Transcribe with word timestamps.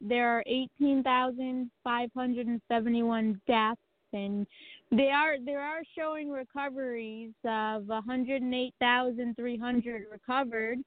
there 0.00 0.28
are 0.28 0.44
18,571 0.46 3.40
deaths. 3.46 3.80
And 4.12 4.46
they 4.90 5.10
are 5.10 5.36
there 5.44 5.60
are 5.60 5.82
showing 5.96 6.30
recoveries 6.30 7.34
of 7.44 7.86
108,300 7.88 10.06
recovered, 10.10 10.78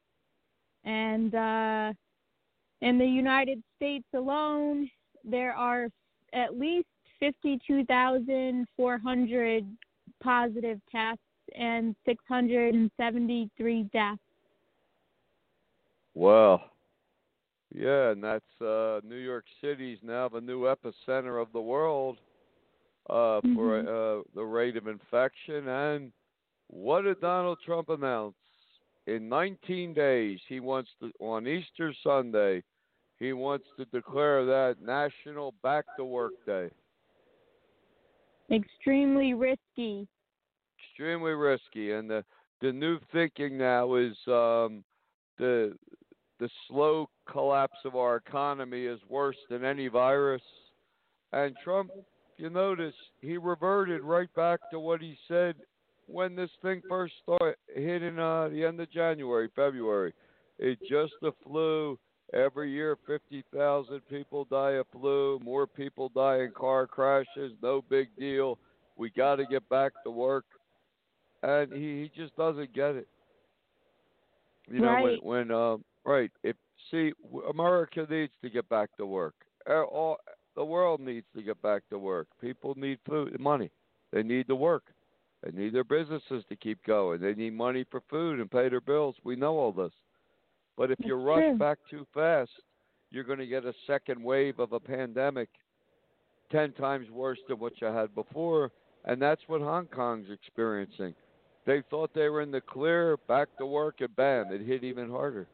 and 0.84 1.36
uh, 1.36 1.94
in 2.82 2.98
the 2.98 3.06
United 3.06 3.62
States 3.76 4.08
alone, 4.16 4.90
there 5.24 5.54
are 5.54 5.90
at 6.34 6.58
least 6.58 6.88
52,400 7.20 9.68
positive 10.24 10.82
tests 10.92 11.22
and 11.56 11.96
673 12.06 13.84
deaths. 13.94 14.20
Well, 16.16 16.64
yeah, 17.74 18.12
and 18.12 18.22
that's 18.24 18.62
uh, 18.62 19.02
New 19.04 19.18
York 19.18 19.46
City's 19.62 20.00
now 20.04 20.28
the 20.28 20.42
new 20.42 20.64
epicenter 20.64 21.40
of 21.42 21.54
the 21.54 21.62
world 21.62 22.18
uh, 23.12 23.42
for 23.56 23.80
uh, 23.80 24.22
the 24.34 24.44
rate 24.44 24.78
of 24.78 24.88
infection. 24.88 25.68
And 25.68 26.12
what 26.68 27.02
did 27.04 27.20
Donald 27.20 27.60
Trump 27.66 27.90
announce? 27.90 28.36
In 29.08 29.28
19 29.28 29.94
days, 29.94 30.40
he 30.48 30.60
wants 30.60 30.90
to, 31.02 31.12
on 31.20 31.48
Easter 31.48 31.94
Sunday, 32.04 32.64
he 33.18 33.34
wants 33.34 33.66
to 33.78 33.86
declare 33.86 34.46
that 34.46 34.78
National 34.82 35.54
Back 35.62 35.86
to 35.98 36.06
Work 36.06 36.34
Day. 36.46 36.70
Extremely 38.52 39.34
risky. 39.34 40.08
Extremely 40.80 41.32
risky, 41.32 41.92
and 41.92 42.10
the 42.10 42.24
the 42.62 42.72
new 42.72 43.00
thinking 43.12 43.58
now 43.58 43.96
is 43.96 44.16
um, 44.28 44.84
the 45.38 45.76
the 46.40 46.50
slow 46.68 47.10
collapse 47.30 47.78
of 47.86 47.96
our 47.96 48.18
economy 48.18 48.86
is 48.86 49.00
worse 49.08 49.38
than 49.50 49.64
any 49.64 49.88
virus. 49.88 50.42
And 51.32 51.56
Trump, 51.64 51.92
you 52.42 52.50
notice, 52.50 52.96
he 53.22 53.38
reverted 53.38 54.02
right 54.02 54.34
back 54.36 54.60
to 54.72 54.80
what 54.80 55.00
he 55.00 55.16
said 55.28 55.56
when 56.08 56.36
this 56.36 56.50
thing 56.62 56.82
first 56.90 57.14
started 57.24 57.56
hit 57.74 58.02
in 58.02 58.20
uh, 58.20 58.50
the 58.50 58.66
end 58.66 58.80
of 58.82 58.92
January, 58.92 59.48
February. 59.56 60.14
It's 60.60 60.82
just 60.90 61.14
a 61.24 61.32
flu. 61.44 61.98
Every 62.34 62.72
year, 62.72 62.98
50,000 63.08 64.02
people 64.10 64.46
die 64.46 64.72
of 64.72 64.88
flu. 64.92 65.40
More 65.44 65.68
people 65.68 66.10
die 66.10 66.40
in 66.40 66.52
car 66.52 66.88
crashes. 66.88 67.52
No 67.62 67.84
big 67.90 68.08
deal. 68.18 68.58
We 68.98 69.10
got 69.12 69.36
to 69.36 69.46
get 69.46 69.68
back 69.70 69.92
to 70.04 70.12
work. 70.12 70.46
And 71.44 71.72
he, 71.72 72.02
he 72.02 72.12
just 72.16 72.36
doesn't 72.38 72.74
get 72.74 72.96
it. 72.96 73.08
You 74.70 74.80
know, 74.80 74.88
Right. 74.88 75.04
when, 75.24 75.50
when 75.50 75.52
um, 75.52 75.84
right. 76.06 76.32
If 76.44 76.56
see, 76.90 77.12
America 77.50 78.08
needs 78.10 78.34
to 78.42 78.50
get 78.50 78.68
back 78.70 78.90
to 78.98 79.06
work. 79.06 79.36
All 79.68 80.18
the 80.56 80.66
world 80.66 81.00
needs 81.00 81.26
to 81.36 81.42
get 81.42 81.62
back 81.62 81.84
to 81.90 81.98
work. 81.98 82.28
People 82.40 82.74
need 82.78 83.00
food, 83.08 83.40
money. 83.40 83.72
They 84.12 84.24
need 84.24 84.48
to 84.48 84.56
work. 84.56 84.84
They 85.44 85.52
need 85.52 85.74
their 85.74 85.84
businesses 85.84 86.44
to 86.50 86.56
keep 86.56 86.84
going. 86.86 87.22
They 87.22 87.34
need 87.34 87.54
money 87.54 87.86
for 87.90 88.02
food 88.10 88.40
and 88.40 88.52
pay 88.52 88.70
their 88.70 88.82
bills. 88.82 89.16
We 89.24 89.36
know 89.36 89.58
all 89.58 89.72
this. 89.72 89.94
But 90.78 90.92
if 90.92 91.00
you 91.00 91.16
rush 91.16 91.44
true. 91.44 91.58
back 91.58 91.80
too 91.90 92.06
fast, 92.14 92.52
you're 93.10 93.24
going 93.24 93.40
to 93.40 93.48
get 93.48 93.66
a 93.66 93.74
second 93.88 94.24
wave 94.24 94.60
of 94.60 94.74
a 94.74 94.80
pandemic 94.80 95.50
10 96.52 96.74
times 96.74 97.10
worse 97.10 97.40
than 97.48 97.60
what 97.60 97.74
you 97.82 97.88
had 97.88 98.14
before. 98.14 98.72
And 99.06 99.22
that's 99.22 99.42
what 99.48 99.62
Hong 99.62 99.88
Kong's 99.88 100.28
experiencing. 100.32 101.16
They 101.66 101.82
thought 101.90 102.12
they 102.14 102.30
were 102.30 102.42
in 102.42 102.52
the 102.52 102.62
clear, 102.62 103.18
back 103.28 103.50
to 103.58 103.66
work, 103.66 104.02
and 104.02 104.16
bam, 104.16 104.52
it 104.52 104.62
hit 104.62 104.84
even 104.84 105.10
harder. 105.10 105.48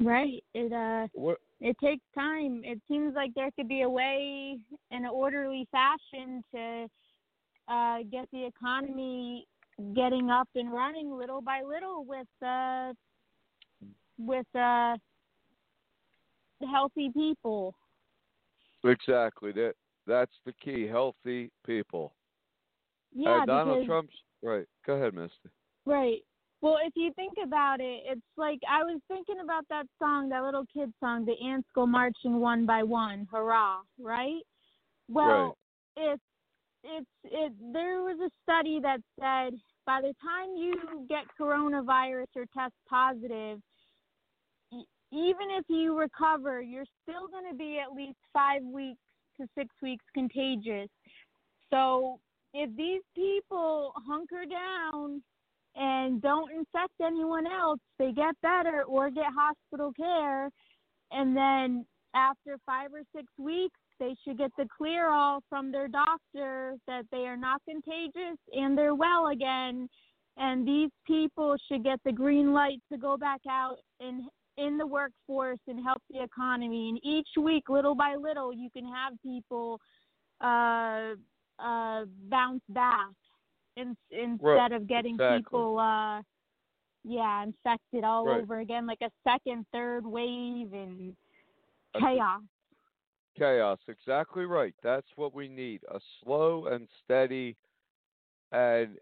Right. 0.00 0.42
It 0.54 0.72
uh 0.72 1.08
What? 1.12 1.38
It 1.60 1.76
takes 1.82 2.04
time. 2.14 2.62
It 2.64 2.80
seems 2.88 3.14
like 3.14 3.32
there 3.34 3.50
could 3.52 3.68
be 3.68 3.82
a 3.82 3.88
way 3.88 4.58
in 4.90 5.04
an 5.04 5.10
orderly 5.12 5.66
fashion 5.70 6.44
to 6.54 6.86
uh 7.68 7.98
get 8.10 8.28
the 8.32 8.46
economy 8.46 9.46
getting 9.94 10.30
up 10.30 10.48
and 10.54 10.72
running 10.72 11.10
little 11.12 11.40
by 11.40 11.62
little 11.62 12.04
with 12.04 12.26
uh 12.46 12.92
with 14.18 14.46
uh 14.54 14.96
healthy 16.70 17.10
people. 17.12 17.74
Exactly. 18.84 19.52
That 19.52 19.74
that's 20.06 20.34
the 20.46 20.52
key. 20.52 20.86
Healthy 20.86 21.50
people. 21.66 22.14
Yeah, 23.14 23.40
uh, 23.42 23.46
Donald 23.46 23.78
because 23.78 23.86
Trump's 23.86 24.16
right. 24.42 24.66
Go 24.86 24.94
ahead, 24.94 25.14
Misty. 25.14 25.50
Right. 25.84 26.22
Well, 26.60 26.78
if 26.84 26.92
you 26.96 27.12
think 27.14 27.34
about 27.42 27.80
it, 27.80 28.02
it's 28.06 28.20
like 28.36 28.58
I 28.68 28.82
was 28.82 29.00
thinking 29.06 29.36
about 29.42 29.64
that 29.70 29.86
song, 29.98 30.28
that 30.30 30.42
little 30.42 30.64
kid 30.74 30.92
song, 30.98 31.24
the 31.24 31.36
ants 31.46 31.68
go 31.74 31.86
marching 31.86 32.40
one 32.40 32.66
by 32.66 32.82
one, 32.82 33.28
hurrah, 33.30 33.78
right? 34.00 34.42
Well, 35.08 35.56
it's 35.96 36.22
it's 36.82 37.06
it 37.24 37.52
there 37.72 38.02
was 38.02 38.18
a 38.20 38.30
study 38.42 38.80
that 38.82 38.98
said 39.20 39.58
by 39.86 40.00
the 40.00 40.14
time 40.22 40.56
you 40.56 41.06
get 41.08 41.24
coronavirus 41.40 42.26
or 42.36 42.44
test 42.52 42.74
positive, 42.88 43.60
even 45.10 45.48
if 45.50 45.64
you 45.68 45.98
recover, 45.98 46.60
you're 46.60 46.84
still 47.02 47.28
going 47.28 47.50
to 47.50 47.56
be 47.56 47.78
at 47.78 47.94
least 47.96 48.18
5 48.32 48.62
weeks 48.64 49.00
to 49.40 49.46
6 49.56 49.74
weeks 49.80 50.04
contagious. 50.12 50.88
So, 51.70 52.20
if 52.52 52.74
these 52.76 53.02
people 53.14 53.92
hunker 54.06 54.44
down 54.44 55.22
and 55.78 56.20
don't 56.20 56.50
infect 56.50 56.92
anyone 57.00 57.46
else, 57.46 57.78
they 57.98 58.10
get 58.12 58.34
better 58.42 58.82
or 58.88 59.10
get 59.10 59.26
hospital 59.34 59.92
care. 59.96 60.50
And 61.12 61.36
then 61.36 61.86
after 62.14 62.58
five 62.66 62.92
or 62.92 63.02
six 63.14 63.26
weeks, 63.38 63.78
they 64.00 64.14
should 64.24 64.38
get 64.38 64.50
the 64.58 64.66
clear 64.76 65.08
all 65.08 65.40
from 65.48 65.70
their 65.70 65.88
doctor 65.88 66.74
that 66.86 67.04
they 67.12 67.26
are 67.26 67.36
not 67.36 67.62
contagious 67.68 68.38
and 68.52 68.76
they're 68.76 68.94
well 68.94 69.28
again. 69.28 69.88
And 70.36 70.66
these 70.66 70.90
people 71.06 71.56
should 71.68 71.84
get 71.84 72.00
the 72.04 72.12
green 72.12 72.52
light 72.52 72.80
to 72.92 72.98
go 72.98 73.16
back 73.16 73.40
out 73.48 73.76
and 74.00 74.22
in 74.56 74.78
the 74.78 74.86
workforce 74.86 75.58
and 75.68 75.84
help 75.84 76.02
the 76.10 76.22
economy. 76.22 76.88
And 76.88 77.00
each 77.04 77.28
week, 77.40 77.68
little 77.68 77.94
by 77.94 78.16
little, 78.16 78.52
you 78.52 78.68
can 78.70 78.84
have 78.84 79.12
people 79.22 79.80
uh, 80.40 81.14
uh, 81.60 82.04
bounce 82.28 82.62
back 82.68 83.14
in, 83.78 83.96
instead 84.10 84.42
Right, 84.46 84.72
of 84.72 84.86
getting 84.86 85.14
exactly. 85.14 85.60
people 85.60 85.78
uh 85.78 86.22
yeah 87.04 87.44
infected 87.44 88.04
all 88.04 88.26
Right. 88.26 88.42
over 88.42 88.60
again 88.60 88.86
like 88.86 89.02
a 89.02 89.10
second 89.24 89.64
third 89.72 90.04
wave 90.06 90.72
and 90.72 91.14
chaos 92.00 92.42
Chaos. 93.38 93.78
Exactly 93.86 94.44
right. 94.46 94.74
That's 94.82 95.06
what 95.14 95.32
we 95.32 95.48
need. 95.48 95.80
A 95.92 96.00
slow 96.22 96.66
and 96.66 96.88
steady 97.04 97.56
and 98.50 98.98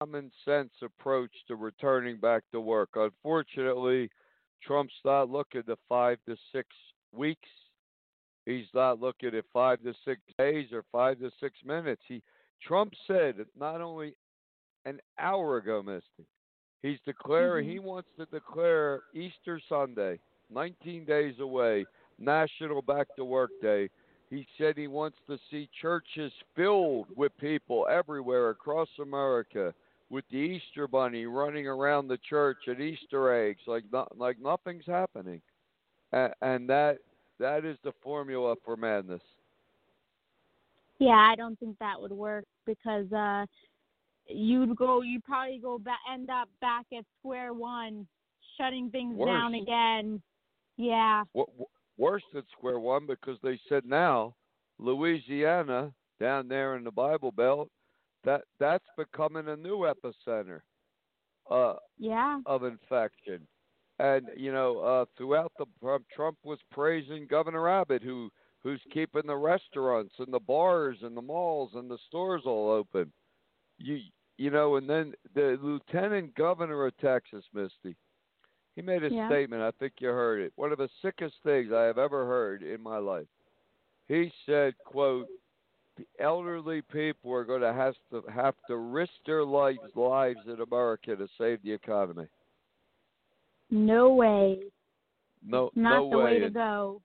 common 0.00 0.30
sense 0.44 0.72
approach 0.82 1.30
to 1.48 1.56
returning 1.56 2.18
back 2.18 2.44
to 2.52 2.60
work. 2.60 2.90
Unfortunately, 2.94 4.08
Trump's 4.62 4.94
not 5.04 5.28
looking 5.28 5.62
to 5.64 5.76
five 5.88 6.18
to 6.26 6.36
six 6.52 6.68
weeks. 7.12 7.48
He's 8.46 8.66
not 8.74 9.00
looking 9.00 9.34
at 9.34 9.44
five 9.52 9.82
to 9.82 9.92
six 10.04 10.20
days 10.38 10.68
or 10.72 10.84
five 10.90 11.18
to 11.20 11.30
six 11.40 11.58
minutes. 11.64 12.02
He 12.08 12.22
Trump 12.62 12.92
said 13.06 13.36
not 13.58 13.80
only 13.80 14.14
an 14.84 15.00
hour 15.18 15.56
ago, 15.56 15.82
Misty, 15.82 16.28
he's 16.82 16.98
declaring 17.04 17.66
mm-hmm. 17.66 17.72
he 17.72 17.78
wants 17.78 18.08
to 18.18 18.26
declare 18.26 19.00
Easter 19.14 19.60
Sunday, 19.68 20.18
19 20.50 21.04
days 21.04 21.34
away, 21.40 21.84
National 22.18 22.82
Back 22.82 23.14
to 23.16 23.24
Work 23.24 23.50
Day. 23.62 23.88
He 24.30 24.46
said 24.58 24.76
he 24.76 24.88
wants 24.88 25.18
to 25.28 25.38
see 25.50 25.68
churches 25.80 26.32
filled 26.56 27.06
with 27.16 27.36
people 27.38 27.86
everywhere 27.88 28.50
across 28.50 28.88
America 29.00 29.74
with 30.10 30.24
the 30.30 30.36
Easter 30.36 30.86
bunny 30.86 31.26
running 31.26 31.66
around 31.66 32.08
the 32.08 32.18
church 32.28 32.58
and 32.66 32.80
Easter 32.80 33.32
eggs 33.32 33.60
like 33.66 33.84
no, 33.92 34.06
like 34.16 34.40
nothing's 34.40 34.86
happening. 34.86 35.40
And, 36.12 36.32
and 36.40 36.68
that 36.68 36.98
that 37.40 37.64
is 37.64 37.76
the 37.84 37.92
formula 38.02 38.54
for 38.64 38.76
madness. 38.76 39.22
Yeah 40.98 41.28
i 41.30 41.34
don't 41.36 41.58
think 41.58 41.76
that 41.78 42.00
would 42.00 42.12
work 42.12 42.44
because 42.66 43.10
uh 43.12 43.44
you'd 44.26 44.76
go 44.76 45.02
you'd 45.02 45.24
probably 45.24 45.58
go 45.58 45.78
back 45.78 45.98
end 46.12 46.30
up 46.30 46.48
back 46.60 46.86
at 46.96 47.04
square 47.20 47.52
one 47.52 48.06
shutting 48.56 48.90
things 48.90 49.18
down 49.18 49.54
again. 49.54 50.22
Yeah. 50.76 51.24
W- 51.34 51.46
w- 51.46 51.66
worse 51.96 52.22
than 52.32 52.42
square 52.56 52.78
one 52.78 53.06
because 53.06 53.38
they 53.42 53.58
said 53.68 53.84
now 53.84 54.34
Louisiana 54.78 55.92
down 56.20 56.48
there 56.48 56.76
in 56.76 56.84
the 56.84 56.90
Bible 56.90 57.32
Belt 57.32 57.68
that 58.24 58.42
that's 58.58 58.84
becoming 58.96 59.48
a 59.48 59.56
new 59.56 59.86
epicenter 59.86 60.60
uh, 61.50 61.74
yeah. 61.98 62.40
of 62.46 62.64
infection. 62.64 63.46
And 63.98 64.28
you 64.36 64.52
know, 64.52 64.78
uh, 64.80 65.04
throughout 65.16 65.52
the 65.58 65.66
Trump 66.14 66.38
was 66.42 66.58
praising 66.72 67.26
Governor 67.28 67.68
Abbott, 67.68 68.02
who 68.02 68.30
who's 68.64 68.80
keeping 68.90 69.26
the 69.26 69.36
restaurants 69.36 70.14
and 70.18 70.32
the 70.32 70.40
bars 70.40 70.96
and 71.02 71.16
the 71.16 71.22
malls 71.22 71.72
and 71.74 71.88
the 71.88 71.98
stores 72.08 72.42
all 72.46 72.70
open. 72.70 73.12
You 73.78 74.00
you 74.36 74.50
know, 74.50 74.76
and 74.76 74.90
then 74.90 75.14
the 75.36 75.56
lieutenant 75.62 76.34
governor 76.34 76.86
of 76.86 76.96
Texas, 76.96 77.44
Misty, 77.52 77.94
he 78.74 78.82
made 78.82 79.04
a 79.04 79.10
Yeah. 79.10 79.28
statement. 79.28 79.62
I 79.62 79.70
think 79.72 79.92
you 80.00 80.08
heard 80.08 80.40
it. 80.40 80.52
One 80.56 80.72
of 80.72 80.78
the 80.78 80.88
sickest 81.02 81.36
things 81.44 81.70
I 81.72 81.82
have 81.82 81.98
ever 81.98 82.26
heard 82.26 82.64
in 82.64 82.80
my 82.82 82.98
life. 82.98 83.28
He 84.08 84.32
said, 84.44 84.74
"quote 84.84 85.28
The 85.96 86.06
elderly 86.18 86.82
people 86.82 87.32
are 87.32 87.44
going 87.44 87.60
to 87.60 87.72
have 87.72 87.94
to 88.10 88.22
have 88.22 88.56
to 88.66 88.76
risk 88.76 89.12
their 89.24 89.44
lives 89.44 89.94
lives 89.94 90.44
in 90.48 90.60
America 90.60 91.14
to 91.14 91.28
save 91.38 91.62
the 91.62 91.72
economy." 91.72 92.28
no 93.70 94.12
way 94.12 94.70
No, 95.42 95.70
not 95.74 95.90
no 95.90 96.10
the 96.10 96.18
way. 96.18 96.24
way 96.24 96.38
to 96.40 96.50
go 96.50 97.02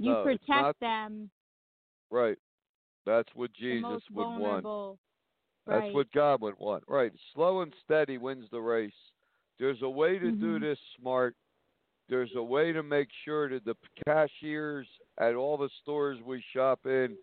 you 0.00 0.12
No, 0.12 0.22
protect 0.24 0.48
not- 0.48 0.78
them 0.80 1.30
Right. 2.10 2.38
That's 3.06 3.28
what 3.34 3.52
Jesus 3.52 4.02
would 4.10 4.22
want. 4.24 4.40
vulnerable 4.40 4.98
That's 5.66 5.80
right 5.82 5.94
what 5.94 6.10
God 6.12 6.40
would 6.40 6.58
want. 6.58 6.82
Right. 6.88 7.12
Slow 7.34 7.60
and 7.60 7.72
steady 7.84 8.18
wins 8.18 8.48
the 8.50 8.60
race. 8.60 8.92
There's 9.58 9.80
a 9.82 9.88
way 9.88 10.18
to 10.18 10.32
do 10.32 10.56
Mhm. 10.58 10.60
this 10.62 10.78
smart. 10.96 11.36
There's 12.08 12.34
a 12.34 12.42
way 12.42 12.72
to 12.72 12.82
make 12.82 13.12
sure 13.24 13.48
that 13.50 13.64
the 13.64 13.76
cashiers 14.04 14.88
at 15.18 15.34
all 15.36 15.56
the 15.56 15.68
stores 15.82 16.20
we 16.22 16.40
shop 16.40 16.86
in 16.86 17.16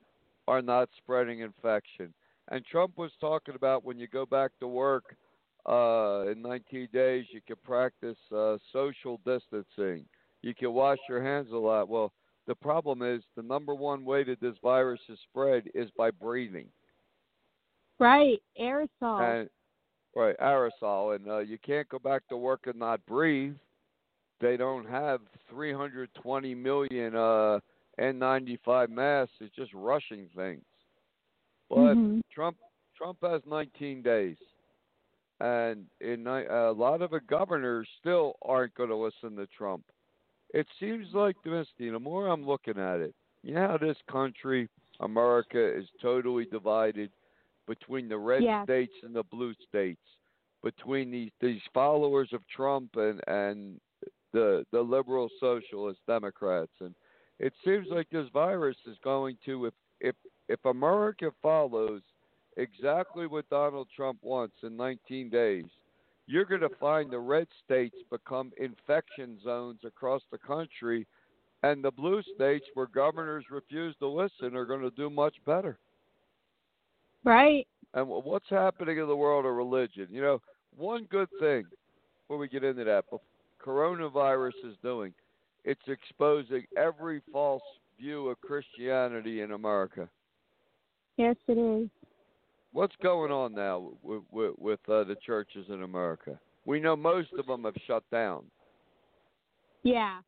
are 0.48 0.62
not 0.62 0.90
spreading 0.94 1.40
infection. 1.40 2.14
And 2.50 2.66
Trump 2.66 2.98
was 2.98 3.14
talking 3.18 3.56
about 3.56 3.84
when 3.84 4.00
you 4.00 4.08
go 4.08 4.26
back 4.26 4.58
to 4.60 4.68
work 4.68 5.18
uh, 5.66 6.28
in 6.32 6.42
19 6.42 6.88
days, 6.94 7.26
you 7.34 7.42
can 7.42 7.58
practice 7.58 8.18
uh, 8.32 8.58
social 8.72 9.18
distancing. 9.26 10.08
You 10.42 10.56
can 10.56 10.72
wash 10.72 11.00
your 11.10 11.22
hands 11.22 11.52
a 11.52 11.58
lot. 11.58 11.90
Well, 11.90 12.14
the 12.48 12.56
problem 12.56 13.02
is 13.02 13.22
the 13.36 13.44
number 13.44 13.76
one 13.76 14.06
way 14.06 14.24
that 14.24 14.40
this 14.40 14.56
virus 14.64 15.02
is 15.10 15.20
spread 15.30 15.70
is 15.76 15.90
by 15.98 16.12
breathing. 16.12 16.68
right 18.00 18.42
aerosol 18.60 18.88
And 19.20 19.50
right, 20.16 20.36
aerosol, 20.40 21.16
and 21.16 21.28
uh, 21.28 21.40
you 21.40 21.58
can't 21.60 21.88
go 21.90 22.00
back 22.00 22.28
to 22.30 22.38
work 22.38 22.62
and 22.68 22.80
not 22.80 23.06
breathe. 23.06 23.56
They 24.40 24.56
don't 24.58 24.88
have 24.88 25.22
320 25.50 26.56
million 26.56 27.16
uh, 27.16 27.60
N95 28.00 28.90
masks. 28.90 29.34
It's 29.42 29.56
just 29.56 29.74
rushing 29.74 30.30
things. 30.36 30.64
But 31.70 31.96
Mhm. 31.96 32.22
Trump 32.32 32.58
Trump 32.96 33.18
has 33.22 33.42
19 33.46 34.02
days, 34.02 34.38
and 35.40 35.86
in 36.02 36.24
ni- 36.24 36.46
a 36.48 36.72
lot 36.72 37.02
of 37.04 37.12
the 37.12 37.20
governors 37.20 37.88
still 38.00 38.36
aren't 38.42 38.74
going 38.76 38.90
to 38.90 38.96
listen 38.96 39.36
to 39.36 39.46
Trump. 39.48 39.84
It 40.54 40.68
seems 40.80 41.08
like 41.14 41.36
Misty. 41.46 41.90
The 41.90 42.00
more 42.00 42.28
I'm 42.28 42.46
looking 42.46 42.78
at 42.78 43.00
it, 43.00 43.14
you 43.44 43.54
know 43.54 43.68
how 43.68 43.78
this 43.78 43.98
country, 44.10 44.70
America, 45.00 45.78
is 45.78 45.86
totally 46.02 46.46
divided 46.46 47.12
between 47.68 48.08
the 48.08 48.18
red 48.18 48.44
Yes. 48.44 48.64
states 48.66 48.94
and 49.04 49.14
the 49.16 49.24
blue 49.24 49.54
states, 49.68 50.02
between 50.64 51.12
these 51.12 51.32
these 51.40 51.62
followers 51.74 52.32
of 52.34 52.48
Trump 52.48 52.96
and 52.96 53.22
and 53.28 53.80
the 54.32 54.66
the 54.72 54.82
liberal 54.82 55.30
socialist 55.40 56.00
Democrats, 56.08 56.72
and 56.80 56.96
it 57.40 57.54
seems 57.64 57.88
like 57.90 58.10
this 58.10 58.28
virus 58.30 58.78
is 58.86 58.98
going 59.04 59.38
to 59.46 59.66
if 59.66 59.74
if 60.00 60.16
if 60.48 60.64
America 60.66 61.32
follows 61.42 62.02
exactly 62.56 63.28
what 63.28 63.48
Donald 63.50 63.88
Trump 63.96 64.18
wants 64.24 64.56
in 64.64 64.76
19 64.76 65.30
days, 65.30 65.66
you're 66.28 66.46
going 66.46 66.62
to 66.62 66.70
find 66.80 67.10
the 67.10 67.20
red 67.20 67.48
states 67.64 67.96
become 68.12 68.52
infection 68.58 69.40
zones 69.44 69.80
across 69.86 70.22
the 70.32 70.38
country, 70.38 71.08
and 71.64 71.84
the 71.84 71.92
blue 71.92 72.22
states 72.36 72.66
where 72.74 72.88
governors 72.88 73.46
refuse 73.50 73.96
to 74.00 74.08
listen 74.08 74.56
are 74.56 74.66
going 74.66 74.82
to 74.82 74.92
do 74.92 75.10
much 75.10 75.36
better. 75.46 75.80
right 77.24 77.66
And 77.94 78.08
what's 78.08 78.50
happening 78.50 78.98
in 78.98 79.08
the 79.08 79.16
world 79.16 79.46
of 79.46 79.54
religion? 79.54 80.08
You 80.12 80.22
know, 80.22 80.42
one 80.76 81.06
good 81.10 81.30
thing 81.40 81.66
before 82.22 82.38
we 82.38 82.50
get 82.50 82.64
into 82.64 82.84
that, 82.84 83.06
coronavirus 83.66 84.52
is 84.66 84.76
doing, 84.84 85.14
it's 85.64 85.82
exposing 85.88 86.66
every 86.78 87.22
false 87.32 87.64
view 88.00 88.28
of 88.28 88.40
Christianity 88.42 89.42
in 89.42 89.54
America. 89.54 90.10
Yes, 91.16 91.38
it 91.48 91.58
is. 91.58 91.90
What's 92.78 92.96
going 93.02 93.32
on 93.32 93.56
now 93.56 93.94
with, 94.04 94.22
with, 94.32 94.54
with 94.60 94.80
uh, 94.88 95.04
the 95.04 95.16
churches 95.26 95.66
in 95.70 95.82
America? 95.82 96.40
We 96.64 96.80
know 96.80 96.96
most 96.96 97.30
of 97.36 97.48
them 97.48 97.64
have 97.64 97.74
shut 97.88 98.04
down. 98.12 98.44
Yeah. 99.82 100.20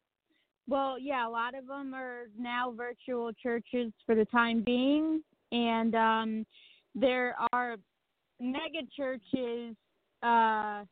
Well, 0.67 0.97
yeah, 0.97 1.27
a 1.27 1.29
lot 1.29 1.53
of 1.53 1.67
them 1.67 1.93
are 1.93 2.23
now 2.35 2.73
virtual 2.75 3.31
churches 3.33 3.93
for 4.03 4.15
the 4.15 4.25
time 4.25 4.63
being, 4.65 5.21
and 5.51 5.93
um, 5.93 6.45
there 6.95 7.35
are 7.53 7.75
mega 8.39 8.79
churches 8.97 9.75
uh, 10.23 10.85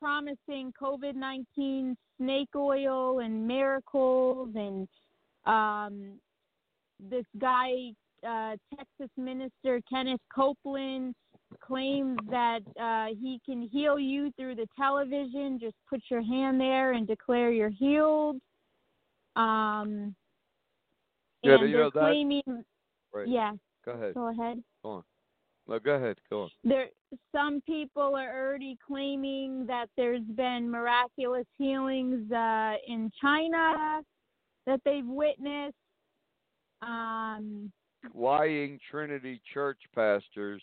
promising 0.00 0.70
COVID 0.78 1.14
19 1.14 1.96
snake 2.18 2.50
oil 2.54 3.20
and 3.20 3.48
miracles. 3.48 4.50
And 4.54 4.86
um, 5.46 6.20
this 7.00 7.24
guy, 7.40 7.94
uh, 8.26 8.56
Texas 8.76 9.10
minister 9.16 9.80
Kenneth 9.90 10.20
Copeland, 10.34 11.14
claims 11.60 12.18
that 12.30 12.60
uh, 12.80 13.14
he 13.20 13.40
can 13.44 13.68
heal 13.70 13.98
you 13.98 14.30
through 14.38 14.54
the 14.54 14.66
television. 14.76 15.58
Just 15.60 15.74
put 15.88 16.00
your 16.10 16.22
hand 16.22 16.60
there 16.60 16.92
and 16.92 17.06
declare 17.06 17.50
you're 17.50 17.68
healed. 17.70 18.36
Um, 19.36 20.14
Yeah, 21.42 21.54
and 21.60 21.70
you 21.70 21.76
know 21.76 21.90
that- 21.90 22.00
claiming, 22.00 22.64
Right. 23.12 23.28
yeah, 23.28 23.52
Go 23.84 23.92
ahead. 23.92 24.14
go 24.14 24.28
ahead. 24.28 24.62
Go 24.82 24.90
on. 24.90 25.04
No, 25.68 25.78
go 25.78 25.94
ahead. 25.94 26.18
Go 26.30 26.42
on. 26.44 26.50
there 26.64 26.88
some 27.30 27.60
people 27.62 28.14
are 28.16 28.46
already 28.46 28.76
claiming 28.86 29.66
that 29.66 29.88
there's 29.96 30.22
been 30.34 30.68
miraculous 30.70 31.46
healings 31.56 32.30
uh, 32.32 32.74
in 32.86 33.10
China 33.20 34.02
that 34.66 34.80
they've 34.84 35.06
witnessed. 35.06 35.76
Um, 36.82 37.70
lying 38.14 38.78
Trinity 38.90 39.40
Church 39.52 39.78
pastors 39.94 40.62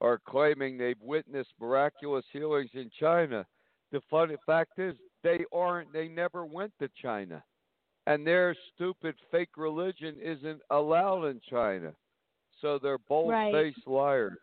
are 0.00 0.20
claiming 0.26 0.76
they've 0.76 1.00
witnessed 1.00 1.52
miraculous 1.60 2.24
healings 2.32 2.70
in 2.74 2.90
China. 2.98 3.46
The 3.92 4.00
funny 4.10 4.36
fact 4.44 4.78
is, 4.78 4.94
they 5.22 5.44
aren't. 5.52 5.92
They 5.92 6.08
never 6.08 6.44
went 6.44 6.72
to 6.80 6.88
China, 7.00 7.42
and 8.06 8.26
their 8.26 8.54
stupid 8.74 9.14
fake 9.30 9.56
religion 9.56 10.16
isn't 10.22 10.60
allowed 10.70 11.24
in 11.24 11.40
China. 11.48 11.92
So 12.60 12.78
they're 12.82 12.98
bold-faced 12.98 13.86
liars. 13.86 14.38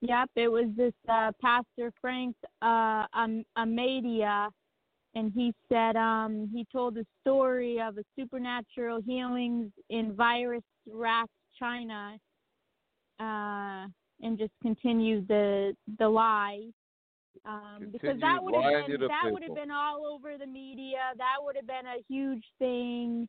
yep, 0.00 0.30
it 0.36 0.48
was 0.48 0.66
this 0.76 0.92
uh, 1.08 1.32
Pastor 1.40 1.92
Frank 2.00 2.36
uh, 2.62 3.06
um, 3.12 3.44
Amedia, 3.58 4.48
and 5.14 5.32
he 5.34 5.52
said 5.68 5.96
um, 5.96 6.48
he 6.52 6.66
told 6.70 6.96
a 6.98 7.04
story 7.22 7.80
of 7.80 7.98
a 7.98 8.04
supernatural 8.18 9.00
healings 9.06 9.70
in 9.90 10.14
virus-racked 10.86 11.30
China, 11.58 12.18
uh, 13.20 13.86
and 14.22 14.38
just 14.38 14.52
continued 14.62 15.28
the 15.28 15.74
the 15.98 16.08
lie. 16.08 16.62
Um, 17.44 17.88
because 17.92 18.18
that 18.20 18.42
would 18.42 18.54
have 18.54 18.86
been 18.86 19.00
that 19.08 19.30
would 19.30 19.42
have 19.42 19.54
been 19.54 19.70
all 19.70 20.06
over 20.06 20.36
the 20.38 20.46
media. 20.46 21.12
That 21.16 21.36
would 21.42 21.56
have 21.56 21.66
been 21.66 21.86
a 21.86 22.02
huge 22.08 22.44
thing. 22.58 23.28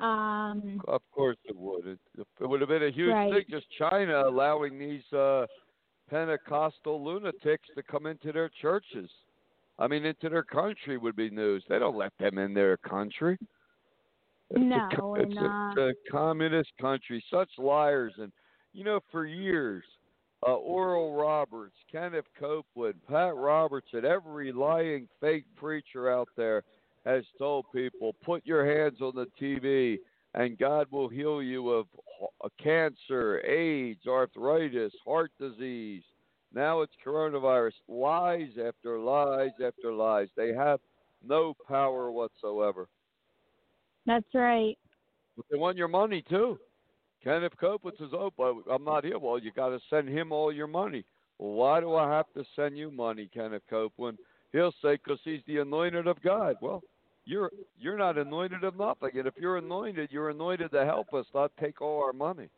Um, 0.00 0.80
Of 0.86 1.02
course 1.10 1.36
it 1.44 1.56
would. 1.56 1.86
It, 1.86 1.98
it 2.40 2.46
would 2.46 2.60
have 2.60 2.68
been 2.68 2.84
a 2.84 2.90
huge 2.90 3.12
Right. 3.12 3.32
thing. 3.32 3.44
Just 3.48 3.66
China 3.78 4.22
allowing 4.28 4.78
these 4.78 5.02
uh, 5.12 5.46
Pentecostal 6.10 7.02
lunatics 7.02 7.68
to 7.74 7.82
come 7.82 8.06
into 8.06 8.32
their 8.32 8.48
churches. 8.60 9.10
I 9.78 9.86
mean, 9.88 10.04
into 10.04 10.28
their 10.28 10.42
country 10.42 10.98
would 10.98 11.16
be 11.16 11.30
news. 11.30 11.64
They 11.68 11.78
don't 11.78 11.96
let 11.96 12.12
them 12.18 12.38
in 12.38 12.54
their 12.54 12.76
country. 12.76 13.38
It's 14.56 14.60
No, 14.98 15.14
a, 15.16 15.20
and, 15.20 15.32
it's, 15.32 15.40
uh, 15.40 15.44
a, 15.44 15.70
it's 15.70 15.98
a 16.08 16.10
communist 16.10 16.70
country. 16.80 17.22
Such 17.30 17.50
liars, 17.58 18.14
and 18.18 18.32
you 18.72 18.82
know, 18.84 19.00
for 19.10 19.26
years, 19.26 19.84
uh, 20.46 20.54
Oral 20.54 21.14
Roberts, 21.14 21.76
Kenneth 21.90 22.24
Copeland, 22.38 22.94
Pat 23.08 23.34
Robertson, 23.34 24.04
every 24.04 24.52
lying 24.52 25.08
fake 25.20 25.44
preacher 25.56 26.10
out 26.10 26.28
there 26.36 26.62
has 27.04 27.24
told 27.38 27.66
people, 27.74 28.14
put 28.24 28.44
your 28.46 28.64
hands 28.64 29.00
on 29.00 29.12
the 29.14 29.26
TV, 29.40 29.98
and 30.34 30.58
God 30.58 30.86
will 30.90 31.08
heal 31.08 31.42
you 31.42 31.70
of 31.70 31.86
cancer, 32.62 33.40
AIDS, 33.46 34.06
arthritis, 34.06 34.92
heart 35.04 35.30
disease. 35.40 36.02
Now 36.54 36.82
it's 36.82 36.92
coronavirus. 37.04 37.72
Lies 37.88 38.50
after 38.64 38.98
lies 38.98 39.50
after 39.64 39.92
lies. 39.92 40.28
They 40.36 40.52
have 40.54 40.80
no 41.26 41.54
power 41.66 42.10
whatsoever. 42.10 42.88
That's 44.08 44.34
right. 44.34 44.76
But 45.36 45.46
they 45.50 45.58
want 45.58 45.76
your 45.76 45.88
money 45.88 46.24
too. 46.28 46.58
Kenneth 47.22 47.52
Copeland 47.60 47.96
says, 47.98 48.10
"Oh, 48.12 48.32
but 48.36 48.54
I'm 48.70 48.84
not 48.84 49.04
here." 49.04 49.18
Well, 49.18 49.38
you 49.38 49.52
got 49.52 49.68
to 49.68 49.80
send 49.90 50.08
him 50.08 50.32
all 50.32 50.52
your 50.52 50.66
money. 50.66 51.04
Well, 51.38 51.52
why 51.52 51.80
do 51.80 51.94
I 51.94 52.10
have 52.10 52.32
to 52.34 52.44
send 52.56 52.78
you 52.78 52.90
money, 52.90 53.28
Kenneth 53.32 53.62
Copeland? 53.68 54.18
He'll 54.52 54.72
say, 54.82 54.94
"Because 54.94 55.20
he's 55.24 55.42
the 55.46 55.58
anointed 55.58 56.06
of 56.06 56.20
God." 56.22 56.56
Well, 56.62 56.82
you're 57.26 57.50
you're 57.78 57.98
not 57.98 58.16
anointed 58.16 58.64
of 58.64 58.76
nothing, 58.76 59.10
and 59.18 59.26
if 59.26 59.34
you're 59.38 59.58
anointed, 59.58 60.10
you're 60.10 60.30
anointed 60.30 60.70
to 60.72 60.84
help 60.84 61.12
us, 61.12 61.26
not 61.34 61.52
take 61.60 61.82
all 61.82 62.02
our 62.02 62.14
money. 62.14 62.48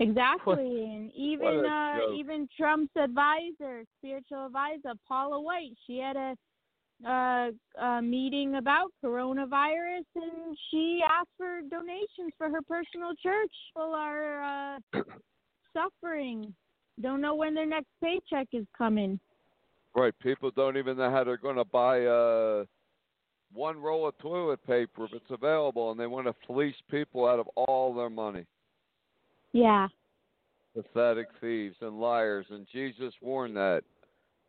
Exactly, 0.00 0.84
and 0.92 1.12
even 1.14 1.64
uh, 1.64 2.12
even 2.14 2.48
Trump's 2.56 2.96
advisor, 2.96 3.84
spiritual 3.98 4.46
advisor 4.46 4.94
Paula 5.06 5.40
White, 5.40 5.76
she 5.86 5.98
had 5.98 6.16
a 6.16 6.36
uh, 7.04 7.50
a 7.80 8.02
meeting 8.02 8.56
about 8.56 8.92
coronavirus, 9.04 10.04
and 10.14 10.56
she 10.70 11.00
asked 11.04 11.28
for 11.36 11.60
donations 11.70 12.32
for 12.38 12.48
her 12.48 12.62
personal 12.62 13.12
church. 13.22 13.50
People 13.72 13.94
are 13.94 14.76
uh, 14.94 15.02
suffering, 15.74 16.54
don't 17.00 17.20
know 17.20 17.34
when 17.34 17.54
their 17.54 17.66
next 17.66 17.88
paycheck 18.02 18.48
is 18.52 18.66
coming. 18.76 19.18
Right? 19.94 20.14
People 20.22 20.50
don't 20.54 20.76
even 20.76 20.96
know 20.96 21.10
how 21.10 21.24
they're 21.24 21.36
going 21.36 21.56
to 21.56 21.64
buy 21.64 22.04
uh, 22.04 22.64
one 23.52 23.78
roll 23.78 24.08
of 24.08 24.16
toilet 24.18 24.64
paper 24.66 25.04
if 25.04 25.12
it's 25.12 25.30
available, 25.30 25.90
and 25.90 26.00
they 26.00 26.06
want 26.06 26.26
to 26.26 26.34
fleece 26.46 26.74
people 26.90 27.26
out 27.26 27.38
of 27.38 27.48
all 27.56 27.94
their 27.94 28.10
money. 28.10 28.44
Yeah, 29.52 29.88
pathetic 30.76 31.28
thieves 31.40 31.76
and 31.80 31.98
liars. 31.98 32.46
And 32.50 32.66
Jesus 32.72 33.12
warned 33.20 33.56
that. 33.56 33.82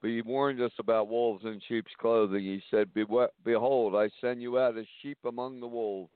But 0.01 0.11
he 0.11 0.21
warned 0.21 0.61
us 0.61 0.71
about 0.79 1.07
wolves 1.07 1.43
in 1.45 1.59
sheep's 1.67 1.91
clothing. 1.99 2.43
He 2.43 2.61
said, 2.69 2.93
Behold, 2.93 3.95
I 3.95 4.09
send 4.21 4.41
you 4.41 4.59
out 4.59 4.77
as 4.77 4.85
sheep 5.01 5.17
among 5.25 5.59
the 5.59 5.67
wolves. 5.67 6.11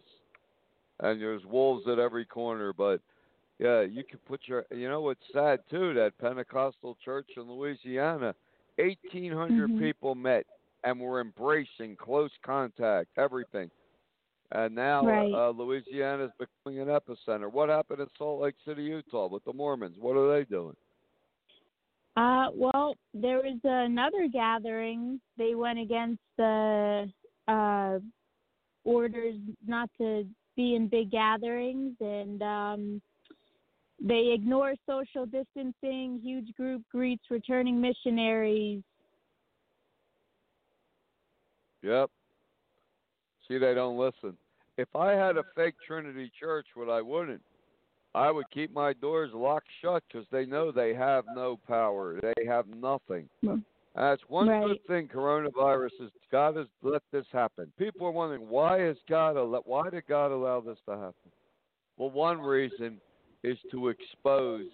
And 1.00 1.20
there's 1.20 1.44
wolves 1.46 1.88
at 1.88 1.98
every 1.98 2.26
corner. 2.26 2.74
But 2.74 3.02
yeah, 3.58 3.82
you 3.82 4.04
can 4.04 4.20
put 4.28 4.42
your, 4.46 4.66
you 4.72 4.88
know 4.88 5.02
what's 5.02 5.26
sad 5.34 5.62
too, 5.70 5.94
that 5.96 6.18
Pentecostal 6.20 6.96
church 7.04 7.28
in 7.38 7.44
Louisiana, 7.44 8.36
1,800 8.78 9.70
Mhm. 9.72 9.80
people 9.80 10.16
met 10.16 10.46
and 10.84 11.00
were 11.00 11.20
embracing 11.22 11.96
close 11.96 12.32
contact, 12.44 13.10
everything. 13.18 13.70
And 14.52 14.76
now 14.76 15.06
Right. 15.06 15.34
uh, 15.34 15.50
Louisiana 15.50 16.26
is 16.26 16.32
becoming 16.38 16.80
an 16.82 16.88
epicenter. 16.90 17.52
What 17.52 17.70
happened 17.70 18.02
in 18.02 18.08
Salt 18.18 18.42
Lake 18.42 18.56
City, 18.66 18.84
Utah, 18.84 19.28
with 19.28 19.44
the 19.46 19.54
Mormons? 19.54 19.98
What 19.98 20.18
are 20.18 20.30
they 20.32 20.44
doing? 20.44 20.76
Uh, 22.22 22.52
well, 22.54 22.94
there 23.16 23.38
was 23.38 23.58
another 23.64 24.28
gathering. 24.32 25.20
They 25.40 25.56
went 25.56 25.80
against 25.80 26.22
the 26.38 27.12
uh, 27.48 27.98
orders 28.84 29.38
not 29.66 29.90
to 29.98 30.28
be 30.56 30.76
in 30.76 30.88
big 30.88 31.10
gatherings, 31.10 31.96
and 32.00 32.44
um, 32.44 33.02
they 34.00 34.34
ignore 34.36 34.76
social 34.88 35.26
distancing. 35.26 36.20
Huge 36.22 36.54
group 36.54 36.84
greets 36.92 37.24
returning 37.32 37.82
missionaries. 37.82 38.84
Yep. 41.82 42.12
See, 43.48 43.58
they 43.58 43.74
don't 43.74 43.98
listen. 43.98 44.38
If 44.78 44.96
I 44.96 45.14
had 45.14 45.38
a 45.38 45.44
fake 45.56 45.74
Trinity 45.88 46.32
church, 46.40 46.68
what 46.76 46.88
I 46.88 47.02
wouldn't, 47.02 47.42
I 48.14 48.30
would 48.32 48.50
keep 48.52 48.74
my 48.74 48.94
doors 48.94 49.32
locked 49.34 49.70
shut 49.82 50.04
because 50.08 50.28
they 50.32 50.46
know 50.46 50.72
they 50.72 50.94
have 50.94 51.26
no 51.34 51.58
power. 51.68 52.20
They 52.22 52.46
have 52.46 52.68
nothing. 52.68 53.30
That's 53.96 54.22
one 54.30 54.48
Right. 54.48 54.66
good 54.66 54.84
thing. 54.86 55.08
Coronavirus 55.08 56.00
is 56.00 56.12
God 56.30 56.56
has 56.56 56.68
let 56.82 57.04
this 57.12 57.28
happen. 57.32 57.72
People 57.78 58.08
are 58.08 58.12
wondering 58.12 58.50
why 58.50 58.80
has 58.80 58.98
God 59.08 59.38
al- 59.38 59.62
why 59.66 59.90
did 59.90 60.06
God 60.08 60.32
allow 60.32 60.62
this 60.62 60.80
to 60.86 60.92
happen? 60.92 61.32
Well, 61.98 62.10
one 62.10 62.42
reason 62.42 63.02
is 63.44 63.58
to 63.72 63.90
expose 63.90 64.70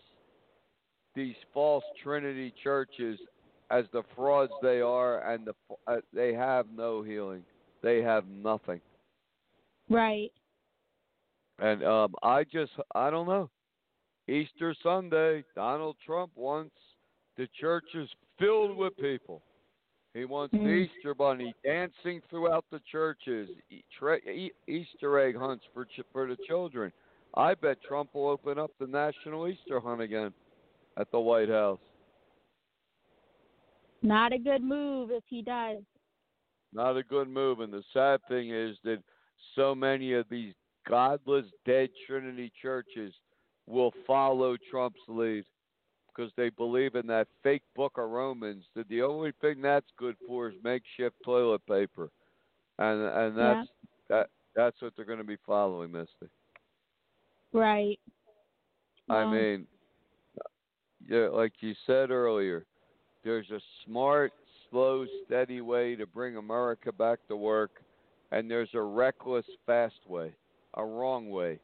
these 1.16 1.36
false 1.54 1.84
Trinity 2.04 2.52
churches 2.64 3.20
as 3.70 3.86
the 3.92 4.04
frauds 4.16 4.54
they 4.62 4.82
are, 4.82 5.20
and 5.32 5.46
the 5.46 5.56
uh, 5.88 6.02
they 6.14 6.34
have 6.34 6.70
no 6.72 7.02
healing. 7.02 7.44
They 7.82 8.02
have 8.02 8.28
nothing. 8.28 8.82
Right. 9.90 10.32
And 11.60 11.84
um, 11.84 12.14
I 12.24 12.44
just, 12.44 12.72
I 12.94 13.10
don't 13.10 13.28
know. 13.28 13.50
Easter 14.28 14.76
Sunday, 14.84 15.44
Donald 15.56 15.96
Trump 16.06 16.32
wants 16.36 16.76
the 17.38 17.48
churches 17.60 18.10
filled 18.38 18.76
with 18.78 18.96
people. 18.98 19.42
He 20.14 20.26
wants 20.26 20.54
Mm. 20.56 20.64
the 20.64 20.70
Easter 20.70 21.14
bunny 21.14 21.54
dancing 21.64 22.22
throughout 22.30 22.66
the 22.72 22.80
churches, 22.92 23.50
Easter 24.68 25.20
egg 25.20 25.36
hunts 25.38 25.64
for 25.74 25.86
ch- 25.86 26.02
for 26.12 26.28
the 26.28 26.38
children. 26.48 26.92
I 27.36 27.54
bet 27.54 27.82
Trump 27.82 28.14
will 28.16 28.28
open 28.30 28.58
up 28.58 28.72
the 28.80 28.88
National 28.88 29.48
Easter 29.48 29.80
Hunt 29.80 30.02
again 30.02 30.34
at 30.98 31.12
the 31.12 31.20
White 31.20 31.50
House. 31.50 31.80
Not 34.02 34.32
a 34.34 34.38
good 34.40 34.64
move 34.64 35.12
if 35.12 35.24
he 35.28 35.42
does. 35.42 35.84
Not 36.74 36.98
a 36.98 37.04
good 37.04 37.28
move. 37.30 37.60
And 37.60 37.72
the 37.72 37.84
sad 37.94 38.20
thing 38.28 38.50
is 38.52 38.78
that 38.84 39.04
so 39.56 39.76
many 39.76 40.14
of 40.14 40.28
these 40.30 40.54
godless, 40.88 41.46
dead 41.66 41.90
Trinity 42.06 42.52
churches 42.62 43.14
will 43.68 43.94
follow 44.06 44.56
Trump's 44.70 45.00
lead 45.08 45.44
because 46.08 46.32
they 46.38 46.50
believe 46.50 46.96
in 46.96 47.06
that 47.08 47.28
fake 47.44 47.64
book 47.76 47.94
of 47.98 48.10
Romans 48.10 48.64
that 48.76 48.88
the 48.90 49.02
only 49.02 49.32
thing 49.42 49.62
that's 49.62 49.86
good 49.98 50.16
for 50.26 50.50
is 50.50 50.56
makeshift 50.64 51.16
toilet 51.24 51.62
paper. 51.68 52.10
And 52.80 53.02
and 53.02 53.38
Yeah. 53.38 53.56
that's 53.56 53.70
that 54.10 54.30
that's 54.56 54.82
what 54.82 54.94
they're 54.96 55.06
going 55.06 55.20
to 55.20 55.24
be 55.24 55.38
following, 55.46 55.92
Misty. 55.92 56.30
Right. 57.54 58.00
I 59.10 59.26
mean, 59.26 59.68
yeah, 61.08 61.28
like 61.28 61.54
you 61.62 61.74
said 61.86 62.10
earlier, 62.12 62.66
there's 63.24 63.50
a 63.52 63.60
smart, 63.86 64.34
slow, 64.70 65.06
steady 65.26 65.62
way 65.62 65.96
to 65.96 66.06
bring 66.06 66.36
America 66.38 66.92
back 66.92 67.20
to 67.28 67.38
work, 67.38 67.72
and 68.32 68.50
there's 68.50 68.74
a 68.74 68.82
reckless, 68.82 69.46
fast 69.66 70.06
way, 70.08 70.34
a 70.78 70.86
wrong 70.86 71.30
way, 71.30 71.60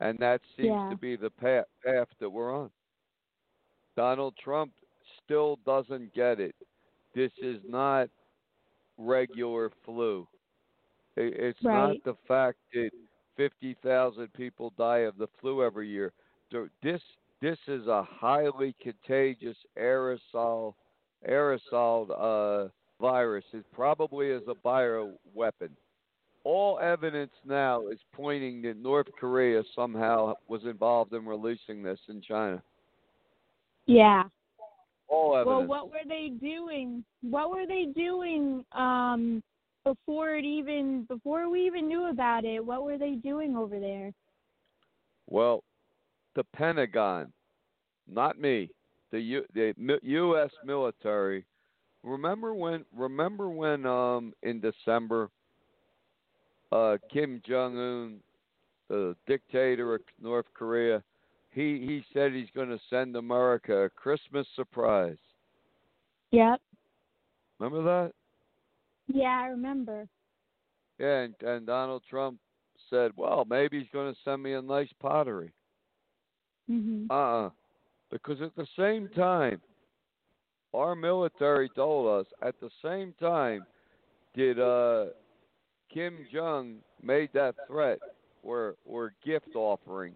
and 0.00 0.18
that 0.20 0.40
seems 0.56 0.68
Yeah. 0.68 0.90
to 0.90 0.96
be 0.96 1.16
the 1.16 1.30
path, 1.30 1.66
path 1.84 2.08
that 2.20 2.30
we're 2.30 2.54
on. 2.54 2.70
Donald 3.96 4.36
Trump 4.36 4.72
still 5.24 5.56
doesn't 5.66 6.12
get 6.14 6.38
it. 6.40 6.54
This 7.14 7.32
is 7.38 7.60
not 7.64 8.08
regular 8.96 9.70
flu. 9.84 10.26
It's 11.16 11.60
Right. 11.64 11.74
not 11.74 12.04
the 12.04 12.14
fact 12.26 12.58
that 12.72 12.90
50,000 13.36 14.32
people 14.34 14.70
die 14.70 14.98
of 14.98 15.16
the 15.18 15.26
flu 15.40 15.62
every 15.64 15.88
year. 15.88 16.12
This 16.82 17.02
this 17.40 17.58
is 17.68 17.86
a 17.86 18.02
highly 18.02 18.72
contagious 18.80 19.56
aerosol 19.76 20.74
aerosol 21.28 22.10
uh, 22.10 22.68
virus. 23.00 23.44
It 23.52 23.64
probably 23.72 24.28
is 24.30 24.42
a 24.48 24.54
bio 24.54 25.16
weapon. 25.34 25.76
All 26.48 26.78
evidence 26.78 27.32
now 27.44 27.88
is 27.88 27.98
pointing 28.14 28.62
that 28.62 28.78
North 28.78 29.08
Korea 29.20 29.62
somehow 29.74 30.32
was 30.48 30.62
involved 30.64 31.12
in 31.12 31.26
releasing 31.26 31.82
this 31.82 31.98
in 32.08 32.22
China. 32.22 32.62
Yeah. 33.84 34.22
All 35.08 35.36
evidence. 35.36 35.46
Well, 35.46 35.66
what 35.66 35.90
were 35.90 36.08
they 36.08 36.32
doing? 36.40 37.04
What 37.20 37.50
were 37.50 37.66
they 37.66 37.88
doing 37.94 38.64
um 38.72 39.42
before 39.84 40.36
it 40.36 40.46
even 40.46 41.02
before 41.02 41.50
we 41.50 41.66
even 41.66 41.86
knew 41.86 42.08
about 42.08 42.46
it? 42.46 42.64
What 42.64 42.82
were 42.82 42.96
they 42.96 43.16
doing 43.16 43.54
over 43.54 43.78
there? 43.78 44.14
Well, 45.26 45.62
the 46.34 46.44
Pentagon, 46.56 47.30
not 48.10 48.40
me, 48.40 48.70
the 49.12 49.20
U, 49.20 49.44
the 49.52 49.74
U.S. 50.02 50.50
military. 50.64 51.44
Remember 52.02 52.54
when? 52.54 52.86
Remember 52.96 53.50
when? 53.50 53.84
Um, 53.84 54.32
in 54.42 54.62
December, 54.62 55.28
uh, 56.72 56.96
Kim 57.12 57.40
Jong 57.46 57.78
Un, 57.78 58.20
the 58.88 59.16
dictator 59.26 59.94
of 59.94 60.00
North 60.20 60.46
Korea, 60.54 61.02
he 61.50 61.84
he 61.86 62.04
said 62.12 62.32
he's 62.32 62.50
going 62.54 62.68
to 62.68 62.80
send 62.90 63.16
America 63.16 63.84
a 63.84 63.90
Christmas 63.90 64.46
surprise. 64.54 65.16
Yep. 66.30 66.60
Remember 67.58 67.82
that? 67.82 68.12
Yeah, 69.08 69.40
I 69.42 69.46
remember. 69.46 70.06
Yeah, 70.98 71.20
and, 71.20 71.34
and 71.42 71.66
Donald 71.66 72.02
Trump 72.08 72.38
said, 72.90 73.12
"Well, 73.16 73.46
maybe 73.48 73.78
he's 73.78 73.88
going 73.92 74.12
to 74.12 74.20
send 74.24 74.42
me 74.42 74.52
a 74.54 74.62
nice 74.62 74.90
pottery." 75.00 75.52
Mhm. 76.70 77.10
Uh-uh. 77.10 77.50
Because 78.10 78.40
at 78.40 78.54
the 78.56 78.66
same 78.76 79.08
time, 79.08 79.60
our 80.74 80.94
military 80.94 81.68
told 81.70 82.20
us 82.20 82.26
at 82.42 82.58
the 82.60 82.70
same 82.82 83.14
time 83.20 83.66
did 84.34 84.58
uh 84.58 85.06
Kim 85.92 86.26
Jong 86.32 86.76
made 87.02 87.30
that 87.34 87.54
threat 87.66 87.98
or 88.42 88.74
or 88.84 89.12
gift 89.24 89.54
offering. 89.54 90.14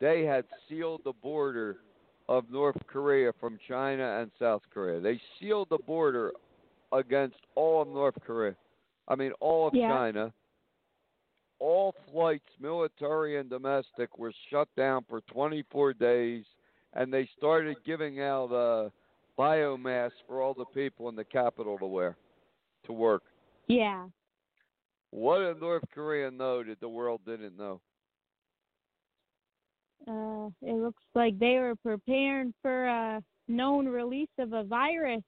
They 0.00 0.24
had 0.24 0.44
sealed 0.68 1.02
the 1.04 1.12
border 1.12 1.76
of 2.28 2.50
North 2.50 2.78
Korea 2.86 3.32
from 3.38 3.58
China 3.68 4.20
and 4.20 4.30
South 4.38 4.62
Korea. 4.72 5.00
They 5.00 5.20
sealed 5.38 5.68
the 5.70 5.78
border 5.78 6.32
against 6.92 7.36
all 7.54 7.82
of 7.82 7.88
North 7.88 8.16
Korea. 8.26 8.54
I 9.08 9.14
mean 9.14 9.32
all 9.40 9.68
of 9.68 9.74
Yeah. 9.74 9.88
China 9.88 10.32
all 11.60 11.94
flights, 12.10 12.48
military 12.58 13.38
and 13.38 13.48
domestic, 13.48 14.18
were 14.18 14.32
shut 14.50 14.66
down 14.76 15.04
for 15.08 15.20
24 15.32 15.92
days, 15.92 16.44
and 16.94 17.12
they 17.12 17.28
started 17.36 17.76
giving 17.84 18.20
out 18.20 18.46
uh, 18.46 18.88
biomass 19.38 20.10
for 20.26 20.42
all 20.42 20.54
the 20.54 20.64
people 20.74 21.08
in 21.08 21.14
the 21.14 21.24
capital 21.24 21.78
to 21.78 21.86
wear, 21.86 22.16
to 22.86 22.92
work. 22.92 23.22
Yeah. 23.68 24.06
What 25.10 25.38
did 25.40 25.60
North 25.60 25.84
Korea 25.92 26.30
know 26.30 26.62
that 26.62 26.80
the 26.80 26.88
world 26.88 27.20
didn't 27.26 27.56
know? 27.56 27.80
Uh 30.08 30.48
it 30.62 30.74
looks 30.74 31.02
like 31.14 31.38
they 31.38 31.58
were 31.58 31.76
preparing 31.76 32.54
for 32.62 32.86
a 32.86 33.22
known 33.48 33.86
release 33.86 34.30
of 34.38 34.52
a 34.52 34.64
virus. 34.64 35.22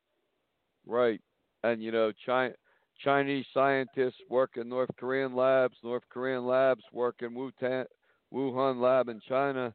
Right. 0.86 1.20
And, 1.62 1.82
you 1.82 1.92
know, 1.92 2.12
China. 2.24 2.54
Chinese 3.02 3.46
scientists 3.52 4.20
work 4.28 4.56
in 4.56 4.68
North 4.68 4.90
Korean 4.96 5.34
labs. 5.34 5.76
North 5.82 6.04
Korean 6.08 6.46
labs 6.46 6.84
work 6.92 7.16
in 7.20 7.34
Wuhan, 7.34 7.84
Wuhan 8.32 8.80
lab 8.80 9.08
in 9.08 9.20
China. 9.28 9.74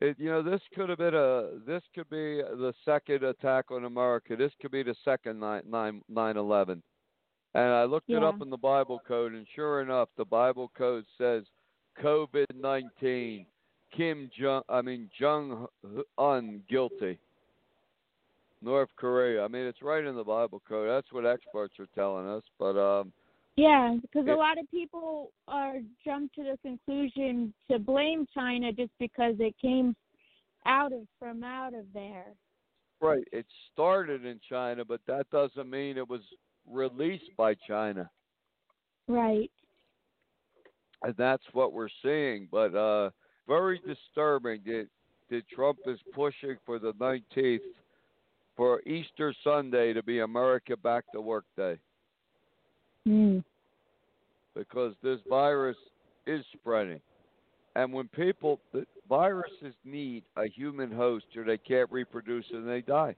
It, 0.00 0.16
you 0.18 0.30
know, 0.30 0.42
this 0.42 0.60
could 0.74 0.88
have 0.88 0.98
been 0.98 1.14
a. 1.14 1.58
This 1.66 1.82
could 1.94 2.08
be 2.08 2.40
the 2.40 2.72
second 2.84 3.22
attack 3.24 3.70
on 3.70 3.84
America. 3.84 4.36
This 4.36 4.52
could 4.60 4.70
be 4.70 4.82
the 4.82 4.94
second 5.04 5.38
nine 5.38 5.62
nine 5.68 6.02
nine 6.08 6.36
eleven. 6.36 6.82
And 7.54 7.64
I 7.64 7.84
looked 7.84 8.08
it 8.08 8.22
up 8.22 8.40
in 8.40 8.48
the 8.48 8.56
Bible 8.56 9.00
code, 9.06 9.32
and 9.32 9.46
sure 9.54 9.82
enough, 9.82 10.08
the 10.16 10.24
Bible 10.24 10.70
code 10.76 11.04
says 11.18 11.44
COVID 12.02 12.46
nineteen. 12.58 13.46
Kim 13.94 14.30
Jong, 14.40 14.62
I 14.70 14.80
mean 14.80 15.10
Jong 15.20 15.66
Un 16.16 16.62
guilty. 16.70 17.18
North 18.62 18.88
Korea. 18.96 19.44
I 19.44 19.48
mean, 19.48 19.66
it's 19.66 19.82
right 19.82 20.04
in 20.04 20.14
the 20.14 20.24
Bible 20.24 20.62
code. 20.68 20.88
That's 20.88 21.12
what 21.12 21.26
experts 21.26 21.74
are 21.78 21.88
telling 21.94 22.28
us. 22.28 22.42
But 22.58 22.78
um, 22.78 23.12
Yeah, 23.56 23.96
because 24.00 24.26
a 24.28 24.34
lot 24.34 24.56
of 24.56 24.70
people 24.70 25.32
are 25.48 25.80
jump 26.04 26.32
to 26.34 26.44
the 26.44 26.56
conclusion 26.62 27.52
to 27.70 27.78
blame 27.78 28.26
China 28.32 28.72
just 28.72 28.92
because 28.98 29.34
it 29.40 29.54
came 29.60 29.94
out 30.64 30.92
of 30.92 31.00
from 31.18 31.42
out 31.42 31.74
of 31.74 31.84
there. 31.92 32.26
right, 33.00 33.26
it 33.32 33.44
started 33.72 34.24
in 34.24 34.40
China, 34.48 34.84
but 34.84 35.00
that 35.08 35.28
doesn't 35.30 35.68
mean 35.68 35.98
it 35.98 36.08
was 36.08 36.20
released 36.70 37.30
by 37.36 37.54
China, 37.66 38.10
Right. 39.08 39.50
and 41.02 41.14
that's 41.16 41.44
what 41.52 41.72
we're 41.72 41.88
seeing. 42.02 42.48
But 42.50 42.74
uh, 42.74 43.10
very 43.48 43.80
disturbing 43.86 44.60
that 44.66 44.88
that 45.30 45.48
Trump 45.48 45.78
is 45.86 45.98
pushing 46.14 46.56
for 46.66 46.78
the 46.78 46.92
19th 46.94 47.60
for 48.56 48.82
Easter 48.82 49.34
Sunday 49.42 49.94
to 49.94 50.02
be 50.02 50.20
America 50.20 50.76
Back 50.76 51.04
to 51.12 51.20
Work 51.20 51.44
Day. 51.56 51.78
Mm. 53.08 53.42
because 54.54 54.94
this 55.02 55.18
virus 55.28 55.76
is 56.26 56.44
spreading. 56.52 57.00
And 57.74 57.92
when 57.92 58.06
people, 58.08 58.60
the 58.72 58.86
viruses 59.08 59.74
need 59.84 60.22
a 60.36 60.46
human 60.46 60.92
host 60.92 61.24
or 61.36 61.42
they 61.44 61.58
can't 61.58 61.90
reproduce 61.90 62.44
and 62.52 62.68
they 62.68 62.82
die. 62.82 63.16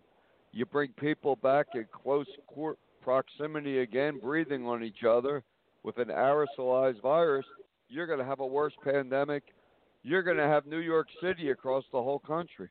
You 0.52 0.64
bring 0.64 0.90
people 0.98 1.36
back 1.36 1.66
in 1.74 1.86
close 1.92 2.28
cor- 2.46 2.76
proximity 3.04 3.80
again, 3.80 4.18
breathing 4.18 4.66
on 4.66 4.82
each 4.82 5.04
other 5.08 5.44
with 5.82 5.98
an 5.98 6.08
aerosolized 6.08 7.02
virus, 7.02 7.44
you're 7.88 8.06
going 8.06 8.18
to 8.18 8.24
have 8.24 8.40
a 8.40 8.46
worse 8.46 8.72
pandemic. 8.82 9.44
You're 10.02 10.22
going 10.22 10.38
to 10.38 10.48
have 10.48 10.66
New 10.66 10.78
York 10.78 11.06
City 11.22 11.50
across 11.50 11.84
the 11.92 12.02
whole 12.02 12.18
country. 12.18 12.68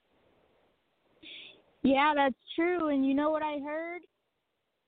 Yeah, 1.84 2.14
that's 2.16 2.36
true. 2.56 2.90
And 2.90 3.06
you 3.06 3.14
know 3.14 3.30
what 3.30 3.44
I 3.44 3.60
heard? 3.60 4.02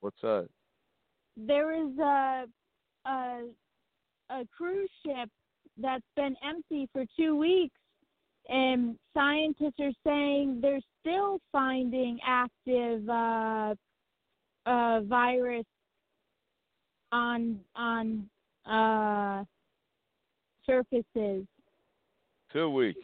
What's 0.02 0.20
that? 0.22 0.50
There 1.38 1.74
is 1.74 1.98
a 2.00 2.46
a 3.06 3.42
a 4.30 4.44
cruise 4.58 4.90
ship 5.06 5.30
that's 5.78 6.04
been 6.16 6.36
empty 6.48 6.88
for 6.94 7.04
two 7.18 7.36
weeks, 7.36 7.76
and 8.48 8.98
scientists 9.14 9.80
are 9.80 9.92
saying 10.06 10.60
they're 10.62 10.80
still 11.02 11.40
finding 11.52 12.18
active 12.26 13.08
uh, 13.10 13.76
uh, 14.66 15.02
virus 15.02 15.66
on 17.12 17.60
on 17.76 18.30
uh, 18.66 19.44
surfaces. 20.66 21.46
Two 22.52 22.70
weeks. 22.70 23.00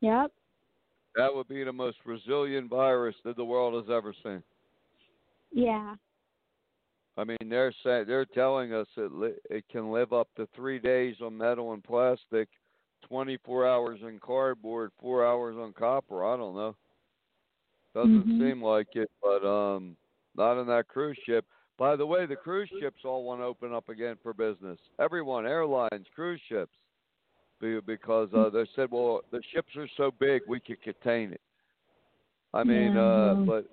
Yep. 0.00 0.32
That 1.16 1.34
would 1.34 1.48
be 1.48 1.64
the 1.64 1.72
most 1.72 1.96
resilient 2.04 2.68
virus 2.68 3.16
that 3.24 3.36
the 3.36 3.44
world 3.44 3.74
has 3.82 3.90
ever 3.90 4.14
seen. 4.22 4.42
Yeah. 5.52 5.94
I 7.16 7.24
mean, 7.24 7.38
they're 7.48 7.72
saying 7.82 8.04
they're 8.06 8.26
telling 8.26 8.74
us 8.74 8.86
it 8.96 9.10
li- 9.12 9.40
it 9.48 9.64
can 9.70 9.90
live 9.90 10.12
up 10.12 10.28
to 10.36 10.46
three 10.54 10.78
days 10.78 11.16
on 11.22 11.36
metal 11.36 11.72
and 11.72 11.82
plastic, 11.82 12.48
24 13.08 13.66
hours 13.66 14.00
in 14.02 14.18
cardboard, 14.18 14.90
four 15.00 15.26
hours 15.26 15.56
on 15.58 15.72
copper. 15.72 16.26
I 16.26 16.36
don't 16.36 16.54
know. 16.54 16.76
Doesn't 17.96 18.26
Mhm. 18.26 18.38
seem 18.38 18.62
like 18.62 18.94
it, 18.94 19.10
but 19.22 19.42
um, 19.42 19.96
not 20.34 20.58
on 20.58 20.66
that 20.66 20.86
cruise 20.86 21.16
ship. 21.24 21.46
By 21.78 21.96
the 21.96 22.04
way, 22.04 22.26
the 22.26 22.36
cruise 22.36 22.68
ships 22.78 23.06
all 23.06 23.24
want 23.24 23.40
to 23.40 23.44
open 23.46 23.72
up 23.72 23.88
again 23.88 24.18
for 24.22 24.34
business. 24.34 24.78
Everyone, 24.98 25.46
airlines, 25.46 26.06
cruise 26.14 26.40
ships, 26.46 26.76
because 27.58 28.28
uh, 28.34 28.50
they 28.50 28.66
said, 28.76 28.90
well, 28.90 29.22
the 29.30 29.42
ships 29.50 29.74
are 29.76 29.88
so 29.96 30.10
big 30.10 30.42
we 30.46 30.60
could 30.60 30.82
contain 30.82 31.32
it. 31.32 31.40
I 32.52 32.64
mean, 32.64 32.92
Yeah, 32.92 33.00
uh, 33.00 33.34
but 33.46 33.64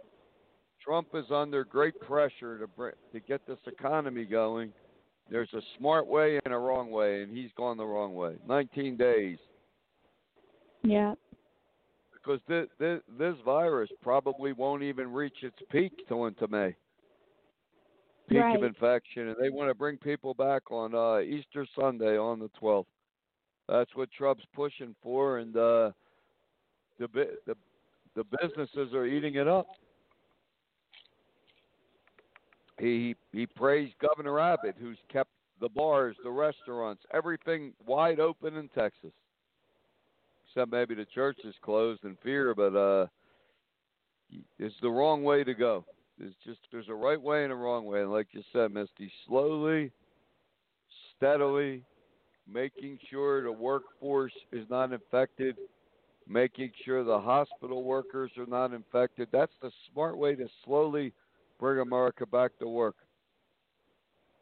Trump 0.81 1.09
is 1.15 1.29
under 1.29 1.65
great 1.65 1.99
pressure 1.99 2.57
to 2.59 2.67
br- 2.67 2.89
to 3.11 3.19
get 3.19 3.45
this 3.45 3.59
economy 3.67 4.23
going. 4.23 4.71
There's 5.29 5.53
a 5.53 5.61
smart 5.77 6.07
way 6.07 6.39
and 6.45 6.53
a 6.53 6.57
wrong 6.57 6.91
way, 6.91 7.23
and 7.23 7.35
he's 7.35 7.51
gone 7.57 7.75
the 7.75 7.85
wrong 7.85 8.15
way. 8.15 8.37
19 8.47 8.95
days 8.95 9.39
Yeah. 10.81 11.15
Because 12.23 12.39
this, 12.47 12.67
this 12.79 13.01
this 13.17 13.35
virus 13.43 13.89
probably 14.01 14.53
won't 14.53 14.83
even 14.83 15.11
reach 15.11 15.37
its 15.41 15.57
peak 15.69 15.91
till 16.07 16.25
into 16.25 16.47
May. 16.47 16.75
Peak 18.29 18.39
Right. 18.39 18.55
of 18.55 18.63
infection, 18.63 19.27
and 19.27 19.35
they 19.39 19.49
want 19.49 19.69
to 19.69 19.75
bring 19.75 19.97
people 19.97 20.33
back 20.33 20.71
on 20.71 20.95
uh, 20.95 21.19
Easter 21.19 21.67
Sunday 21.77 22.17
on 22.17 22.39
the 22.39 22.49
12th. 22.61 22.85
That's 23.67 23.93
what 23.95 24.09
Trump's 24.11 24.45
pushing 24.55 24.95
for, 25.03 25.39
and 25.39 25.55
uh, 25.55 25.91
the 26.99 27.07
the 27.45 27.55
the 28.15 28.23
businesses 28.41 28.93
are 28.93 29.05
eating 29.05 29.35
it 29.35 29.47
up. 29.47 29.67
He 32.79 33.15
he 33.33 33.45
praised 33.45 33.95
Governor 33.99 34.39
Abbott, 34.39 34.75
who's 34.79 34.97
kept 35.11 35.29
the 35.59 35.69
bars, 35.69 36.15
the 36.23 36.31
restaurants, 36.31 37.03
everything 37.13 37.73
wide 37.85 38.19
open 38.19 38.55
in 38.55 38.69
Texas 38.69 39.11
except 40.53 40.71
maybe 40.71 40.95
the 40.95 41.05
church 41.05 41.37
is 41.43 41.55
closed 41.61 42.03
in 42.03 42.17
fear. 42.23 42.53
But 42.53 42.75
uh, 42.75 43.07
it's 44.59 44.75
the 44.81 44.89
wrong 44.89 45.23
way 45.23 45.43
to 45.43 45.53
go. 45.53 45.85
It's 46.19 46.35
just 46.45 46.59
there's 46.71 46.89
a 46.89 46.93
right 46.93 47.21
way 47.21 47.43
and 47.43 47.51
a 47.51 47.55
wrong 47.55 47.85
way, 47.85 48.01
and 48.01 48.11
like 48.11 48.27
you 48.31 48.43
said, 48.53 48.71
Misty, 48.71 49.11
slowly, 49.27 49.91
steadily, 51.15 51.83
making 52.51 52.99
sure 53.09 53.41
the 53.43 53.51
workforce 53.51 54.33
is 54.51 54.65
not 54.69 54.93
infected, 54.93 55.57
making 56.27 56.71
sure 56.85 57.03
the 57.03 57.19
hospital 57.19 57.83
workers 57.83 58.31
are 58.37 58.45
not 58.45 58.73
infected. 58.73 59.27
That's 59.31 59.53
the 59.61 59.71
smart 59.91 60.17
way 60.17 60.35
to 60.35 60.47
slowly 60.63 61.13
bring 61.59 61.79
America 61.79 62.27
back 62.27 62.51
to 62.59 62.67
work. 62.67 62.95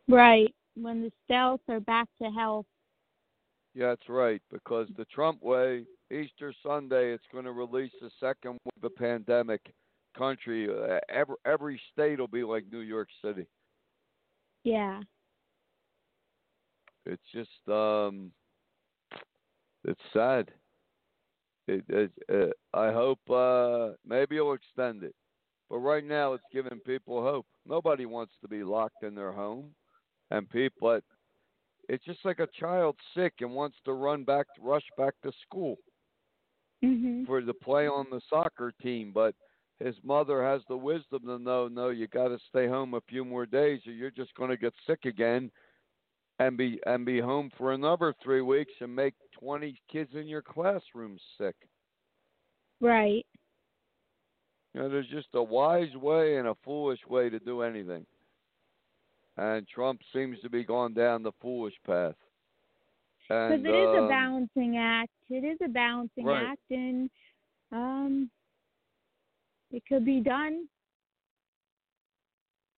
Right. 0.09 0.53
When 0.75 1.01
the 1.01 1.11
stealth 1.25 1.61
are 1.69 1.79
back 1.79 2.07
to 2.21 2.29
health. 2.29 2.65
Yeah, 3.73 3.89
that's 3.89 4.09
right. 4.09 4.41
Because 4.51 4.87
the 4.97 5.05
Trump 5.05 5.41
way, 5.41 5.85
Easter 6.11 6.53
Sunday, 6.65 7.13
it's 7.13 7.23
going 7.31 7.45
to 7.45 7.51
release 7.51 7.91
the 8.01 8.11
second 8.19 8.51
wave 8.51 8.73
of 8.75 8.81
the 8.81 8.89
pandemic 8.89 9.73
country. 10.17 10.67
Uh, 10.69 10.99
every 11.09 11.35
every 11.45 11.81
state 11.93 12.19
will 12.19 12.27
be 12.27 12.43
like 12.43 12.65
New 12.71 12.79
York 12.79 13.07
City. 13.23 13.47
Yeah. 14.63 15.01
It's 17.05 17.21
just 17.33 17.69
um, 17.69 18.31
it's 19.85 20.01
sad. 20.13 20.51
It, 21.67 21.83
it, 21.87 22.11
uh, 22.31 22.77
I 22.77 22.91
hope 22.91 23.19
uh, 23.29 23.95
maybe 24.05 24.37
it'll 24.37 24.53
extend 24.53 25.03
it, 25.03 25.15
but 25.69 25.77
right 25.77 26.03
now 26.03 26.33
it's 26.33 26.43
giving 26.51 26.79
people 26.85 27.21
hope. 27.21 27.45
Nobody 27.65 28.05
wants 28.05 28.33
to 28.41 28.47
be 28.47 28.63
locked 28.63 29.03
in 29.03 29.15
their 29.15 29.31
home, 29.31 29.71
and 30.29 30.49
people. 30.49 30.99
It's 31.89 32.05
just 32.05 32.23
like 32.23 32.39
a 32.39 32.47
child 32.59 32.95
sick 33.15 33.33
and 33.41 33.53
wants 33.53 33.77
to 33.85 33.93
run 33.93 34.23
back, 34.23 34.45
rush 34.61 34.85
back 34.97 35.13
to 35.23 35.31
school. 35.45 35.77
Mhm. 36.83 37.25
for 37.25 37.41
to 37.41 37.53
play 37.53 37.87
on 37.87 38.09
the 38.09 38.21
soccer 38.29 38.71
team, 38.81 39.11
but 39.11 39.35
his 39.79 39.95
mother 40.03 40.43
has 40.43 40.61
the 40.67 40.77
wisdom 40.77 41.23
to 41.25 41.39
know, 41.39 41.67
no, 41.67 41.89
you 41.89 42.07
got 42.07 42.27
to 42.27 42.39
stay 42.49 42.67
home 42.67 42.93
a 42.93 43.01
few 43.01 43.25
more 43.25 43.45
days, 43.45 43.85
or 43.87 43.91
you're 43.91 44.11
just 44.11 44.33
going 44.35 44.49
to 44.49 44.57
get 44.57 44.73
sick 44.85 45.05
again, 45.05 45.51
and 46.39 46.57
be 46.57 46.79
and 46.85 47.05
be 47.05 47.19
home 47.19 47.51
for 47.57 47.73
another 47.73 48.13
three 48.23 48.41
weeks 48.41 48.73
and 48.79 48.95
make 48.95 49.13
20 49.33 49.79
kids 49.91 50.15
in 50.15 50.27
your 50.27 50.41
classroom 50.41 51.17
sick. 51.37 51.55
Right. 52.79 53.25
You 54.73 54.81
know, 54.81 54.89
there's 54.89 55.07
just 55.07 55.27
a 55.33 55.43
wise 55.43 55.95
way 55.95 56.37
and 56.37 56.47
a 56.47 56.55
foolish 56.63 57.05
way 57.07 57.29
to 57.29 57.39
do 57.39 57.61
anything, 57.61 58.05
and 59.37 59.67
Trump 59.67 60.01
seems 60.13 60.39
to 60.41 60.49
be 60.49 60.63
going 60.63 60.93
down 60.93 61.23
the 61.23 61.33
foolish 61.41 61.75
path. 61.85 62.15
Because 63.27 63.63
it 63.63 63.69
is 63.69 63.95
a 63.95 64.01
um, 64.01 64.07
balancing 64.07 64.77
act. 64.77 65.11
It 65.29 65.43
is 65.43 65.57
a 65.63 65.69
balancing 65.69 66.25
Right. 66.25 66.43
act, 66.43 66.61
and 66.69 67.09
um, 67.71 68.29
it 69.71 69.83
could 69.87 70.05
be 70.05 70.19
done 70.19 70.67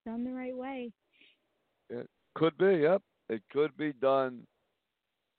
done 0.05 0.23
the 0.25 0.33
right 0.33 0.55
way. 0.55 0.91
It 1.89 2.07
could 2.35 2.57
be, 2.57 2.81
yep. 2.81 3.01
It 3.29 3.41
could 3.51 3.75
be 3.77 3.93
done 3.93 4.45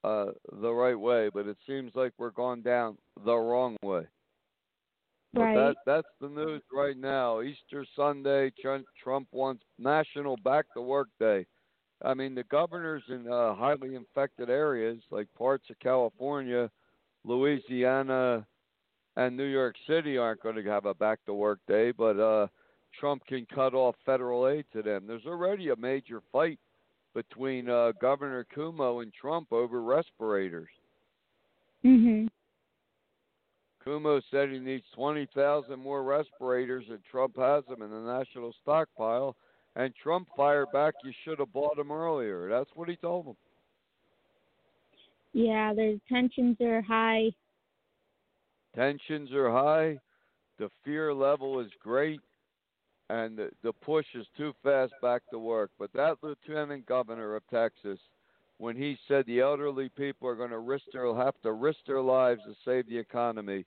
uh, 0.05 0.27
the 0.61 0.73
right 0.73 0.99
way, 0.99 1.31
but 1.33 1.47
it 1.47 1.59
seems 1.67 1.93
like 1.95 2.13
we're 2.19 2.31
going 2.31 2.63
down 2.63 2.97
the 3.25 3.37
wrong 3.37 3.77
way. 3.83 4.07
But 5.35 5.41
Right. 5.41 5.55
that 5.57 5.77
that's 5.85 6.09
the 6.21 6.29
news 6.29 6.63
right 6.73 6.97
now. 6.97 7.41
Easter 7.41 7.85
Sunday, 7.97 8.53
Trump, 8.61 8.87
Trump 9.03 9.29
wants 9.33 9.65
National 9.79 10.37
Back 10.39 10.67
to 10.75 10.81
Work 10.81 11.09
Day. 11.19 11.45
I 12.05 12.15
mean, 12.15 12.35
the 12.35 12.45
governors 12.45 13.03
in 13.09 13.27
uh, 13.31 13.55
highly 13.55 13.95
infected 13.95 14.51
areas 14.51 14.99
like 15.11 15.27
parts 15.37 15.71
of 15.71 15.79
California, 15.79 16.71
Louisiana, 17.25 18.47
and 19.17 19.37
New 19.37 19.45
York 19.45 19.77
City 19.89 20.19
aren't 20.19 20.43
going 20.43 20.57
to 20.57 20.63
have 20.65 20.87
a 20.87 20.95
back 20.95 21.21
to 21.27 21.35
work 21.35 21.61
day, 21.67 21.93
but 21.93 22.19
uh, 22.19 22.47
Trump 22.99 23.25
can 23.27 23.47
cut 23.55 23.75
off 23.75 23.95
federal 24.05 24.49
aid 24.49 24.67
to 24.73 24.83
them. 24.83 25.05
There's 25.07 25.27
already 25.27 25.71
a 25.71 25.77
major 25.77 26.21
fight 26.31 26.59
between 27.15 27.71
uh, 27.71 27.93
Governor 28.01 28.47
Cuomo 28.55 29.03
and 29.03 29.13
Trump 29.15 29.53
over 29.53 29.83
respirators. 29.83 30.69
Mhm. 31.85 32.29
Cuomo 33.87 34.23
said 34.31 34.51
he 34.51 34.59
needs 34.59 34.85
20,000 34.95 35.79
more 35.79 36.03
respirators, 36.03 36.87
and 36.89 36.99
Trump 37.05 37.37
has 37.37 37.65
them 37.67 37.83
in 37.83 37.91
the 37.91 38.01
national 38.01 38.55
stockpile. 38.63 39.37
And 39.77 39.93
Trump 40.01 40.29
fired 40.37 40.69
back, 40.73 40.95
you 41.03 41.13
should 41.25 41.41
have 41.41 41.53
bought 41.53 41.77
them 41.77 41.91
earlier. 41.91 42.49
That's 42.49 42.71
what 42.75 42.89
he 42.89 42.97
told 42.97 43.27
them. 43.27 43.37
Yeah, 45.33 45.75
the 45.75 46.01
tensions 46.09 46.57
are 46.61 46.81
high. 46.81 47.33
Tensions 48.77 49.33
are 49.33 49.51
high, 49.51 49.99
the 50.59 50.69
fear 50.85 51.15
level 51.15 51.61
is 51.61 51.71
great, 51.81 52.21
and 53.09 53.39
the, 53.39 53.51
the 53.63 53.73
push 53.73 54.07
is 54.15 54.27
too 54.37 54.53
fast 54.63 54.93
back 55.01 55.23
to 55.31 55.39
work. 55.39 55.71
But 55.79 55.93
that 55.93 56.17
lieutenant 56.23 56.87
governor 56.87 57.37
of 57.37 57.43
Texas, 57.51 57.99
when 58.59 58.77
he 58.77 58.97
said 59.07 59.27
the 59.27 59.41
elderly 59.41 59.91
people 59.91 60.29
are 60.29 60.35
going 60.35 60.51
to 60.51 60.59
risk 60.59 60.85
their 60.93 61.13
have 61.15 61.35
to 61.43 61.53
risk 61.53 61.79
their 61.87 62.01
lives 62.01 62.41
to 62.47 62.55
save 62.65 62.89
the 62.89 62.99
economy, 62.99 63.65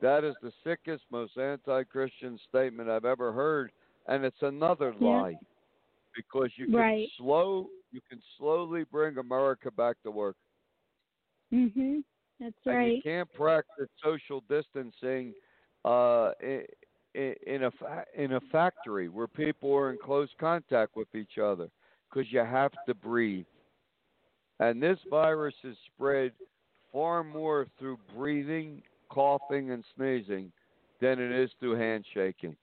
that 0.00 0.24
is 0.24 0.34
the 0.42 0.52
sickest, 0.64 1.04
most 1.10 1.38
anti-Christian 1.38 2.38
statement 2.48 2.90
I've 2.90 3.04
ever 3.04 3.32
heard, 3.32 3.70
and 4.06 4.24
it's 4.24 4.42
another 4.42 4.94
Yeah. 4.98 5.06
lie 5.06 5.38
because 6.14 6.50
you 6.56 6.66
can 6.66 6.74
Right. 6.74 7.08
slow 7.16 7.70
you 7.90 8.00
can 8.08 8.22
slowly 8.38 8.84
bring 8.84 9.18
America 9.18 9.70
back 9.70 9.96
to 10.02 10.10
work. 10.10 10.36
Mhm. 11.52 12.02
That's 12.40 12.56
And 12.66 12.74
right. 12.76 12.96
you 12.96 13.02
can't 13.02 13.30
practice 13.34 13.88
social 14.02 14.40
distancing 14.48 15.34
uh, 15.84 16.32
in, 16.40 16.64
in 17.14 17.64
a 17.64 17.70
fa- 17.72 18.06
in 18.14 18.32
a 18.32 18.40
factory 18.40 19.08
where 19.08 19.26
people 19.26 19.74
are 19.74 19.90
in 19.90 19.98
close 19.98 20.30
contact 20.38 20.96
with 20.96 21.14
each 21.14 21.38
other 21.38 21.68
because 22.08 22.32
you 22.32 22.38
have 22.38 22.72
to 22.86 22.94
breathe. 22.94 23.46
And 24.60 24.82
this 24.82 24.98
virus 25.10 25.54
is 25.64 25.76
spread 25.94 26.32
far 26.92 27.24
more 27.24 27.66
through 27.78 27.98
breathing, 28.14 28.82
coughing, 29.10 29.70
and 29.72 29.84
sneezing 29.96 30.52
than 31.00 31.18
it 31.18 31.32
is 31.32 31.50
through 31.58 31.74
handshaking. 31.74 32.56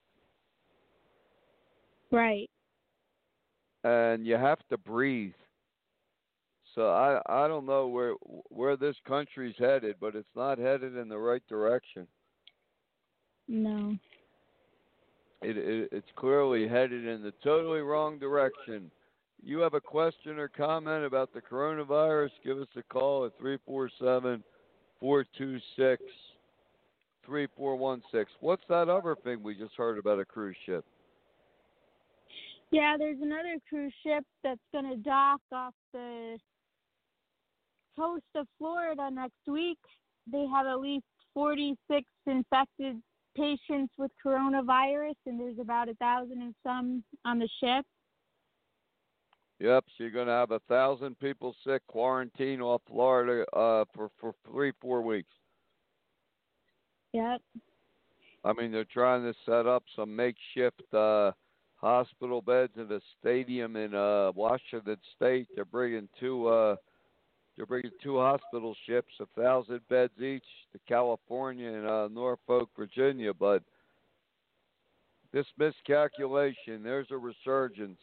Right. 2.12 2.50
and 3.84 4.26
you 4.26 4.36
have 4.36 4.60
to 4.69 4.78
breathe. 4.78 5.34
So 6.76 6.89
I 6.89 7.22
I 7.26 7.48
don't 7.48 7.65
know 7.65 7.88
where 7.88 8.13
where 8.50 8.78
this 8.78 8.95
country's 9.08 9.56
headed, 9.58 9.95
but 10.00 10.15
it's 10.15 10.36
not 10.36 10.58
headed 10.58 10.95
in 10.95 11.10
the 11.10 11.17
right 11.17 11.43
direction. 11.48 12.08
No. 13.48 13.98
It, 15.41 15.58
it 15.58 15.89
it's 15.91 16.08
clearly 16.15 16.67
headed 16.67 17.06
in 17.06 17.24
the 17.24 17.34
totally 17.43 17.82
wrong 17.82 18.19
direction. 18.19 18.91
You 19.41 19.60
have 19.60 19.74
a 19.74 19.82
question 19.82 20.38
or 20.38 20.50
comment 20.50 21.06
about 21.06 21.34
the 21.34 21.41
coronavirus? 21.41 22.32
Give 22.43 22.60
us 22.60 22.67
a 22.76 22.84
call 22.84 23.26
at 23.26 23.38
three 23.39 23.58
four 23.65 23.89
seven 24.00 24.43
four 25.00 25.26
two 25.38 25.58
six 25.76 26.04
three 27.26 27.48
four 27.56 27.76
one 27.78 28.04
six. 28.12 28.32
What's 28.41 28.63
that 28.69 28.89
other 28.89 29.15
thing 29.24 29.41
we 29.41 29.56
just 29.56 29.76
heard 29.76 29.98
about 29.98 30.19
a 30.19 30.26
cruise 30.26 30.58
ship? 30.65 30.86
Yeah, 32.71 32.95
there's 32.97 33.17
another 33.21 33.58
cruise 33.67 33.93
ship 34.05 34.23
that's 34.43 34.62
going 34.71 34.89
to 34.89 34.97
dock 34.97 35.41
off 35.51 35.73
the 35.91 36.38
coast 37.97 38.23
of 38.36 38.47
Florida 38.58 39.10
next 39.12 39.39
week. 39.47 39.79
They 40.32 40.45
have 40.53 40.67
at 40.67 40.79
least 40.79 41.05
46 41.34 42.05
infected 42.27 43.01
patients 43.36 43.93
with 43.97 44.12
coronavirus, 44.23 45.15
and 45.25 45.39
there's 45.39 45.60
about 45.60 45.89
a 45.89 45.95
thousand 45.95 46.41
and 46.41 46.55
some 46.63 47.03
on 47.25 47.39
the 47.39 47.49
ship. 47.60 47.86
Yep, 49.60 49.86
so 49.88 50.03
you're 50.03 50.12
going 50.12 50.27
to 50.27 50.34
have 50.34 50.51
a 50.51 50.60
thousand 50.69 51.19
people 51.19 51.53
sick, 51.65 51.82
quarantine 51.88 52.62
off 52.62 52.82
Florida 52.88 53.45
uh, 53.53 53.84
for 53.93 54.10
for 54.19 54.34
three, 54.49 54.71
four 54.79 55.01
weeks. 55.01 55.34
Yep. 57.13 57.41
I 58.45 58.53
mean, 58.53 58.71
they're 58.71 58.86
trying 58.86 59.23
to 59.23 59.34
set 59.45 59.67
up 59.67 59.84
some 59.95 60.15
makeshift 60.15 60.82
uh, 60.93 61.32
hospital 61.79 62.41
beds 62.41 62.73
in 62.75 62.91
a 62.91 62.99
stadium 63.19 63.75
in 63.75 63.95
uh, 63.95 64.31
Washington 64.35 64.97
State. 65.15 65.47
They're 65.55 65.65
bringing 65.65 66.09
two. 66.19 66.47
Uh, 66.47 66.75
they're 67.55 67.65
bringing 67.65 67.91
two 68.01 68.17
hospital 68.17 68.73
ships, 68.85 69.13
a 69.19 69.25
thousand 69.39 69.81
beds 69.89 70.13
each, 70.17 70.43
to 70.71 70.79
California 70.87 71.67
and 71.69 71.85
uh, 71.85 72.07
Norfolk, 72.07 72.69
Virginia. 72.77 73.33
But 73.33 73.63
this 75.33 75.45
miscalculation, 75.57 76.83
there's 76.83 77.07
a 77.11 77.17
resurgence. 77.17 77.99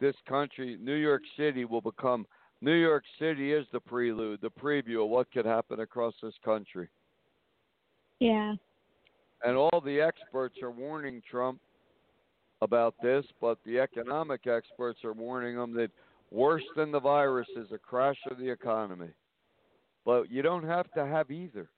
This 0.00 0.14
country, 0.28 0.76
New 0.80 0.94
York 0.94 1.22
City, 1.36 1.64
will 1.64 1.80
become. 1.80 2.26
New 2.62 2.74
York 2.74 3.04
City 3.18 3.54
is 3.54 3.64
the 3.72 3.80
prelude, 3.80 4.40
the 4.42 4.50
preview 4.50 5.02
of 5.04 5.08
what 5.08 5.32
could 5.32 5.46
happen 5.46 5.80
across 5.80 6.12
this 6.22 6.34
country. 6.44 6.88
Yeah. 8.18 8.54
And 9.42 9.56
all 9.56 9.82
the 9.82 9.98
experts 9.98 10.56
are 10.62 10.70
warning 10.70 11.22
Trump 11.30 11.58
about 12.62 12.94
this, 13.02 13.24
but 13.40 13.58
the 13.64 13.78
economic 13.78 14.46
experts 14.46 15.04
are 15.04 15.12
warning 15.12 15.56
them 15.56 15.72
that 15.74 15.90
worse 16.30 16.62
than 16.76 16.92
the 16.92 17.00
virus 17.00 17.48
is 17.56 17.72
a 17.72 17.78
crash 17.78 18.18
of 18.30 18.38
the 18.38 18.48
economy. 18.48 19.10
But 20.04 20.30
you 20.30 20.42
don't 20.42 20.64
have 20.64 20.90
to 20.92 21.06
have 21.06 21.30
either. 21.30 21.68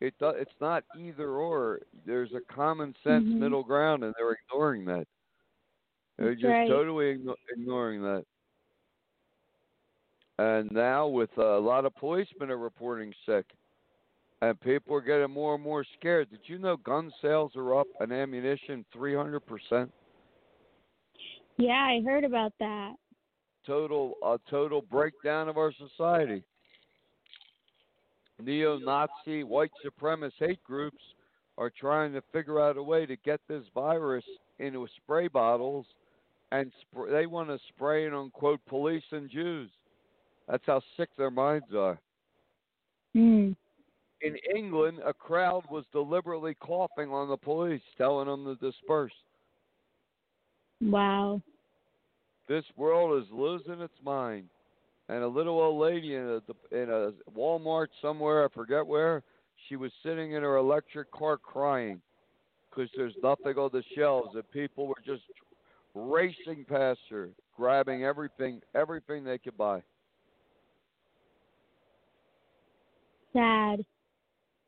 It 0.00 0.14
do, 0.18 0.28
it's 0.28 0.50
not 0.60 0.84
either 0.98 1.30
or. 1.30 1.80
There's 2.06 2.32
a 2.32 2.40
common 2.52 2.94
sense 3.04 3.24
Mhm. 3.24 3.38
middle 3.38 3.62
ground, 3.62 4.02
and 4.02 4.14
they're 4.16 4.32
ignoring 4.32 4.84
that. 4.86 5.06
They're 6.16 6.30
That's 6.30 6.40
just 6.40 6.50
right. 6.50 6.68
totally 6.68 7.18
igno- 7.18 7.36
ignoring 7.50 8.02
that. 8.02 8.24
And 10.38 10.70
now, 10.72 11.06
with 11.06 11.36
uh, 11.38 11.58
a 11.58 11.60
lot 11.60 11.84
of 11.84 11.94
policemen 11.96 12.50
are 12.50 12.56
reporting 12.56 13.12
sick, 13.26 13.44
and 14.40 14.58
people 14.60 14.96
are 14.96 15.02
getting 15.02 15.30
more 15.30 15.54
and 15.54 15.62
more 15.62 15.84
scared. 15.98 16.30
Did 16.30 16.40
you 16.48 16.58
know 16.58 16.78
gun 16.78 17.12
sales 17.20 17.54
are 17.56 17.78
up 17.78 17.86
and 18.00 18.10
ammunition 18.10 18.86
300%? 18.94 19.92
Yeah, 21.58 21.72
I 21.72 22.00
heard 22.04 22.24
about 22.24 22.52
that. 22.60 22.94
total 23.66 24.14
a 24.24 24.38
total 24.48 24.82
breakdown 24.82 25.48
of 25.48 25.58
our 25.58 25.72
society. 25.72 26.42
Neo-Nazi, 28.42 29.44
white 29.44 29.70
supremacist 29.84 30.32
hate 30.38 30.62
groups 30.64 31.02
are 31.58 31.70
trying 31.70 32.12
to 32.14 32.22
figure 32.32 32.60
out 32.60 32.78
a 32.78 32.82
way 32.82 33.04
to 33.04 33.16
get 33.16 33.40
this 33.48 33.64
virus 33.74 34.24
into 34.58 34.86
spray 34.96 35.28
bottles, 35.28 35.84
and 36.52 36.72
sp- 36.80 37.10
they 37.10 37.26
want 37.26 37.48
to 37.50 37.58
spray 37.68 38.06
it 38.06 38.14
on 38.14 38.30
quote 38.30 38.60
police 38.66 39.04
and 39.12 39.28
Jews. 39.30 39.70
That's 40.48 40.64
how 40.66 40.80
sick 40.96 41.10
their 41.16 41.30
minds 41.30 41.74
are. 41.76 41.98
Hmm. 43.12 43.52
In 44.22 44.36
England, 44.54 44.98
a 45.04 45.12
crowd 45.12 45.62
was 45.70 45.84
deliberately 45.92 46.54
coughing 46.60 47.10
on 47.10 47.28
the 47.28 47.36
police, 47.36 47.82
telling 47.96 48.26
them 48.26 48.44
to 48.44 48.70
disperse. 48.70 49.12
Wow. 50.80 51.40
This 52.48 52.64
world 52.76 53.22
is 53.22 53.28
losing 53.32 53.80
its 53.80 53.94
mind. 54.04 54.48
And 55.08 55.24
a 55.24 55.28
little 55.28 55.60
old 55.60 55.80
lady 55.80 56.14
in 56.14 56.22
a 56.22 56.76
in 56.76 56.88
a 56.88 57.12
Walmart 57.36 57.88
somewhere, 58.00 58.44
I 58.44 58.48
forget 58.54 58.86
where, 58.86 59.22
she 59.68 59.76
was 59.76 59.90
sitting 60.04 60.32
in 60.32 60.42
her 60.42 60.56
electric 60.56 61.10
car 61.10 61.36
crying 61.36 62.00
because 62.70 62.90
there's 62.96 63.14
nothing 63.22 63.58
on 63.58 63.70
the 63.72 63.82
shelves, 63.96 64.34
and 64.34 64.48
people 64.52 64.86
were 64.86 64.94
just 65.04 65.22
racing 65.94 66.64
past 66.68 67.00
her, 67.10 67.30
grabbing 67.56 68.04
everything, 68.04 68.60
everything 68.74 69.24
they 69.24 69.38
could 69.38 69.56
buy. 69.58 69.82
Sad. 73.32 73.84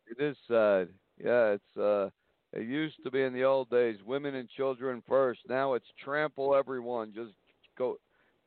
It 0.07 0.23
is 0.23 0.37
sad. 0.49 0.89
Yeah, 1.23 1.51
it's 1.55 1.77
uh 1.77 2.11
it 2.53 2.67
used 2.67 3.03
to 3.03 3.11
be 3.11 3.23
in 3.23 3.33
the 3.33 3.45
old 3.45 3.71
days, 3.71 3.97
women 4.05 4.35
and 4.35 4.49
children 4.49 5.03
first. 5.09 5.41
Now 5.49 5.75
it's 5.75 5.87
trample 6.03 6.55
everyone, 6.55 7.13
just 7.15 7.33
go 7.79 7.97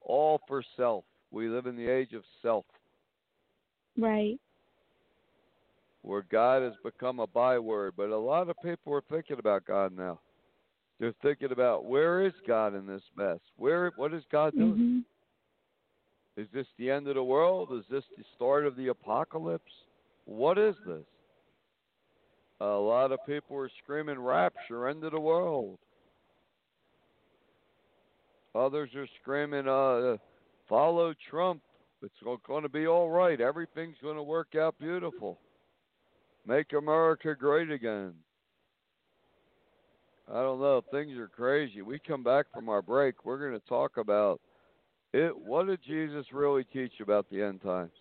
all 0.01 0.39
for 0.47 0.63
self. 0.77 1.03
We 1.31 1.49
live 1.49 1.65
in 1.65 1.75
the 1.75 1.87
age 1.87 2.13
of 2.13 2.23
self, 2.41 2.65
Right. 3.97 4.39
where 6.03 6.21
God 6.21 6.61
has 6.61 6.73
become 6.83 7.19
a 7.19 7.27
byword. 7.27 7.95
But 7.97 8.09
a 8.09 8.17
lot 8.17 8.49
of 8.49 8.55
people 8.63 8.93
are 8.93 9.01
thinking 9.09 9.39
about 9.39 9.65
God 9.65 9.95
now. 9.95 10.19
They're 10.99 11.15
thinking 11.21 11.51
about 11.51 11.85
where 11.85 12.25
is 12.25 12.33
God 12.47 12.73
in 12.75 12.85
this 12.85 13.03
mess? 13.17 13.39
Where 13.57 13.91
what 13.97 14.13
is 14.13 14.23
God 14.31 14.53
doing? 14.55 14.75
hmm 16.35 16.41
Is 16.41 16.47
this 16.53 16.67
the 16.77 16.91
end 16.91 17.07
of 17.07 17.15
the 17.15 17.23
world? 17.23 17.69
Is 17.73 17.85
this 17.89 18.03
the 18.17 18.23
start 18.35 18.65
of 18.65 18.75
the 18.75 18.89
apocalypse? 18.89 19.71
What 20.25 20.57
is 20.57 20.75
this? 20.85 21.05
A 22.61 22.65
lot 22.65 23.11
of 23.11 23.19
people 23.27 23.57
are 23.57 23.69
screaming 23.83 24.19
rapture, 24.19 24.87
end 24.87 25.03
of 25.03 25.11
the 25.11 25.19
world. 25.19 25.77
Others 28.53 28.89
are 28.95 29.07
screaming, 29.21 29.67
uh, 29.67 30.17
follow 30.69 31.13
Trump. 31.29 31.61
It's 32.01 32.39
going 32.45 32.63
to 32.63 32.69
be 32.69 32.87
all 32.87 33.09
right. 33.09 33.41
Everything's 33.41 33.97
going 34.01 34.15
to 34.15 34.23
work 34.23 34.55
out 34.55 34.77
beautiful. 34.79 35.39
Make 36.47 36.71
America 36.73 37.35
great 37.37 37.71
again. 37.71 38.13
I 40.31 40.41
don't 40.41 40.59
know. 40.59 40.81
Things 40.91 41.17
are 41.17 41.27
crazy. 41.27 41.81
We 41.81 41.99
come 41.99 42.23
back 42.23 42.45
from 42.53 42.69
our 42.69 42.81
break. 42.81 43.25
We're 43.25 43.39
going 43.39 43.59
to 43.59 43.67
talk 43.67 43.97
about 43.97 44.39
it. 45.13 45.35
What 45.37 45.67
did 45.67 45.79
Jesus 45.85 46.25
really 46.31 46.63
teach 46.63 46.93
about 47.01 47.29
the 47.29 47.43
end 47.43 47.61
times? 47.61 47.91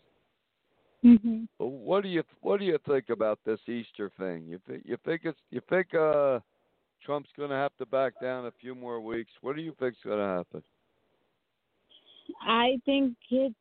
Hmm 1.04 1.44
What 1.58 2.02
do 2.02 2.08
you 2.08 2.22
What 2.40 2.58
do 2.58 2.64
you 2.64 2.78
think 2.86 3.10
about 3.10 3.38
this 3.44 3.60
Easter 3.68 4.10
thing? 4.18 4.46
You 4.48 4.58
think 4.66 4.82
you 4.86 4.96
think 5.04 5.22
it's 5.24 5.38
you 5.50 5.60
think 5.68 5.94
uh 5.94 6.40
Trump's 7.04 7.28
going 7.36 7.50
to 7.50 7.56
have 7.56 7.76
to 7.76 7.84
back 7.84 8.14
down 8.22 8.46
a 8.46 8.52
few 8.52 8.74
more 8.74 8.98
weeks? 8.98 9.30
What 9.42 9.56
do 9.56 9.60
you 9.60 9.74
think's 9.78 9.98
going 10.02 10.18
to 10.18 10.24
happen? 10.24 10.62
I 12.40 12.78
think 12.86 13.14
it's 13.30 13.54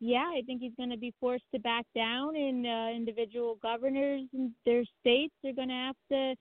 yeah, 0.00 0.30
I 0.34 0.42
think 0.46 0.62
he's 0.62 0.72
going 0.76 0.90
to 0.90 0.96
be 0.96 1.12
forced 1.20 1.44
to 1.52 1.60
back 1.60 1.84
down, 1.94 2.36
and 2.36 2.66
uh, 2.66 2.96
individual 2.96 3.58
governors 3.60 4.22
in 4.32 4.52
their 4.64 4.84
states 5.00 5.34
are 5.44 5.52
going 5.52 5.68
to 5.68 5.74
have 5.74 5.96
to 6.12 6.34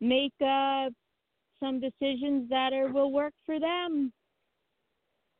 make 0.00 0.32
uh, 0.44 0.90
some 1.60 1.80
decisions 1.80 2.50
that 2.50 2.72
are 2.72 2.88
will 2.88 3.12
work 3.12 3.32
for 3.46 3.60
them. 3.60 4.12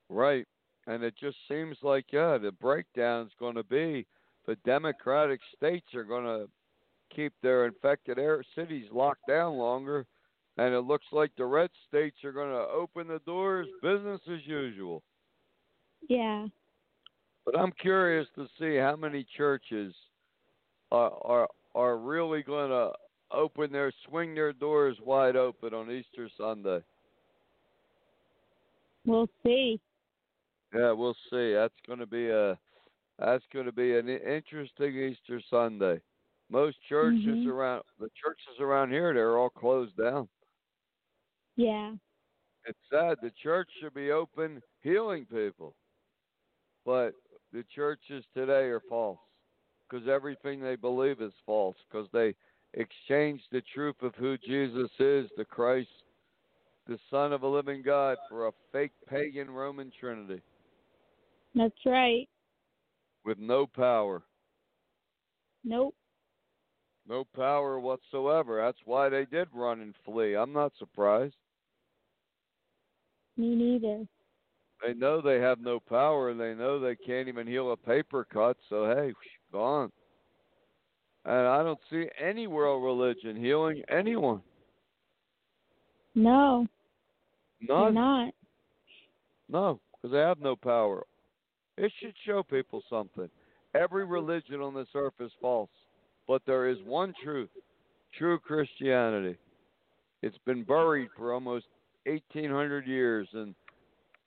Right. 0.09 0.47
And 0.87 1.03
it 1.03 1.15
just 1.21 1.37
seems 1.49 1.77
like 1.83 2.07
yeah, 2.13 2.39
the 2.39 2.53
breakdown 2.53 3.27
is 3.27 3.33
going 3.39 3.57
to 3.57 3.65
be 3.65 4.07
the 4.47 4.57
Democratic 4.65 5.41
states 5.57 5.87
are 5.95 6.05
going 6.05 6.25
to 6.25 6.49
keep 7.15 7.33
their 7.43 7.67
infected 7.67 8.19
air 8.19 8.43
cities 8.55 8.87
locked 8.93 9.27
down 9.29 9.57
longer, 9.57 10.07
and 10.57 10.75
it 10.75 10.81
looks 10.81 11.07
like 11.13 11.31
the 11.37 11.45
red 11.45 11.71
states 11.89 12.17
are 12.25 12.33
going 12.33 12.51
to 12.51 12.73
open 12.73 13.09
the 13.09 13.21
doors, 13.27 13.67
business 13.83 14.21
as 14.33 14.47
usual. 14.47 15.03
Yeah. 16.09 16.47
But 17.45 17.59
I'm 17.59 17.73
curious 17.81 18.27
to 18.37 18.47
see 18.59 18.77
how 18.77 18.97
many 18.97 19.27
churches 19.37 19.95
are 20.93 21.13
are 21.25 21.49
are 21.75 21.99
really 21.99 22.43
going 22.43 22.71
to 22.71 22.93
open 23.33 23.73
their 23.73 23.93
swing 24.09 24.35
their 24.35 24.53
doors 24.53 24.97
wide 25.05 25.37
open 25.37 25.75
on 25.75 25.91
Easter 25.91 26.29
Sunday. 26.39 26.81
We'll 29.05 29.29
see. 29.45 29.81
Yeah, 30.77 30.93
we'll 30.93 31.17
see. 31.31 31.53
That's 31.55 31.75
going 31.87 31.99
to 32.01 32.07
be 32.07 32.29
a 32.29 32.59
that's 33.19 33.45
going 33.53 33.65
to 33.67 33.73
be 33.73 33.97
an 33.97 34.09
interesting 34.09 34.95
Easter 34.97 35.41
Sunday. 35.49 36.01
Most 36.51 36.77
churches 36.89 37.25
Mhm. 37.25 37.47
around 37.47 37.83
the 37.99 38.11
churches 38.11 38.61
around 38.61 38.91
here 38.91 39.15
they're 39.15 39.39
all 39.39 39.51
closed 39.51 39.97
down. 39.97 40.29
Yeah. 41.57 41.95
It's 42.67 42.79
sad. 42.91 43.19
The 43.23 43.31
church 43.31 43.69
should 43.81 43.95
be 43.95 44.11
open, 44.11 44.63
healing 44.83 45.25
people, 45.27 45.75
but 46.85 47.15
the 47.53 47.65
churches 47.65 48.25
today 48.35 48.65
are 48.65 48.81
false 48.81 49.21
because 49.89 50.09
everything 50.09 50.61
they 50.61 50.77
believe 50.77 51.21
is 51.23 51.33
false 51.47 51.77
because 51.89 52.11
they 52.11 52.35
exchanged 52.75 53.45
the 53.51 53.63
truth 53.63 54.03
of 54.03 54.15
who 54.17 54.37
Jesus 54.37 54.91
is, 54.99 55.31
the 55.37 55.45
Christ, 55.45 55.89
the 56.87 56.99
Son 57.09 57.33
of 57.33 57.45
a 57.45 57.49
living 57.49 57.83
God, 57.83 58.19
for 58.29 58.49
a 58.49 58.53
fake 58.73 58.93
pagan 59.07 59.51
Roman 59.51 59.91
Trinity 59.99 60.43
That's 61.57 61.75
right. 61.87 62.29
with 63.25 63.39
no 63.39 63.67
power. 63.67 64.23
Nope. 65.65 65.95
No 67.09 67.25
power 67.35 67.81
whatsoever. 67.81 68.63
That's 68.63 68.79
why 68.85 69.09
they 69.09 69.25
did 69.25 69.49
run 69.53 69.81
and 69.81 69.95
flee. 70.05 70.37
I'm 70.37 70.53
not 70.53 70.73
surprised. 70.79 71.35
Me 73.37 73.55
neither. 73.55 74.07
They 74.85 74.95
know 74.95 75.21
they 75.21 75.41
have 75.41 75.61
no 75.61 75.81
power, 75.81 76.31
and 76.31 76.39
they 76.39 76.55
know 76.55 76.79
they 76.79 76.97
can't 76.97 77.29
even 77.29 77.47
heal 77.47 77.73
a 77.73 77.77
paper 77.77 78.27
cut. 78.33 78.57
So 78.69 78.95
hey, 78.95 79.13
gone. 79.53 79.91
And 81.25 81.47
I 81.47 81.63
don't 81.63 81.81
see 81.91 82.07
any 82.23 82.47
world 82.47 82.85
religion 82.85 83.35
healing 83.35 83.83
anyone. 83.89 84.43
No. 86.15 86.67
None. 87.61 87.95
Not. 87.95 88.35
No, 89.49 89.81
because 89.93 90.13
they 90.13 90.19
have 90.19 90.41
no 90.41 90.55
power. 90.55 91.05
It 91.77 91.93
should 92.01 92.15
show 92.25 92.43
people 92.43 92.83
something. 92.89 93.29
Every 93.75 94.05
religion 94.05 94.61
on 94.61 94.75
this 94.75 94.89
earth 94.95 95.15
is 95.21 95.31
false, 95.41 95.71
but 96.27 96.43
there 96.47 96.69
is 96.69 96.79
one 96.85 97.13
truth 97.23 97.51
true 98.17 98.39
Christianity. 98.39 99.37
It's 100.23 100.39
been 100.47 100.63
buried 100.63 101.09
for 101.17 101.33
almost 101.33 101.67
1,800 102.05 102.87
years. 102.87 103.29
And 103.33 103.55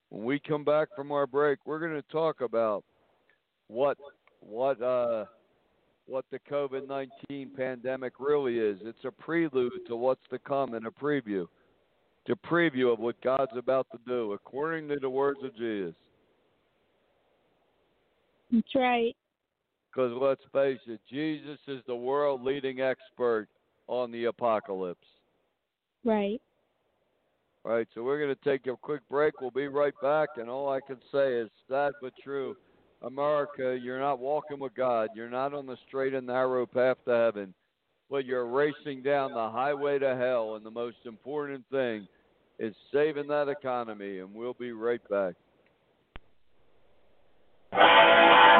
when 0.09 0.23
we 0.23 0.39
come 0.39 0.63
back 0.63 0.89
from 0.95 1.11
our 1.11 1.27
break, 1.27 1.59
we're 1.65 1.79
going 1.79 1.93
to 1.93 2.07
talk 2.11 2.41
about 2.41 2.83
what 3.67 3.97
what 4.41 4.81
uh, 4.81 5.25
what 6.05 6.25
the 6.31 6.39
COVID 6.49 6.87
19 6.87 7.51
pandemic 7.55 8.13
really 8.19 8.59
is. 8.59 8.79
It's 8.83 9.05
a 9.05 9.11
prelude 9.11 9.71
to 9.87 9.95
what's 9.95 10.25
to 10.31 10.39
come 10.39 10.73
and 10.73 10.85
a 10.87 10.91
preview. 10.91 11.47
To 12.27 12.35
preview 12.35 12.93
of 12.93 12.99
what 12.99 13.19
God's 13.21 13.51
about 13.57 13.87
to 13.91 13.99
do, 14.05 14.33
according 14.33 14.87
to 14.89 14.97
the 14.99 15.09
words 15.09 15.39
of 15.43 15.55
Jesus. 15.55 15.95
That's 18.51 18.75
right. 18.75 19.15
Because 19.91 20.11
let's 20.19 20.41
face 20.53 20.79
it, 20.87 20.99
Jesus 21.09 21.59
is 21.67 21.81
the 21.87 21.95
world 21.95 22.43
leading 22.43 22.81
expert 22.81 23.47
on 23.87 24.11
the 24.11 24.25
apocalypse. 24.25 25.07
Right. 26.03 26.41
All 27.65 27.73
right, 27.73 27.87
so 27.93 28.03
we're 28.03 28.19
going 28.19 28.35
to 28.35 28.49
take 28.49 28.67
a 28.67 28.77
quick 28.77 29.01
break. 29.09 29.41
We'll 29.41 29.51
be 29.51 29.67
right 29.67 29.93
back, 30.01 30.29
and 30.37 30.49
all 30.49 30.69
I 30.69 30.79
can 30.79 30.97
say 31.11 31.33
is 31.33 31.49
sad 31.67 31.91
but 32.01 32.13
true. 32.23 32.55
America, 33.01 33.77
you're 33.81 33.99
not 33.99 34.19
walking 34.19 34.59
with 34.59 34.73
God. 34.75 35.09
You're 35.15 35.29
not 35.29 35.53
on 35.53 35.65
the 35.65 35.77
straight 35.87 36.13
and 36.13 36.27
narrow 36.27 36.65
path 36.65 36.97
to 37.05 37.11
heaven, 37.11 37.53
but 38.09 38.25
you're 38.25 38.47
racing 38.47 39.03
down 39.03 39.33
the 39.33 39.49
highway 39.49 39.99
to 39.99 40.15
hell. 40.15 40.55
And 40.55 40.65
the 40.65 40.71
most 40.71 40.97
important 41.05 41.63
thing 41.71 42.07
is 42.59 42.73
saving 42.93 43.27
that 43.27 43.47
economy. 43.47 44.19
And 44.19 44.33
we'll 44.33 44.53
be 44.53 44.71
right 44.71 45.01
back 45.09 45.35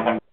down. 0.05 0.28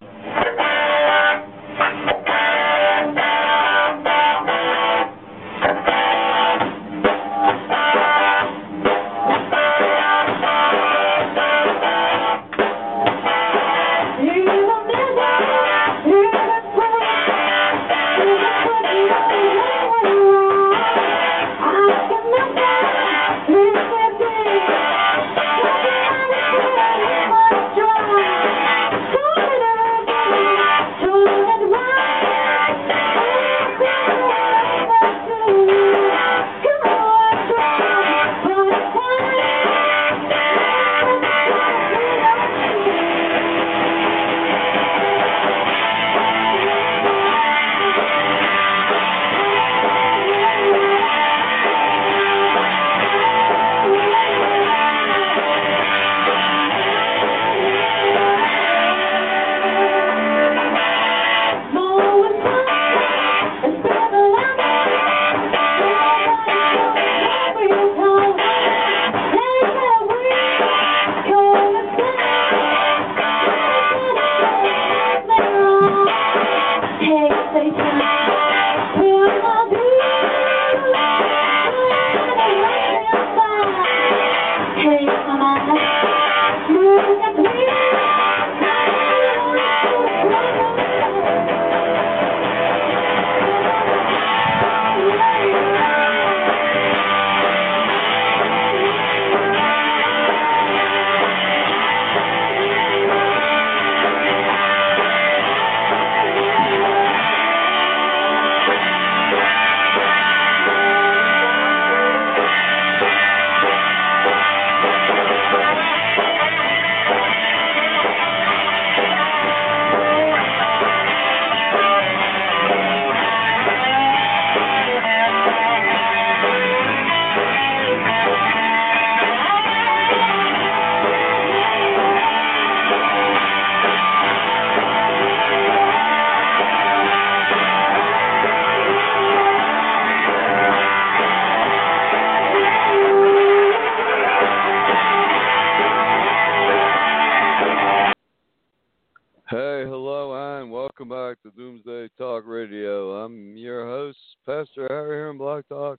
Your 153.76 153.86
host, 153.86 154.18
Pastor 154.46 154.86
Harry 154.88 155.16
here 155.18 155.30
in 155.30 155.36
Blog 155.36 155.62
Talk, 155.68 155.98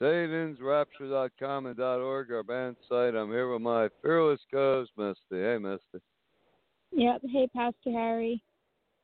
SatansRapture.com 0.00 1.66
and 1.66 1.80
.org, 1.80 2.30
our 2.30 2.44
band 2.44 2.76
site. 2.88 3.16
I'm 3.16 3.30
here 3.30 3.52
with 3.52 3.62
my 3.62 3.88
fearless 4.00 4.38
co-host, 4.48 4.92
Misty. 4.96 5.42
Hey, 5.42 5.58
Misty. 5.58 5.98
Yep. 6.92 7.22
Hey, 7.32 7.48
Pastor 7.52 7.90
Harry. 7.90 8.40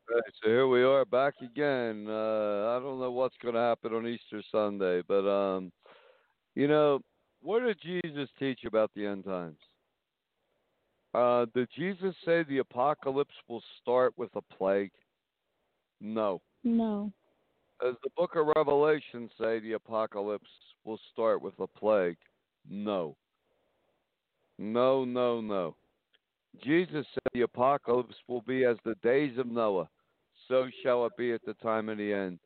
Right, 0.08 0.22
so 0.40 0.48
here 0.48 0.68
we 0.68 0.84
are 0.84 1.04
back 1.04 1.34
again. 1.42 2.06
Uh, 2.08 2.76
I 2.76 2.80
don't 2.80 3.00
know 3.00 3.10
what's 3.10 3.34
going 3.42 3.54
to 3.54 3.60
happen 3.60 3.92
on 3.92 4.06
Easter 4.06 4.40
Sunday, 4.52 5.02
but 5.08 5.28
um, 5.28 5.72
you 6.54 6.68
know, 6.68 7.00
what 7.42 7.60
did 7.60 7.78
Jesus 7.82 8.28
teach 8.38 8.60
about 8.64 8.92
the 8.94 9.04
end 9.04 9.24
times? 9.24 9.58
Uh, 11.12 11.46
did 11.52 11.68
Jesus 11.76 12.14
say 12.24 12.44
the 12.44 12.58
apocalypse 12.58 13.34
will 13.48 13.62
start 13.82 14.14
with 14.16 14.30
a 14.36 14.42
plague? 14.56 14.92
No. 16.00 16.40
No. 16.62 17.12
Does 17.84 17.96
the 18.02 18.10
book 18.16 18.34
of 18.34 18.46
Revelation 18.56 19.28
say 19.38 19.60
the 19.60 19.74
apocalypse 19.74 20.48
will 20.86 20.98
start 21.12 21.42
with 21.42 21.52
a 21.58 21.66
plague? 21.66 22.16
No. 22.66 23.14
No, 24.58 25.04
no, 25.04 25.42
no. 25.42 25.76
Jesus 26.64 27.04
said 27.12 27.28
the 27.34 27.42
apocalypse 27.42 28.14
will 28.26 28.40
be 28.40 28.64
as 28.64 28.78
the 28.86 28.94
days 29.02 29.36
of 29.36 29.48
Noah, 29.48 29.90
so 30.48 30.66
shall 30.82 31.04
it 31.04 31.12
be 31.18 31.32
at 31.34 31.44
the 31.44 31.52
time 31.62 31.90
of 31.90 31.98
the 31.98 32.10
end. 32.10 32.38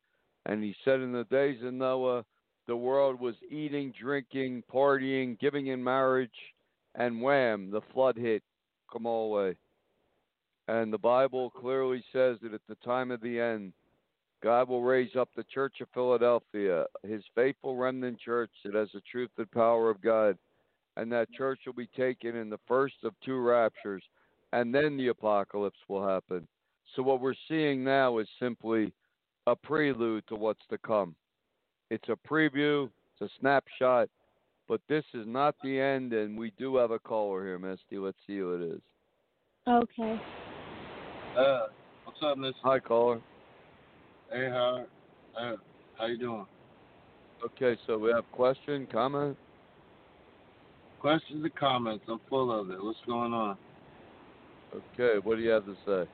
And 0.45 0.61
he 0.61 0.75
said 0.83 0.99
in 0.99 1.13
the 1.13 1.23
days 1.31 1.63
of 1.63 1.73
Noah, 1.73 2.25
the 2.67 2.75
world 2.75 3.17
was 3.17 3.35
eating, 3.49 3.93
drinking, 3.97 4.63
partying, 4.69 5.39
giving 5.39 5.67
in 5.67 5.81
marriage, 5.81 6.29
and 6.95 7.21
wham, 7.21 7.71
the 7.71 7.81
flood 7.93 8.17
hit 8.17 8.43
come 8.91 9.05
all 9.05 9.33
away. 9.33 9.55
And 10.67 10.91
the 10.91 10.97
Bible 10.97 11.49
clearly 11.49 12.03
says 12.11 12.39
that 12.41 12.53
at 12.53 12.67
the 12.67 12.75
time 12.83 13.09
of 13.09 13.21
the 13.21 13.39
end, 13.39 13.71
God 14.41 14.69
will 14.69 14.83
raise 14.83 15.15
up 15.17 15.29
the 15.35 15.43
Church 15.43 15.81
of 15.81 15.87
Philadelphia, 15.93 16.85
his 17.03 17.23
faithful 17.35 17.75
remnant 17.75 18.19
church 18.19 18.51
that 18.63 18.73
has 18.73 18.89
the 18.93 19.01
truth 19.11 19.29
and 19.37 19.51
power 19.51 19.89
of 19.89 20.01
God. 20.01 20.37
and 20.97 21.11
that 21.11 21.31
church 21.31 21.61
will 21.65 21.73
be 21.73 21.87
taken 21.87 22.35
in 22.35 22.49
the 22.49 22.59
first 22.67 22.95
of 23.03 23.13
two 23.23 23.37
raptures, 23.39 24.03
and 24.51 24.73
then 24.75 24.97
the 24.97 25.07
apocalypse 25.07 25.79
will 25.87 26.05
happen. 26.05 26.45
So 26.95 27.03
what 27.03 27.21
we're 27.21 27.35
seeing 27.47 27.83
now 27.83 28.17
is 28.17 28.27
simply 28.39 28.91
a 29.47 29.55
prelude 29.55 30.25
to 30.27 30.35
what's 30.35 30.65
to 30.69 30.77
come. 30.77 31.15
It's 31.89 32.09
a 32.09 32.17
preview, 32.27 32.89
it's 33.13 33.31
a 33.31 33.39
snapshot, 33.39 34.09
but 34.67 34.81
this 34.89 35.05
is 35.13 35.25
not 35.25 35.55
the 35.63 35.79
end, 35.79 36.11
and 36.13 36.37
we 36.37 36.51
do 36.57 36.75
have 36.75 36.91
a 36.91 36.99
caller 36.99 37.45
here, 37.45 37.59
Misty. 37.59 37.97
Let's 37.97 38.17
see 38.27 38.37
who 38.39 38.55
it 38.55 38.75
is. 38.75 38.81
Okay. 39.67 40.21
Uh, 41.37 41.67
what's 42.03 42.19
up, 42.23 42.37
Miss? 42.37 42.53
Hi, 42.63 42.79
caller. 42.79 43.21
Hey, 44.31 44.49
how, 44.49 44.85
uh, 45.39 45.55
how 45.97 46.05
you 46.05 46.17
doing? 46.17 46.45
Okay, 47.43 47.79
so 47.87 47.97
we 47.97 48.11
have 48.11 48.25
question, 48.31 48.87
comment. 48.91 49.35
Questions 50.99 51.43
and 51.43 51.55
comments. 51.55 52.03
I'm 52.07 52.19
full 52.29 52.51
of 52.51 52.69
it. 52.69 52.83
What's 52.83 52.99
going 53.07 53.33
on? 53.33 53.57
Okay, 54.73 55.19
what 55.23 55.37
do 55.37 55.41
you 55.41 55.49
have 55.49 55.65
to 55.65 55.75
say? 55.85 56.09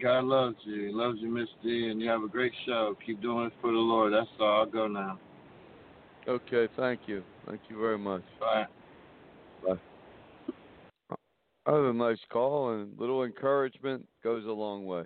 God 0.00 0.24
loves 0.24 0.56
you. 0.64 0.88
He 0.88 0.92
loves 0.92 1.18
you, 1.20 1.28
Miss 1.28 1.48
D, 1.62 1.88
and 1.90 2.00
you 2.00 2.08
have 2.08 2.22
a 2.22 2.28
great 2.28 2.52
show. 2.64 2.96
Keep 3.04 3.22
doing 3.22 3.46
it 3.46 3.52
for 3.60 3.72
the 3.72 3.78
Lord. 3.78 4.12
That's 4.12 4.28
all. 4.38 4.60
I'll 4.60 4.66
go 4.66 4.86
now. 4.86 5.18
Okay, 6.28 6.68
thank 6.76 7.00
you. 7.06 7.24
Thank 7.48 7.62
you 7.68 7.80
very 7.80 7.98
much. 7.98 8.22
Bye. 8.38 8.66
Bye. 9.66 9.80
That 11.66 11.72
was 11.72 11.94
a 11.94 11.96
nice 11.96 12.18
call, 12.30 12.74
and 12.74 12.98
little 12.98 13.24
encouragement 13.24 14.06
goes 14.22 14.44
a 14.44 14.52
long 14.52 14.86
way. 14.86 15.04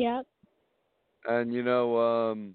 Yep. 0.00 0.26
And 1.26 1.52
you 1.52 1.62
know, 1.62 1.98
um, 1.98 2.54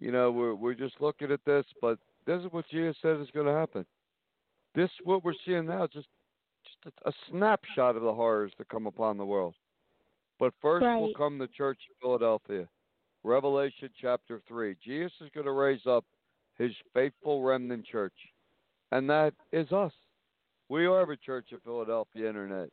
you 0.00 0.10
know, 0.10 0.32
we're 0.32 0.54
we're 0.54 0.74
just 0.74 0.94
looking 0.98 1.30
at 1.30 1.44
this, 1.44 1.66
but 1.82 1.98
this 2.26 2.40
is 2.40 2.50
what 2.52 2.64
Jesus 2.70 2.96
said 3.02 3.20
is 3.20 3.28
going 3.34 3.46
to 3.46 3.52
happen. 3.52 3.84
This 4.74 4.88
what 5.04 5.22
we're 5.22 5.34
seeing 5.44 5.66
now, 5.66 5.84
is 5.84 5.90
just 5.92 6.08
just 6.64 6.96
a, 7.04 7.10
a 7.10 7.12
snapshot 7.30 7.96
of 7.96 8.02
the 8.02 8.14
horrors 8.14 8.52
to 8.56 8.64
come 8.64 8.86
upon 8.86 9.18
the 9.18 9.26
world. 9.26 9.54
But 10.38 10.54
first 10.62 10.84
Right. 10.84 10.98
will 10.98 11.12
come 11.12 11.36
the 11.36 11.48
church 11.48 11.80
of 11.90 11.96
Philadelphia. 12.00 12.66
Revelation 13.24 13.90
chapter 14.00 14.40
3. 14.48 14.74
Jesus 14.82 15.12
is 15.20 15.28
going 15.34 15.46
to 15.46 15.52
raise 15.52 15.86
up 15.86 16.06
his 16.56 16.72
faithful 16.94 17.42
remnant 17.42 17.84
church. 17.84 18.14
And 18.90 19.08
that 19.10 19.34
is 19.52 19.70
us. 19.70 19.92
We 20.70 20.86
are 20.86 21.06
the 21.06 21.16
Church 21.16 21.52
of 21.52 21.62
Philadelphia 21.62 22.28
Internet. 22.28 22.70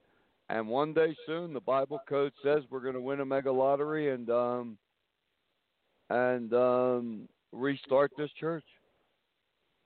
And 0.52 0.68
one 0.68 0.94
day 0.94 1.16
soon, 1.26 1.54
the 1.54 1.62
Bible 1.62 2.02
code 2.10 2.34
says 2.44 2.64
we're 2.70 2.82
going 2.82 2.94
to 2.94 3.02
win 3.02 3.22
a 3.22 3.26
mega 3.26 3.50
lottery 3.52 4.14
and 4.14 4.30
um, 4.30 4.78
and 6.10 6.54
um, 6.54 7.30
restart 7.54 8.12
this 8.18 8.30
church. 8.38 8.66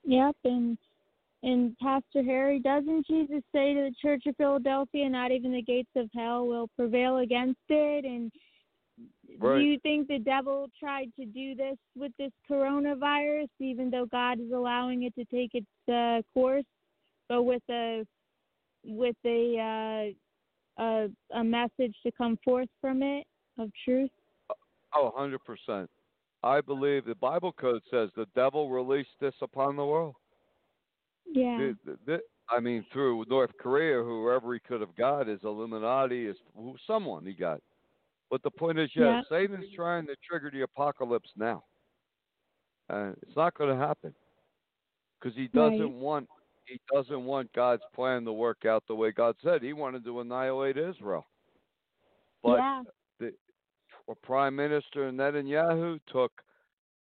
Yep, 0.05 0.35
and 0.43 0.75
and 1.43 1.77
Pastor 1.77 2.23
Harry, 2.23 2.59
doesn't 2.59 3.05
Jesus 3.05 3.43
say 3.53 3.75
to 3.75 3.81
the 3.81 3.95
Church 4.01 4.23
of 4.25 4.35
Philadelphia, 4.37 5.07
not 5.07 5.31
even 5.31 5.53
the 5.53 5.61
gates 5.61 5.91
of 5.95 6.09
hell 6.15 6.47
will 6.47 6.67
prevail 6.75 7.17
against 7.17 7.59
it? 7.69 8.03
And 8.03 8.31
Right. 9.37 9.59
do 9.59 9.65
you 9.65 9.79
think 9.79 10.07
the 10.07 10.17
devil 10.17 10.67
tried 10.79 11.11
to 11.19 11.25
do 11.25 11.53
this 11.53 11.77
with 11.95 12.13
this 12.17 12.31
coronavirus, 12.49 13.49
even 13.59 13.91
though 13.91 14.05
God 14.07 14.39
is 14.39 14.51
allowing 14.51 15.03
it 15.03 15.13
to 15.15 15.25
take 15.25 15.51
its 15.53 15.67
uh, 15.93 16.23
course, 16.33 16.65
but 17.29 17.43
with 17.43 17.61
a 17.69 18.03
with 18.83 19.17
a 19.25 19.59
uh, 19.59 20.13
a 20.77 21.07
a 21.33 21.43
message 21.43 21.95
to 22.03 22.11
come 22.17 22.37
forth 22.43 22.69
from 22.81 23.01
it 23.03 23.25
of 23.57 23.71
truth? 23.83 24.09
Oh, 24.93 25.13
100%. 25.17 25.87
I 26.43 26.61
believe 26.61 27.05
the 27.05 27.15
Bible 27.15 27.51
code 27.53 27.81
says 27.89 28.09
the 28.15 28.27
devil 28.35 28.69
released 28.69 29.17
this 29.19 29.33
upon 29.41 29.75
the 29.75 29.85
world. 29.85 30.15
Yeah. 31.25 31.57
The- 31.57 31.77
the- 31.91 31.99
the- 32.05 32.23
I 32.49 32.59
mean, 32.59 32.85
through 32.93 33.25
North 33.27 33.57
Korea, 33.57 34.03
whoever 34.03 34.53
he 34.53 34.59
could 34.59 34.79
have 34.79 34.95
got 34.95 35.27
is 35.27 35.43
Illuminati, 35.43 36.27
is 36.27 36.37
someone 36.85 37.25
he 37.25 37.33
got. 37.33 37.61
But 38.29 38.43
the 38.43 38.51
point 38.51 38.77
is, 38.77 38.95
yeah, 38.95 39.05
Yeah. 39.17 39.21
Satan's 39.29 39.71
trying 39.73 40.05
to 40.07 40.15
trigger 40.17 40.51
the 40.51 40.61
apocalypse 40.61 41.31
now. 41.35 41.63
And 42.89 43.17
it's 43.23 43.35
not 43.35 43.55
going 43.55 43.71
to 43.71 43.75
happen 43.75 44.13
because 45.19 45.35
he 45.35 45.47
doesn't 45.47 45.79
Right. 45.79 45.91
want 45.91 46.29
he 46.65 46.79
doesn't 46.93 47.25
want 47.25 47.51
God's 47.53 47.83
plan 47.93 48.25
to 48.25 48.33
work 48.33 48.65
out 48.65 48.83
the 48.87 48.95
way 48.95 49.11
God 49.11 49.35
said. 49.43 49.61
He 49.61 49.73
wanted 49.73 50.03
to 50.05 50.19
annihilate 50.19 50.77
Israel. 50.77 51.25
But 52.43 52.57
yeah. 52.57 52.83
well, 54.07 54.17
Prime 54.23 54.55
Minister 54.55 55.11
Netanyahu 55.11 55.99
took 56.11 56.31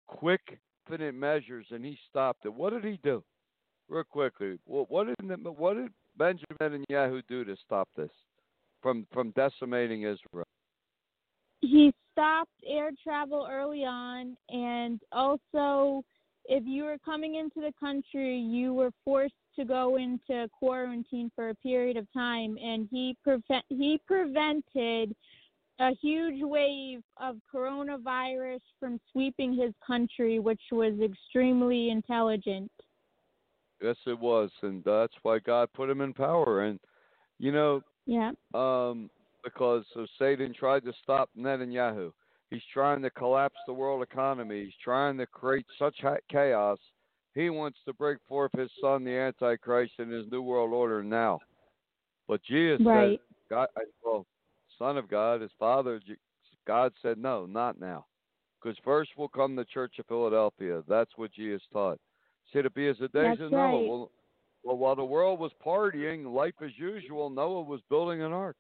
quick, 0.08 0.60
definite 0.88 1.16
measures, 1.16 1.66
and 1.72 1.84
he 1.84 1.98
stopped 2.10 2.46
it. 2.46 2.54
What 2.54 2.72
did 2.72 2.84
he 2.84 3.00
do? 3.04 3.24
Real 3.88 4.04
quickly, 4.04 4.60
what, 4.66 4.92
what 4.92 5.08
did 5.08 5.48
what 5.58 5.76
did 5.76 5.92
Benjamin 6.18 6.86
Netanyahu 6.90 7.22
do 7.28 7.44
to 7.44 7.56
stop 7.66 7.90
this 7.96 8.12
from 8.82 9.08
from 9.12 9.32
decimating 9.32 10.04
Israel? 10.04 10.46
he 11.62 11.94
stopped 12.12 12.52
air 12.68 12.92
travel 13.04 13.48
early 13.50 13.84
on 13.84 14.36
and 14.50 15.00
also 15.12 16.04
if 16.50 16.64
you 16.66 16.84
were 16.84 16.98
coming 17.06 17.36
into 17.36 17.62
the 17.62 17.74
country 17.80 18.38
you 18.38 18.74
were 18.74 18.92
forced 19.06 19.34
to 19.56 19.64
go 19.64 19.98
into 19.98 20.50
quarantine 20.58 21.32
for 21.36 21.50
a 21.50 21.56
period 21.56 21.96
of 21.96 22.06
time 22.12 22.58
and 22.62 22.88
he 22.92 23.16
prevent 23.24 23.64
he 23.70 24.00
prevented 24.06 25.16
a 25.80 25.92
huge 26.02 26.42
wave 26.42 27.02
of 27.22 27.38
coronavirus 27.54 28.60
from 28.80 29.00
sweeping 29.12 29.56
his 29.56 29.74
country 29.86 30.40
which 30.40 30.62
was 30.72 30.94
extremely 31.02 31.90
intelligent 31.90 32.70
Yes, 33.82 33.96
it 34.06 34.20
was, 34.20 34.50
and 34.62 34.84
that's 34.84 35.14
why 35.22 35.40
God 35.40 35.70
put 35.74 35.90
him 35.90 36.02
in 36.02 36.14
power. 36.14 36.66
And 36.66 36.80
you 37.38 37.52
know, 37.52 37.82
yeah 38.06 38.32
um, 38.54 39.10
because 39.44 39.86
so 39.94 40.06
Satan 40.18 40.54
tried 40.54 40.84
to 40.86 40.94
stop 41.02 41.30
Netanyahu. 41.38 42.12
He's 42.52 42.62
trying 42.74 43.02
to 43.04 43.10
collapse 43.12 43.58
the 43.68 43.74
world 43.74 44.02
economy. 44.02 44.66
He's 44.66 44.74
trying 44.84 45.18
to 45.18 45.28
create 45.28 45.66
such 45.78 45.96
chaos. 46.30 46.80
He 47.36 47.50
wants 47.50 47.78
to 47.86 47.94
break 47.94 48.18
forth 48.28 48.52
his 48.58 48.72
son, 48.82 49.04
the 49.04 49.16
Antichrist, 49.16 49.94
in 50.00 50.10
his 50.10 50.26
new 50.32 50.42
world 50.42 50.74
order 50.74 51.04
now. 51.04 51.40
But 52.28 52.42
Jesus 52.44 52.82
Right. 52.86 53.20
said, 53.20 53.20
God, 53.50 53.68
well, 54.04 54.26
Son 54.78 54.98
of 54.98 55.08
God, 55.08 55.42
his 55.42 55.52
Father, 55.60 56.02
God 56.66 56.94
said, 57.02 57.18
no, 57.18 57.46
not 57.46 57.80
now. 57.80 58.06
Because 58.62 58.78
first 58.80 59.16
will 59.18 59.30
come 59.30 59.56
the 59.56 59.66
Church 59.66 60.00
of 60.00 60.06
Philadelphia. 60.08 60.84
That's 60.88 61.12
what 61.18 61.32
Jesus 61.32 61.62
taught. 61.72 62.00
Said, 62.52 62.66
it 62.66 62.74
be 62.74 62.88
as 62.88 62.98
the 62.98 63.08
days 63.10 63.38
That's 63.38 63.42
of 63.42 63.52
Noah. 63.52 63.80
right. 63.80 63.90
Well, 63.90 64.12
well, 64.64 64.78
while 64.78 64.96
the 64.96 65.06
world 65.06 65.40
was 65.40 65.52
partying, 65.66 66.34
life 66.34 66.56
as 66.62 66.72
usual, 66.78 67.30
Noah 67.30 67.62
was 67.62 67.80
building 67.90 68.22
an 68.22 68.34
ark. 68.34 68.58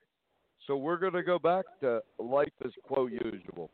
So 0.65 0.77
we're 0.77 0.97
going 0.97 1.13
to 1.13 1.23
go 1.23 1.39
back 1.39 1.65
to 1.81 2.01
life 2.19 2.53
as 2.63 2.71
quote 2.83 3.11
usual, 3.11 3.69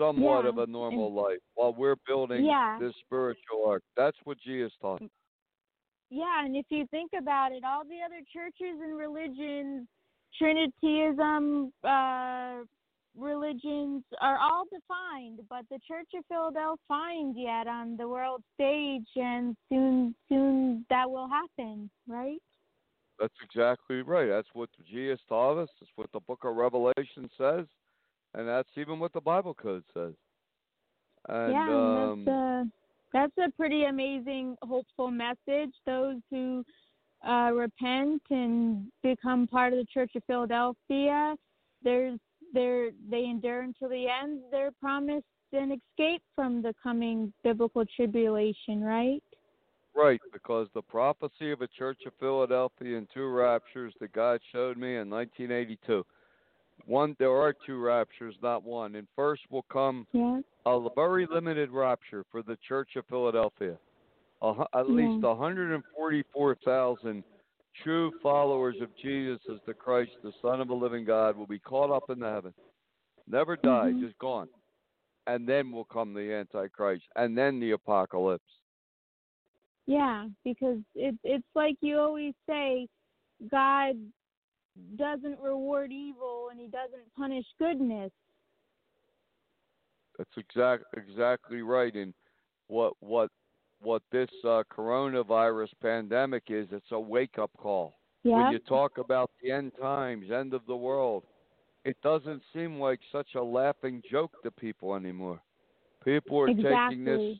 somewhat 0.00 0.44
Yeah, 0.44 0.48
of 0.48 0.58
a 0.58 0.66
normal 0.66 1.12
life, 1.12 1.38
while 1.54 1.74
we're 1.74 1.96
building 2.06 2.44
Yeah. 2.46 2.78
this 2.78 2.96
spiritual 3.04 3.66
ark. 3.66 3.82
That's 3.96 4.16
what 4.24 4.38
Jesus 4.38 4.72
taught. 4.80 5.02
Yeah, 6.08 6.44
and 6.44 6.56
if 6.56 6.66
you 6.70 6.86
think 6.86 7.12
about 7.12 7.52
it, 7.52 7.62
all 7.62 7.84
the 7.84 8.02
other 8.02 8.22
churches 8.32 8.80
and 8.80 8.96
religions, 8.96 9.86
Trinityism, 10.40 11.72
uh, 11.84 12.64
religions 13.16 14.04
are 14.20 14.38
all 14.38 14.64
defined, 14.64 15.40
but 15.48 15.68
the 15.70 15.78
Church 15.86 16.08
of 16.14 16.24
Philadelphia 16.26 16.76
find 16.88 17.36
yet 17.36 17.66
on 17.66 17.96
the 17.96 18.08
world 18.08 18.42
stage, 18.54 19.08
and 19.16 19.56
soon, 19.68 20.14
soon 20.28 20.86
that 20.88 21.08
will 21.10 21.28
happen, 21.28 21.90
right? 22.08 22.42
That's 23.18 23.34
exactly 23.42 24.02
right. 24.02 24.28
That's 24.28 24.48
what 24.54 24.70
Jesus 24.90 25.20
taught 25.28 25.58
us. 25.58 25.68
That's 25.78 25.92
what 25.96 26.10
the 26.12 26.20
book 26.20 26.44
of 26.44 26.56
Revelation 26.56 27.28
says. 27.36 27.66
And 28.34 28.46
that's 28.46 28.68
even 28.76 28.98
what 28.98 29.12
the 29.12 29.20
Bible 29.20 29.54
code 29.54 29.84
says. 29.92 30.14
And, 31.28 31.52
yeah, 31.52 32.10
um, 32.10 32.24
that's 32.24 32.36
a 32.36 32.64
that's 33.12 33.38
a 33.38 33.50
pretty 33.56 33.84
amazing, 33.84 34.56
hopeful 34.62 35.10
message. 35.10 35.74
Those 35.84 36.16
who 36.30 36.64
uh, 37.26 37.50
repent 37.52 38.22
and 38.30 38.86
become 39.02 39.46
part 39.46 39.72
of 39.72 39.78
the 39.78 39.86
Church 39.92 40.12
of 40.14 40.22
Philadelphia, 40.26 41.34
there's 41.82 42.18
they're 42.54 42.90
they 43.10 43.24
endure 43.24 43.62
until 43.62 43.88
the 43.88 44.06
end. 44.08 44.40
They're 44.50 44.72
promised 44.80 45.24
an 45.52 45.72
escape 45.72 46.22
from 46.34 46.62
the 46.62 46.74
coming 46.82 47.32
biblical 47.42 47.84
tribulation, 47.96 48.82
right? 48.82 49.22
Right, 49.94 50.20
because 50.32 50.68
the 50.72 50.82
prophecy 50.82 51.50
of 51.50 51.62
a 51.62 51.66
church 51.66 51.98
of 52.06 52.12
Philadelphia 52.20 52.96
in 52.96 53.08
two 53.12 53.26
raptures 53.26 53.92
that 54.00 54.12
God 54.12 54.40
showed 54.52 54.78
me 54.78 54.96
in 54.96 55.10
1982. 55.10 56.06
One, 56.86 57.16
there 57.18 57.32
are 57.32 57.54
two 57.66 57.78
raptures, 57.78 58.34
not 58.42 58.62
one. 58.62 58.96
And 58.96 59.08
first 59.16 59.42
will 59.50 59.64
come 59.70 60.06
Yeah. 60.12 60.40
a 60.66 60.88
very 60.94 61.26
limited 61.26 61.70
rapture 61.70 62.24
for 62.30 62.42
the 62.42 62.58
Church 62.68 62.96
of 62.96 63.06
Philadelphia. 63.06 63.78
Hu- 64.42 64.66
at 64.74 64.88
least 64.88 65.22
144,000 65.22 67.24
true 67.82 68.12
followers 68.22 68.76
of 68.80 68.94
Jesus 68.96 69.40
as 69.50 69.58
the 69.66 69.74
Christ, 69.74 70.12
the 70.22 70.32
Son 70.42 70.60
of 70.60 70.68
the 70.68 70.74
living 70.74 71.04
God, 71.04 71.36
will 71.36 71.46
be 71.46 71.58
caught 71.58 71.90
up 71.90 72.10
into 72.10 72.26
heaven. 72.26 72.54
Never 73.26 73.56
die, 73.56 73.92
Mhm. 73.92 74.00
just 74.00 74.18
gone. 74.18 74.48
And 75.26 75.46
then 75.46 75.70
will 75.70 75.84
come 75.84 76.14
the 76.14 76.32
Antichrist, 76.32 77.06
and 77.16 77.36
then 77.36 77.60
the 77.60 77.72
apocalypse. 77.72 78.62
Yeah, 79.86 80.28
because 80.44 80.80
it 80.94 81.18
it's 81.22 81.46
like 81.54 81.76
you 81.80 81.98
always 81.98 82.34
say, 82.46 82.88
God 83.48 83.96
doesn't 84.96 85.38
reward 85.40 85.92
evil 85.92 86.48
and 86.50 86.60
he 86.60 86.66
doesn't 86.66 87.12
punish 87.16 87.44
goodness. 87.58 88.10
That's 90.18 90.30
exact 90.36 90.84
exactly 90.96 91.62
right. 91.62 91.94
And 91.94 92.12
what 92.68 92.94
what 93.00 93.30
what 93.80 94.02
this 94.12 94.28
uh, 94.44 94.62
coronavirus 94.76 95.68
pandemic 95.80 96.44
is, 96.48 96.68
it's 96.70 96.92
a 96.92 97.00
wake 97.00 97.38
up 97.38 97.50
call. 97.56 97.94
Yeah. 98.22 98.44
When 98.44 98.52
you 98.52 98.58
talk 98.58 98.98
about 98.98 99.30
the 99.42 99.50
end 99.50 99.72
times, 99.80 100.30
end 100.30 100.52
of 100.52 100.60
the 100.66 100.76
world, 100.76 101.24
it 101.84 101.96
doesn't 102.02 102.42
seem 102.52 102.78
like 102.78 103.00
such 103.10 103.28
a 103.34 103.42
laughing 103.42 104.02
joke 104.10 104.32
to 104.42 104.50
people 104.50 104.94
anymore. 104.94 105.40
People 106.04 106.40
are 106.40 106.48
exactly. 106.48 106.96
taking 106.96 107.04
this 107.04 107.38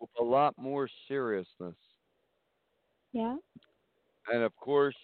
with 0.00 0.10
a 0.20 0.24
lot 0.24 0.54
more 0.58 0.88
seriousness. 1.06 1.76
Yeah. 3.12 3.36
And 4.32 4.42
of 4.42 4.54
course, 4.56 4.96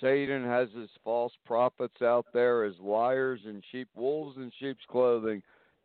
Satan 0.00 0.44
has 0.44 0.68
his 0.76 0.88
false 1.04 1.32
prophets 1.44 2.00
out 2.02 2.26
there 2.32 2.64
as 2.64 2.74
liars 2.80 3.40
and 3.44 3.62
sheep 3.70 3.88
wolves 3.94 4.36
in 4.36 4.50
sheep's 4.58 4.84
clothing, 4.88 5.42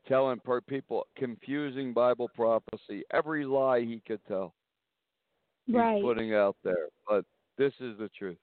telling 0.08 0.40
people 0.68 1.06
confusing 1.18 1.94
Bible 1.94 2.30
prophecy, 2.36 3.04
every 3.12 3.46
lie 3.46 3.82
he 3.82 4.02
could 4.06 4.22
tell. 4.28 4.54
He's 5.66 5.76
right. 5.76 6.02
putting 6.02 6.34
out 6.34 6.56
there. 6.64 6.88
But 7.08 7.26
this 7.58 7.74
is 7.80 7.98
the 7.98 8.10
truth. 8.18 8.38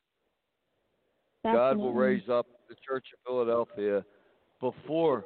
Definitely. 1.45 1.59
God 1.59 1.77
will 1.79 1.95
raise 1.95 2.29
up 2.29 2.47
the 2.69 2.77
Church 2.87 3.07
of 3.13 3.19
Philadelphia 3.27 4.05
before 4.61 5.25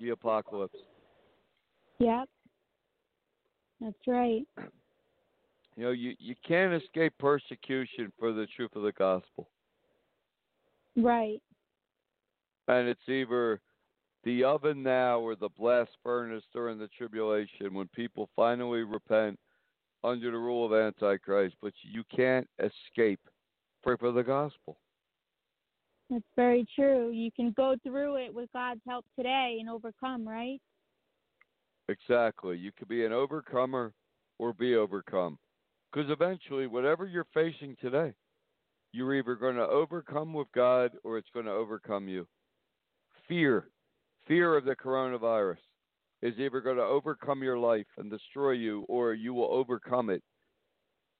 the 0.00 0.10
apocalypse. 0.10 0.78
Yep. 1.98 2.28
That's 3.80 3.94
right. 4.06 4.42
You 5.76 5.84
know, 5.84 5.90
you, 5.90 6.14
you 6.18 6.34
can't 6.46 6.72
escape 6.72 7.12
persecution 7.18 8.10
for 8.18 8.32
the 8.32 8.46
truth 8.56 8.70
of 8.74 8.82
the 8.82 8.92
gospel. 8.92 9.50
Right. 10.96 11.42
And 12.68 12.88
it's 12.88 13.08
either 13.08 13.60
the 14.24 14.42
oven 14.42 14.82
now 14.82 15.20
or 15.20 15.36
the 15.36 15.50
blast 15.50 15.90
furnace 16.02 16.42
during 16.52 16.78
the 16.78 16.88
tribulation 16.88 17.74
when 17.74 17.88
people 17.88 18.30
finally 18.34 18.82
repent 18.82 19.38
under 20.02 20.30
the 20.30 20.38
rule 20.38 20.64
of 20.64 20.72
Antichrist. 20.72 21.56
But 21.60 21.74
you 21.82 22.02
can't 22.14 22.48
escape 22.58 23.20
for, 23.82 23.98
for 23.98 24.12
the 24.12 24.22
gospel. 24.22 24.78
That's 26.08 26.24
very 26.36 26.66
true. 26.74 27.10
You 27.10 27.30
can 27.32 27.52
go 27.56 27.76
through 27.82 28.16
it 28.16 28.32
with 28.32 28.48
God's 28.52 28.80
help 28.88 29.04
today 29.16 29.58
and 29.60 29.68
overcome, 29.68 30.26
right? 30.26 30.60
Exactly. 31.88 32.56
You 32.56 32.72
could 32.72 32.88
be 32.88 33.04
an 33.04 33.12
overcomer 33.12 33.92
or 34.38 34.52
be 34.52 34.76
overcome. 34.76 35.38
Because 35.96 36.10
eventually, 36.10 36.66
whatever 36.66 37.06
you're 37.06 37.26
facing 37.32 37.74
today, 37.80 38.12
you're 38.92 39.14
either 39.14 39.34
going 39.34 39.56
to 39.56 39.66
overcome 39.66 40.34
with 40.34 40.46
God 40.54 40.90
or 41.04 41.16
it's 41.16 41.30
going 41.32 41.46
to 41.46 41.52
overcome 41.52 42.06
you. 42.06 42.26
Fear, 43.26 43.68
fear 44.28 44.58
of 44.58 44.66
the 44.66 44.76
coronavirus, 44.76 45.56
is 46.20 46.34
either 46.38 46.60
going 46.60 46.76
to 46.76 46.82
overcome 46.82 47.42
your 47.42 47.56
life 47.56 47.86
and 47.96 48.10
destroy 48.10 48.50
you, 48.50 48.84
or 48.90 49.14
you 49.14 49.32
will 49.32 49.50
overcome 49.50 50.10
it 50.10 50.22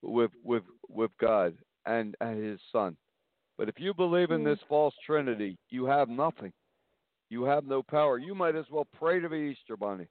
with 0.02 0.30
with 0.44 0.64
with 0.90 1.10
God 1.18 1.54
and, 1.86 2.14
and 2.20 2.44
His 2.44 2.60
Son. 2.70 2.98
But 3.56 3.70
if 3.70 3.76
you 3.78 3.94
believe 3.94 4.30
in 4.30 4.40
hmm. 4.40 4.48
this 4.48 4.60
false 4.68 4.94
Trinity, 5.06 5.56
you 5.70 5.86
have 5.86 6.10
nothing. 6.10 6.52
You 7.30 7.44
have 7.44 7.64
no 7.64 7.82
power. 7.82 8.18
You 8.18 8.34
might 8.34 8.56
as 8.56 8.66
well 8.70 8.86
pray 8.98 9.20
to 9.20 9.28
the 9.28 9.36
Easter 9.36 9.78
Bunny, 9.78 10.08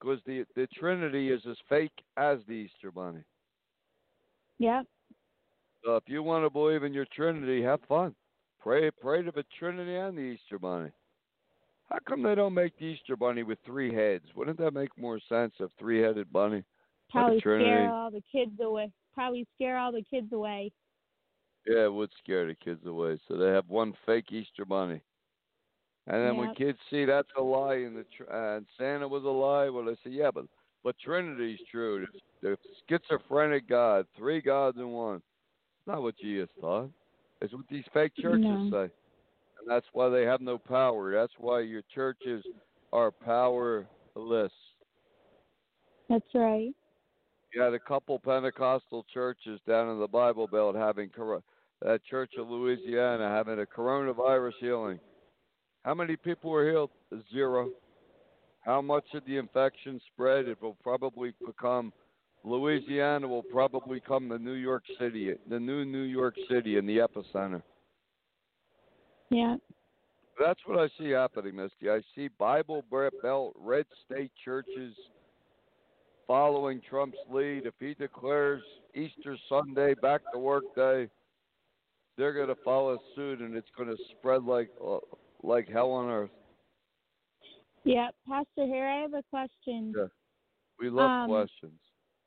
because 0.00 0.20
the 0.26 0.44
the 0.54 0.68
Trinity 0.78 1.30
is 1.30 1.42
as 1.50 1.56
fake 1.68 1.90
as 2.16 2.38
the 2.46 2.54
Easter 2.54 2.92
Bunny. 2.92 3.24
Yep. 4.58 4.86
So 5.84 5.96
if 5.96 6.04
you 6.06 6.22
want 6.22 6.44
to 6.44 6.50
believe 6.50 6.82
in 6.82 6.92
your 6.92 7.06
Trinity, 7.14 7.62
have 7.62 7.80
fun. 7.88 8.14
Pray, 8.60 8.90
pray 8.90 9.22
to 9.22 9.30
the 9.30 9.44
Trinity 9.58 9.94
and 9.94 10.16
the 10.16 10.22
Easter 10.22 10.58
Bunny. 10.58 10.90
How 11.88 11.98
come 12.06 12.22
they 12.22 12.34
don't 12.34 12.54
make 12.54 12.76
the 12.78 12.84
Easter 12.84 13.16
Bunny 13.16 13.44
with 13.44 13.58
three 13.64 13.94
heads? 13.94 14.24
Wouldn't 14.34 14.58
that 14.58 14.72
make 14.72 14.90
more 14.98 15.20
sense? 15.28 15.54
A 15.60 15.68
three-headed 15.78 16.30
bunny. 16.32 16.64
Probably 17.10 17.40
scare 17.40 17.90
all 17.90 18.10
the 18.10 18.22
kids 18.30 18.52
away. 18.60 18.90
Probably 19.14 19.46
scare 19.54 19.78
all 19.78 19.92
the 19.92 20.04
kids 20.10 20.30
away. 20.32 20.70
Yeah, 21.66 21.84
it 21.84 21.92
would 21.92 22.10
scare 22.22 22.46
the 22.46 22.54
kids 22.54 22.84
away. 22.84 23.18
So 23.26 23.36
they 23.36 23.48
have 23.48 23.68
one 23.68 23.94
fake 24.04 24.32
Easter 24.32 24.64
Bunny. 24.66 25.00
And 26.06 26.26
then 26.26 26.36
when 26.36 26.54
kids 26.54 26.78
see 26.90 27.04
that's 27.04 27.28
a 27.36 27.42
lie 27.42 27.74
and 27.74 27.96
the 27.96 28.04
tr- 28.16 28.30
and 28.30 28.66
Santa 28.78 29.06
was 29.06 29.24
a 29.24 29.28
lie, 29.28 29.68
well 29.68 29.84
they 29.84 29.94
say, 30.04 30.10
yeah, 30.10 30.30
but 30.32 30.46
but 30.84 30.96
Trinity's 31.04 31.58
true. 31.70 32.06
The, 32.42 32.50
the 32.50 32.56
schizophrenic 32.88 33.68
God, 33.68 34.06
three 34.16 34.40
gods 34.40 34.78
in 34.78 34.88
one. 34.88 35.16
It's 35.16 35.86
not 35.86 36.02
what 36.02 36.16
Jesus 36.18 36.48
thought. 36.60 36.90
It's 37.40 37.52
what 37.52 37.64
these 37.70 37.84
fake 37.92 38.12
churches 38.20 38.42
No. 38.42 38.68
say, 38.70 38.82
and 38.82 39.68
that's 39.68 39.86
why 39.92 40.08
they 40.08 40.22
have 40.22 40.40
no 40.40 40.58
power. 40.58 41.12
That's 41.12 41.32
why 41.38 41.60
your 41.60 41.82
churches 41.94 42.44
are 42.92 43.10
powerless. 43.10 43.86
That's 46.08 46.34
right. 46.34 46.72
You 47.54 47.62
had 47.62 47.74
a 47.74 47.78
couple 47.78 48.18
Pentecostal 48.18 49.06
churches 49.12 49.60
down 49.66 49.88
in 49.90 50.00
the 50.00 50.08
Bible 50.08 50.46
Belt 50.46 50.74
having 50.76 51.10
that 51.16 51.42
uh, 51.86 51.98
church 52.08 52.32
of 52.38 52.48
Louisiana 52.48 53.28
having 53.28 53.60
a 53.60 53.66
coronavirus 53.66 54.52
healing. 54.60 55.00
How 55.84 55.94
many 55.94 56.16
people 56.16 56.50
were 56.50 56.68
healed? 56.68 56.90
Zero. 57.32 57.70
How 58.60 58.80
much 58.82 59.04
of 59.14 59.24
the 59.26 59.36
infection 59.36 60.00
spread? 60.12 60.48
It 60.48 60.60
will 60.60 60.76
probably 60.82 61.32
become 61.44 61.92
Louisiana 62.44 63.26
will 63.26 63.42
probably 63.42 64.00
become 64.00 64.28
the 64.28 64.38
New 64.38 64.52
York 64.52 64.84
City, 64.98 65.32
the 65.48 65.58
new 65.58 65.84
New 65.84 66.02
York 66.02 66.34
City 66.50 66.76
in 66.78 66.86
the 66.86 66.98
epicenter. 66.98 67.62
Yeah. 69.30 69.56
That's 70.40 70.60
what 70.66 70.78
I 70.78 70.88
see 70.98 71.10
happening, 71.10 71.56
Misty. 71.56 71.90
I 71.90 72.00
see 72.14 72.28
Bible 72.38 72.84
Belt 73.22 73.54
red 73.58 73.86
state 74.06 74.30
churches 74.44 74.94
following 76.26 76.80
Trump's 76.88 77.18
lead. 77.28 77.66
If 77.66 77.74
he 77.80 77.94
declares 77.94 78.62
Easter 78.94 79.36
Sunday 79.48 79.94
back 80.00 80.20
to 80.32 80.38
work 80.38 80.62
day, 80.76 81.08
they're 82.16 82.32
going 82.32 82.48
to 82.48 82.62
follow 82.64 82.98
suit, 83.16 83.40
and 83.40 83.56
it's 83.56 83.68
going 83.76 83.88
to 83.88 83.96
spread 84.18 84.44
like 84.44 84.70
uh, 84.84 84.98
like 85.42 85.68
hell 85.68 85.90
on 85.90 86.08
earth. 86.08 86.30
Yeah. 87.88 88.08
Pastor, 88.28 88.66
here 88.66 88.84
I 88.84 89.00
have 89.00 89.14
a 89.14 89.22
question. 89.30 89.94
Yeah. 89.96 90.08
We 90.78 90.90
love 90.90 91.10
Um, 91.10 91.30
questions. 91.30 91.80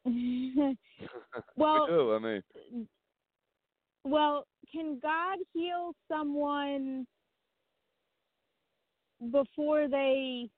well, 1.55 1.85
we 1.85 1.87
do. 1.87 2.15
I 2.15 2.19
mean, 2.19 2.87
well, 4.03 4.47
can 4.71 4.97
God 4.99 5.37
heal 5.53 5.93
someone 6.07 7.05
before 9.31 9.87
they 9.87 10.49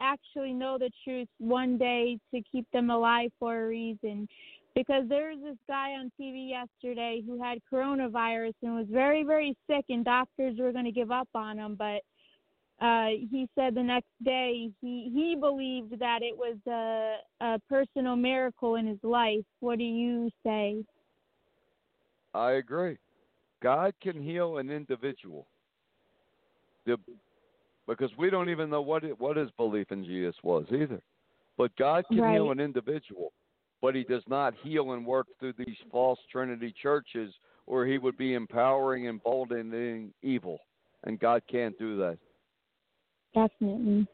actually 0.00 0.52
know 0.52 0.78
the 0.78 0.92
truth 1.02 1.28
one 1.38 1.76
day 1.76 2.20
to 2.32 2.40
keep 2.52 2.70
them 2.70 2.90
alive 2.90 3.32
for 3.40 3.64
a 3.64 3.66
reason? 3.66 4.28
Because 4.76 5.08
there 5.08 5.30
was 5.30 5.40
this 5.42 5.58
guy 5.66 5.94
on 5.94 6.12
TV 6.20 6.50
yesterday 6.50 7.20
who 7.26 7.42
had 7.42 7.58
coronavirus 7.70 8.54
and 8.62 8.76
was 8.76 8.86
very, 8.88 9.24
very 9.24 9.56
sick, 9.68 9.86
and 9.88 10.04
doctors 10.04 10.56
were 10.56 10.70
going 10.70 10.84
to 10.84 10.92
give 10.92 11.10
up 11.10 11.28
on 11.34 11.58
him. 11.58 11.74
But 11.74 12.02
uh, 12.80 13.06
he 13.30 13.48
said 13.54 13.74
the 13.74 13.82
next 13.82 14.10
day 14.24 14.70
he 14.80 15.10
he 15.12 15.36
believed 15.38 15.98
that 15.98 16.20
it 16.22 16.36
was 16.36 16.56
a, 16.68 17.44
a 17.44 17.58
personal 17.68 18.14
miracle 18.14 18.76
in 18.76 18.86
his 18.86 19.02
life. 19.02 19.44
What 19.60 19.78
do 19.78 19.84
you 19.84 20.30
say? 20.44 20.84
I 22.34 22.52
agree. 22.52 22.98
God 23.62 23.94
can 24.00 24.22
heal 24.22 24.58
an 24.58 24.70
individual. 24.70 25.46
The, 26.86 26.96
because 27.88 28.10
we 28.16 28.30
don't 28.30 28.50
even 28.50 28.70
know 28.70 28.82
what 28.82 29.02
it, 29.02 29.18
what 29.18 29.36
his 29.36 29.50
belief 29.56 29.90
in 29.90 30.04
Jesus 30.04 30.36
was 30.44 30.66
either. 30.70 31.00
But 31.56 31.74
God 31.76 32.04
can 32.08 32.18
heal 32.18 32.52
an 32.52 32.60
individual, 32.60 33.32
but 33.82 33.96
he 33.96 34.04
does 34.04 34.22
not 34.28 34.54
heal 34.62 34.92
and 34.92 35.04
work 35.04 35.26
through 35.40 35.54
these 35.58 35.76
false 35.90 36.20
Trinity 36.30 36.72
churches, 36.80 37.34
or 37.66 37.84
he 37.84 37.98
would 37.98 38.16
be 38.16 38.34
empowering 38.34 39.08
and 39.08 39.14
emboldening 39.14 40.12
evil, 40.22 40.60
and 41.04 41.18
God 41.18 41.42
can't 41.50 41.76
do 41.76 41.96
that. 41.96 42.18
Definitely. 43.38 44.06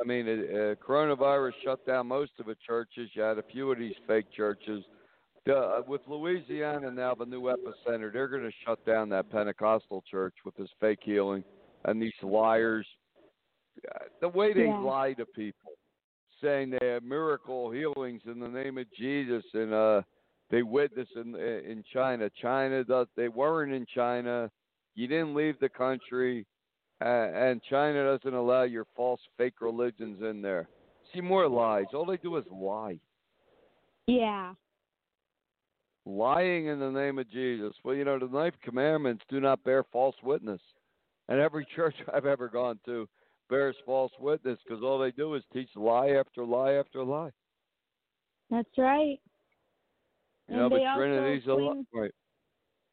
I 0.00 0.06
mean, 0.06 0.28
uh, 0.28 0.74
coronavirus 0.86 1.52
shut 1.64 1.84
down 1.86 2.08
most 2.08 2.32
of 2.38 2.46
the 2.46 2.56
churches. 2.66 3.10
You 3.14 3.22
had 3.22 3.38
a 3.38 3.42
few 3.42 3.72
of 3.72 3.78
these 3.78 3.94
fake 4.06 4.26
churches. 4.36 4.84
Uh, 5.50 5.80
with 5.86 6.02
Louisiana 6.06 6.90
now, 6.90 7.14
the 7.14 7.24
new 7.24 7.42
epicenter, 7.42 8.12
they're 8.12 8.28
going 8.28 8.42
to 8.42 8.52
shut 8.66 8.84
down 8.84 9.08
that 9.08 9.30
Pentecostal 9.30 10.04
church 10.10 10.34
with 10.44 10.54
this 10.56 10.68
fake 10.78 10.98
healing 11.02 11.42
and 11.86 12.02
these 12.02 12.12
liars. 12.22 12.86
Uh, 13.94 14.04
The 14.20 14.28
way 14.28 14.52
they 14.52 14.66
Yeah. 14.66 14.80
lie 14.80 15.14
to 15.14 15.24
people, 15.24 15.72
saying 16.42 16.70
they 16.70 16.86
have 16.86 17.02
miracle 17.02 17.70
healings 17.70 18.22
in 18.26 18.38
the 18.38 18.48
name 18.48 18.76
of 18.76 18.90
Jesus, 18.92 19.44
and 19.54 19.72
uh, 19.72 20.02
they 20.50 20.62
witness 20.62 21.08
in 21.16 21.34
in 21.34 21.82
China. 21.84 22.28
China. 22.30 22.84
They 23.16 23.28
weren't 23.28 23.72
in 23.72 23.86
China. 23.86 24.50
You 24.94 25.06
didn't 25.06 25.34
leave 25.34 25.58
the 25.60 25.68
country 25.70 26.44
uh, 26.44 26.44
and 27.00 27.62
China 27.70 28.16
doesn't 28.16 28.34
allow 28.36 28.62
your 28.62 28.86
false 28.96 29.20
fake 29.36 29.60
religions 29.60 30.22
in 30.22 30.42
there. 30.42 30.68
See 31.14 31.20
more 31.20 31.48
lies. 31.48 31.86
All 31.94 32.04
they 32.06 32.16
do 32.16 32.36
is 32.36 32.44
lie. 32.50 32.98
Yeah. 34.06 34.54
Lying 36.04 36.66
in 36.66 36.80
the 36.80 36.90
name 36.90 37.18
of 37.18 37.30
Jesus. 37.30 37.74
Well, 37.84 37.94
you 37.94 38.04
know, 38.04 38.18
the 38.18 38.26
ninth 38.26 38.54
commandments 38.62 39.22
do 39.28 39.40
not 39.40 39.62
bear 39.62 39.84
false 39.92 40.16
witness. 40.22 40.60
And 41.28 41.40
every 41.40 41.66
church 41.76 41.94
I've 42.12 42.26
ever 42.26 42.48
gone 42.48 42.78
to 42.86 43.08
bears 43.48 43.76
false 43.86 44.12
witness 44.18 44.58
because 44.66 44.82
all 44.82 44.98
they 44.98 45.10
do 45.10 45.34
is 45.34 45.42
teach 45.52 45.68
lie 45.76 46.10
after 46.10 46.44
lie 46.44 46.72
after 46.72 47.02
lie. 47.02 47.30
That's 48.50 48.68
right. 48.76 49.18
You 50.48 50.54
and 50.54 50.56
know, 50.56 50.68
they 50.68 50.84
but 50.84 50.96
Trinity's 50.96 51.46
a 51.46 51.52
lie. 51.52 51.82
Right. 51.92 52.14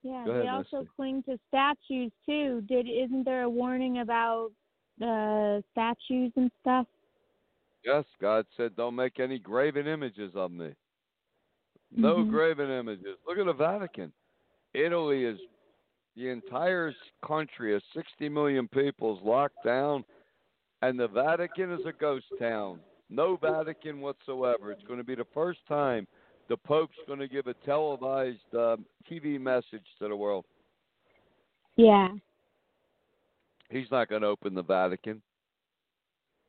Yeah, 0.06 0.30
ahead, 0.30 0.44
they 0.44 0.48
also 0.50 0.78
Misty. 0.78 0.92
cling 0.96 1.24
to 1.24 1.40
statues 1.48 2.12
too. 2.28 2.62
Did 2.68 2.88
isn't 2.88 3.24
there 3.26 3.44
a 3.44 3.50
warning 3.50 4.00
about 4.00 4.52
uh 5.02 5.62
statues 5.72 6.32
and 6.36 6.52
stuff? 6.62 6.86
Yes, 7.84 8.06
God 8.22 8.46
said, 8.56 8.76
don't 8.76 8.96
make 8.96 9.20
any 9.20 9.40
graven 9.40 9.88
images 9.88 10.36
of 10.36 10.52
me. 10.52 10.76
No 11.92 12.18
Mhm. 12.18 12.30
graven 12.30 12.70
images. 12.70 13.18
Look 13.28 13.40
at 13.40 13.48
the 13.48 13.54
Vatican. 13.54 14.14
Italy 14.76 15.24
is 15.24 15.40
the 16.16 16.30
entire 16.30 16.94
country 17.24 17.74
of 17.74 17.82
60 17.94 18.30
million 18.30 18.68
people 18.68 19.18
is 19.18 19.24
locked 19.24 19.64
down, 19.64 20.06
and 20.84 21.00
the 21.00 21.08
Vatican 21.08 21.72
is 21.72 21.84
a 21.86 21.94
ghost 21.94 22.28
town. 22.38 22.80
No 23.10 23.38
Vatican 23.38 24.02
whatsoever. 24.02 24.72
It's 24.72 24.84
going 24.84 25.00
to 25.00 25.04
be 25.04 25.16
the 25.16 25.26
first 25.26 25.66
time 25.68 26.08
the 26.50 26.58
Pope's 26.58 26.96
going 27.08 27.20
to 27.20 27.28
give 27.28 27.48
a 27.48 27.54
televised 27.66 28.54
um, 28.54 28.86
TV 29.10 29.40
message 29.40 29.86
to 30.00 30.08
the 30.08 30.16
world. 30.16 30.46
Yeah. 31.76 32.10
He's 33.70 33.90
not 33.92 34.10
going 34.10 34.22
to 34.22 34.28
open 34.28 34.54
the 34.54 34.64
Vatican. 34.64 35.22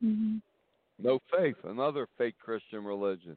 hmm 0.01 0.37
No 0.99 1.19
faith, 1.35 1.57
another 1.65 2.07
fake 2.19 2.37
Christian 2.39 2.85
religion. 2.85 3.37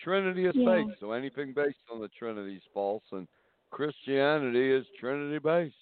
Trinity 0.00 0.46
is 0.46 0.54
Yeah. 0.56 0.84
fake, 0.84 0.96
so 0.98 1.12
anything 1.12 1.52
based 1.52 1.78
on 1.90 2.00
the 2.00 2.08
Trinity 2.08 2.56
is 2.56 2.62
false, 2.72 3.04
and 3.12 3.28
Christianity 3.70 4.72
is 4.72 4.86
Trinity 4.98 5.38
based. 5.38 5.76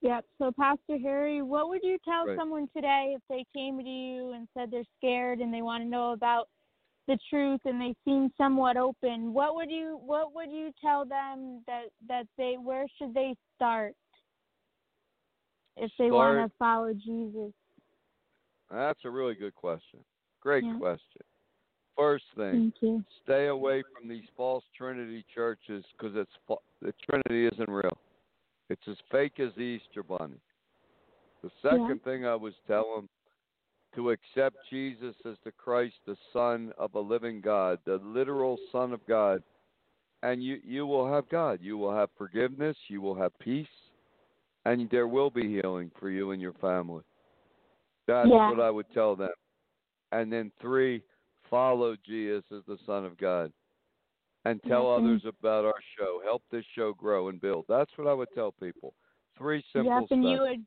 Yep. 0.00 0.26
So 0.38 0.52
Pastor 0.52 0.98
Harry, 0.98 1.40
what 1.40 1.68
would 1.68 1.82
you 1.82 1.98
tell 2.04 2.26
Right. 2.26 2.36
someone 2.38 2.68
today 2.68 3.14
if 3.16 3.22
they 3.28 3.44
came 3.54 3.78
to 3.78 3.88
you 3.88 4.32
and 4.32 4.46
said 4.52 4.70
they're 4.70 4.84
scared 4.98 5.40
and 5.40 5.52
they 5.52 5.62
want 5.62 5.82
to 5.82 5.88
know 5.88 6.12
about 6.12 6.48
the 7.06 7.18
truth 7.30 7.60
and 7.64 7.80
they 7.80 7.94
seem 8.04 8.30
somewhat 8.36 8.76
open? 8.76 9.32
What 9.32 9.54
would 9.54 9.70
you 9.70 10.00
what 10.04 10.34
would 10.34 10.50
you 10.50 10.70
tell 10.80 11.04
them 11.04 11.62
that 11.66 11.86
that 12.08 12.26
they 12.36 12.56
where 12.62 12.86
should 12.98 13.14
they 13.14 13.34
start 13.56 13.94
if 15.76 15.90
they 15.98 16.10
want 16.10 16.50
to 16.50 16.56
follow 16.58 16.92
Jesus? 16.92 17.52
That's 18.70 19.00
a 19.04 19.10
really 19.10 19.34
good 19.34 19.54
question. 19.54 20.00
Great 20.40 20.64
Yeah. 20.64 20.76
question. 20.78 21.22
First 21.96 22.24
thing, 22.36 22.72
stay 23.22 23.46
away 23.46 23.82
from 23.82 24.08
these 24.08 24.24
false 24.36 24.64
Trinity 24.76 25.24
churches 25.32 25.84
because 25.92 26.16
it's 26.16 26.58
the 26.82 26.92
Trinity 27.08 27.46
isn't 27.46 27.68
real. 27.68 27.96
It's 28.68 28.82
as 28.88 28.96
fake 29.12 29.38
as 29.38 29.54
the 29.54 29.62
Easter 29.62 30.02
Bunny. 30.02 30.40
The 31.42 31.50
second 31.62 32.02
thing 32.02 32.26
I 32.26 32.34
was 32.34 32.54
telling 32.66 33.08
to 33.94 34.10
accept 34.10 34.56
Jesus 34.70 35.14
as 35.24 35.36
the 35.44 35.52
Christ, 35.52 35.94
the 36.06 36.16
Son 36.32 36.72
of 36.78 36.94
a 36.94 37.00
living 37.00 37.40
God, 37.40 37.78
the 37.84 38.00
literal 38.02 38.58
Son 38.72 38.92
of 38.92 39.04
God, 39.06 39.42
and 40.22 40.42
you 40.42 40.58
you 40.64 40.86
will 40.86 41.10
have 41.12 41.28
God. 41.28 41.60
You 41.62 41.76
will 41.76 41.94
have 41.94 42.08
forgiveness. 42.16 42.76
You 42.88 43.00
will 43.00 43.14
have 43.14 43.38
peace, 43.38 43.66
and 44.64 44.88
there 44.90 45.08
will 45.08 45.30
be 45.30 45.60
healing 45.60 45.90
for 45.98 46.10
you 46.10 46.30
and 46.30 46.40
your 46.40 46.54
family. 46.54 47.04
That's 48.06 48.28
Yeah. 48.28 48.50
what 48.50 48.60
I 48.60 48.70
would 48.70 48.90
tell 48.92 49.16
them. 49.16 49.32
And 50.12 50.32
then 50.32 50.50
three, 50.60 51.02
follow 51.50 51.96
Jesus 52.06 52.44
as 52.52 52.64
the 52.66 52.78
Son 52.86 53.04
of 53.04 53.16
God. 53.18 53.52
And 54.46 54.62
tell 54.64 54.84
Mhm. 54.84 54.98
others 54.98 55.24
about 55.24 55.64
our 55.64 55.80
show. 55.96 56.20
Help 56.22 56.42
this 56.50 56.66
show 56.74 56.92
grow 56.92 57.28
and 57.28 57.40
build. 57.40 57.64
That's 57.66 57.96
what 57.96 58.06
I 58.06 58.12
would 58.12 58.30
tell 58.34 58.52
people. 58.52 58.94
Three 59.38 59.62
simple 59.72 60.00
yep, 60.00 60.04
steps. 60.06 60.22
you 60.22 60.40
would 60.42 60.66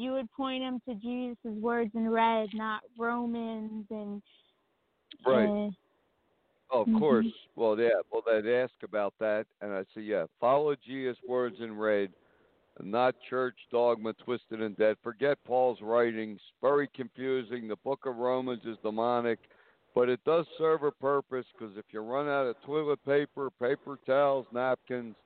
you 0.00 0.12
would 0.12 0.30
point 0.32 0.62
them 0.62 0.80
to 0.88 0.94
Jesus' 0.94 1.36
words 1.60 1.90
in 1.94 2.08
red, 2.08 2.48
not 2.54 2.82
Romans 2.96 3.86
and 3.90 4.22
Right. 5.26 5.48
uh, 5.48 5.70
Oh, 6.72 6.82
of 6.82 6.88
Mhm. 6.88 6.98
course. 7.00 7.48
Well, 7.56 7.78
yeah. 7.78 8.00
Well, 8.10 8.22
they'd 8.22 8.46
ask 8.46 8.72
about 8.84 9.12
that, 9.18 9.46
and 9.60 9.72
I'd 9.72 9.88
say, 9.90 10.02
yeah, 10.02 10.26
follow 10.38 10.76
Jesus' 10.76 11.20
words 11.24 11.60
in 11.60 11.76
red, 11.76 12.14
not 12.78 13.20
church 13.28 13.56
dogma 13.72 14.12
twisted 14.14 14.62
and 14.62 14.76
dead. 14.76 14.96
Forget 15.02 15.42
Paul's 15.44 15.82
writings. 15.82 16.40
Very 16.60 16.86
confusing. 16.88 17.66
The 17.66 17.76
book 17.76 18.06
of 18.06 18.16
Romans 18.16 18.64
is 18.64 18.78
demonic, 18.78 19.40
but 19.94 20.08
it 20.08 20.22
does 20.24 20.46
serve 20.58 20.84
a 20.84 20.92
purpose 20.92 21.46
because 21.52 21.76
if 21.76 21.92
you 21.92 22.00
run 22.00 22.28
out 22.28 22.46
of 22.46 22.60
toilet 22.62 23.04
paper, 23.04 23.50
paper 23.50 23.98
towels, 24.06 24.46
napkins, 24.52 25.16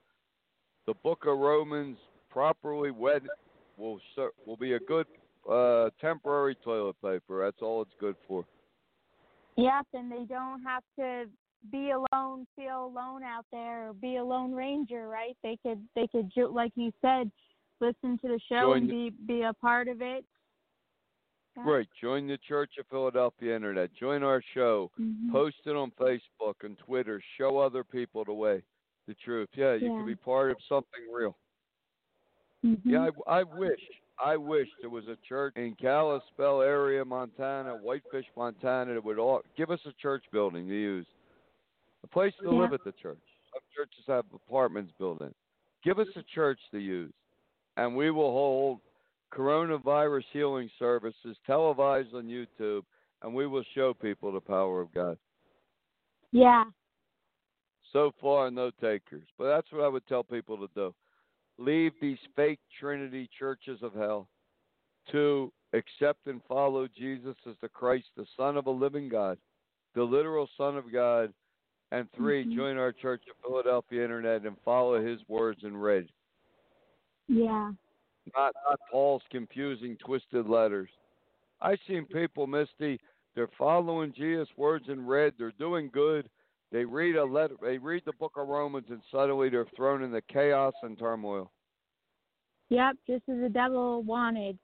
the 0.86 0.94
book 0.94 1.26
of 1.26 1.38
Romans, 1.38 1.98
properly 2.30 2.90
wet, 2.90 3.22
will 3.76 4.00
ser- 4.14 4.32
will 4.46 4.56
be 4.56 4.74
a 4.74 4.80
good 4.80 5.06
uh, 5.50 5.90
temporary 6.00 6.54
toilet 6.56 6.96
paper. 7.02 7.44
That's 7.44 7.62
all 7.62 7.82
it's 7.82 7.94
good 8.00 8.16
for. 8.26 8.44
Yep, 9.56 9.86
and 9.94 10.10
they 10.10 10.24
don't 10.24 10.62
have 10.62 10.82
to 10.98 11.24
be 11.70 11.90
alone, 11.90 12.46
feel 12.56 12.86
alone 12.86 13.22
out 13.22 13.46
there, 13.52 13.88
or 13.88 13.92
be 13.92 14.16
a 14.16 14.24
lone 14.24 14.52
ranger, 14.52 15.08
right? 15.08 15.36
They 15.42 15.58
could, 15.62 15.80
they 15.94 16.06
could, 16.08 16.30
ju- 16.34 16.52
like 16.52 16.72
you 16.74 16.92
said, 17.00 17.30
listen 17.80 18.18
to 18.18 18.28
the 18.28 18.40
show 18.48 18.72
Join 18.72 18.78
and 18.78 18.88
be 18.90 19.10
be 19.26 19.42
a 19.42 19.52
part 19.52 19.88
of 19.88 20.02
it. 20.02 20.24
Yeah. 21.56 21.62
Right. 21.70 21.88
Join 22.00 22.26
the 22.26 22.38
Church 22.48 22.72
of 22.80 22.86
Philadelphia 22.88 23.54
Internet. 23.54 23.90
Join 23.94 24.24
our 24.24 24.42
show. 24.54 24.90
Mhm. 25.00 25.30
Post 25.30 25.56
it 25.66 25.76
on 25.76 25.92
Facebook 25.92 26.54
and 26.64 26.76
Twitter. 26.78 27.22
Show 27.38 27.58
other 27.58 27.84
people 27.84 28.24
the 28.24 28.32
way, 28.34 28.62
the 29.06 29.14
truth. 29.14 29.48
Yeah, 29.54 29.74
you 29.74 29.86
Yeah. 29.92 29.98
can 29.98 30.06
be 30.06 30.16
part 30.16 30.50
of 30.50 30.60
something 30.68 31.12
real. 31.12 31.36
Mhm. 32.64 32.80
Yeah, 32.84 33.08
I, 33.26 33.40
I 33.40 33.42
wish, 33.42 33.80
I 34.18 34.36
wish 34.36 34.68
there 34.80 34.90
was 34.90 35.06
a 35.08 35.16
church 35.28 35.54
in 35.56 35.74
Kalispell 35.74 36.62
area, 36.62 37.04
Montana, 37.04 37.74
Whitefish, 37.74 38.26
Montana, 38.36 38.94
that 38.94 39.04
would 39.04 39.18
all 39.18 39.42
give 39.56 39.70
us 39.70 39.80
a 39.86 39.92
church 40.00 40.24
building 40.32 40.66
to 40.68 40.74
use, 40.74 41.06
a 42.02 42.06
place 42.06 42.32
to 42.40 42.50
Yeah. 42.50 42.60
live 42.60 42.72
at 42.72 42.84
the 42.84 42.92
church. 42.92 43.18
Some 43.52 43.62
churches 43.76 44.04
have 44.06 44.24
apartments 44.34 44.92
built 44.98 45.20
in. 45.20 45.34
Give 45.82 45.98
us 45.98 46.08
a 46.16 46.22
church 46.22 46.58
to 46.70 46.78
use, 46.78 47.12
and 47.76 47.94
we 47.94 48.10
will 48.10 48.32
hold 48.32 48.80
coronavirus 49.30 50.24
healing 50.32 50.70
services 50.78 51.36
televised 51.46 52.14
on 52.14 52.24
YouTube, 52.24 52.84
and 53.22 53.34
we 53.34 53.46
will 53.46 53.64
show 53.74 53.92
people 53.92 54.32
the 54.32 54.40
power 54.40 54.80
of 54.80 54.92
God. 54.94 55.18
Yeah. 56.32 56.64
So 57.92 58.12
far, 58.20 58.50
no 58.50 58.70
takers. 58.80 59.26
But 59.36 59.54
that's 59.54 59.70
what 59.70 59.82
I 59.82 59.88
would 59.88 60.06
tell 60.06 60.24
people 60.24 60.56
to 60.56 60.68
do. 60.74 60.94
Leave 61.58 61.92
these 62.00 62.18
fake 62.36 62.60
Trinity 62.80 63.28
churches 63.38 63.82
of 63.82 63.94
hell. 63.94 64.28
To 65.12 65.52
accept 65.72 66.26
and 66.26 66.40
follow 66.48 66.88
Jesus 66.88 67.36
as 67.46 67.54
the 67.60 67.68
Christ, 67.68 68.06
the 68.16 68.26
Son 68.36 68.56
of 68.56 68.66
a 68.66 68.70
living 68.70 69.08
God, 69.08 69.38
the 69.94 70.02
literal 70.02 70.48
Son 70.56 70.76
of 70.76 70.92
God. 70.92 71.32
And 71.90 72.10
3 72.12 72.44
Mhm. 72.44 72.56
join 72.56 72.76
our 72.78 72.92
Church 72.92 73.22
of 73.28 73.36
Philadelphia 73.36 74.02
Internet 74.02 74.46
and 74.46 74.58
follow 74.62 75.00
his 75.00 75.20
words 75.28 75.62
in 75.62 75.76
red. 75.76 76.08
Yeah. 77.28 77.72
Not, 78.34 78.54
not 78.68 78.80
Paul's 78.90 79.22
confusing, 79.30 79.96
twisted 79.98 80.48
letters. 80.48 80.90
I've 81.60 81.78
seen 81.86 82.06
people, 82.06 82.46
Misty, 82.46 82.98
they're 83.34 83.48
following 83.58 84.12
Jesus' 84.12 84.48
words 84.56 84.88
in 84.88 85.06
red. 85.06 85.34
They're 85.38 85.52
doing 85.52 85.90
good. 85.92 86.28
They 86.74 86.84
read 86.84 87.14
a 87.14 87.24
letter. 87.24 87.54
They 87.62 87.78
read 87.78 88.02
the 88.04 88.12
Book 88.18 88.32
of 88.36 88.48
Romans, 88.48 88.86
and 88.90 89.00
suddenly 89.12 89.48
they're 89.48 89.64
thrown 89.76 90.02
into 90.02 90.20
chaos 90.22 90.74
and 90.82 90.98
turmoil. 90.98 91.52
Yep. 92.68 92.96
Just 93.06 93.22
as 93.28 93.38
the 93.40 93.48
devil 93.48 94.02
wanted. 94.02 94.58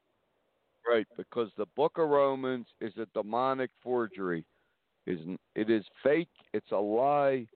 Right, 0.85 1.07
because 1.17 1.51
the 1.57 1.69
Book 1.77 1.99
of 1.99 2.09
Romans 2.09 2.67
is 2.81 2.93
a 2.97 3.07
demonic 3.15 3.71
forgery. 3.81 4.45
Is 5.07 5.21
it 5.55 5.71
is 5.71 5.85
fake. 6.03 6.29
It's 6.53 6.73
a 6.73 6.77
lie. 6.77 7.47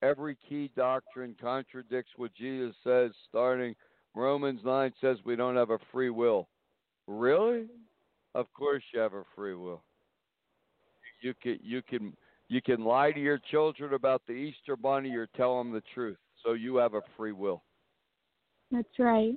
Every 0.00 0.38
key 0.48 0.70
doctrine 0.76 1.34
contradicts 1.40 2.12
what 2.16 2.32
Jesus 2.36 2.76
says. 2.84 3.10
Starting 3.28 3.74
Romans 4.14 4.60
nine 4.64 4.92
says 5.00 5.16
we 5.24 5.34
don't 5.34 5.56
have 5.56 5.70
a 5.70 5.78
free 5.90 6.10
will. 6.10 6.46
Really? 7.08 7.66
Of 8.36 8.46
course 8.52 8.84
you 8.94 9.00
have 9.00 9.14
a 9.14 9.24
free 9.34 9.56
will. 9.56 9.82
You 11.20 11.34
can 11.42 11.58
you 11.64 11.82
can 11.82 12.12
you 12.48 12.62
can 12.62 12.82
lie 12.84 13.12
to 13.12 13.20
your 13.20 13.38
children 13.50 13.94
about 13.94 14.22
the 14.26 14.32
Easter 14.32 14.76
bunny 14.76 15.14
or 15.14 15.28
tell 15.36 15.58
them 15.58 15.72
the 15.72 15.82
truth. 15.94 16.16
So 16.44 16.54
you 16.54 16.76
have 16.76 16.94
a 16.94 17.02
free 17.16 17.32
will. 17.32 17.62
That's 18.70 18.98
right. 18.98 19.32
You 19.32 19.36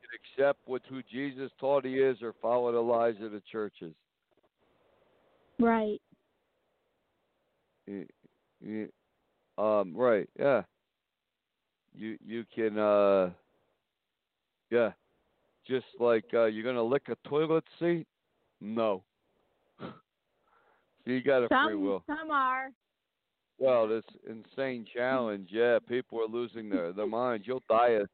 can 0.00 0.44
accept 0.44 0.60
what 0.66 0.82
who 0.88 1.02
Jesus 1.10 1.50
taught 1.58 1.84
he 1.84 1.94
is 1.94 2.18
or 2.22 2.34
follow 2.40 2.72
the 2.72 2.80
lies 2.80 3.16
of 3.22 3.32
the 3.32 3.42
churches. 3.50 3.94
Right. 5.58 6.00
Um, 9.58 9.94
right, 9.96 10.28
yeah. 10.38 10.62
You 11.94 12.16
you 12.24 12.44
can 12.54 12.78
uh 12.78 13.30
yeah. 14.70 14.92
Just 15.66 15.86
like 15.98 16.24
uh 16.32 16.44
you're 16.44 16.64
gonna 16.64 16.82
lick 16.82 17.08
a 17.08 17.28
toilet 17.28 17.64
seat? 17.78 18.06
No. 18.60 19.02
You 21.10 21.22
got 21.22 21.44
a 21.44 21.48
free 21.48 21.74
Some 21.74 21.82
will. 21.82 22.02
some 22.06 22.30
are. 22.30 22.70
Well, 23.58 23.86
this 23.86 24.04
insane 24.26 24.86
challenge, 24.94 25.48
yeah, 25.52 25.78
people 25.86 26.18
are 26.20 26.26
losing 26.26 26.70
their 26.70 26.92
their 26.92 27.06
minds. 27.06 27.46
You'll 27.46 27.62
die 27.68 27.90
of 27.90 28.08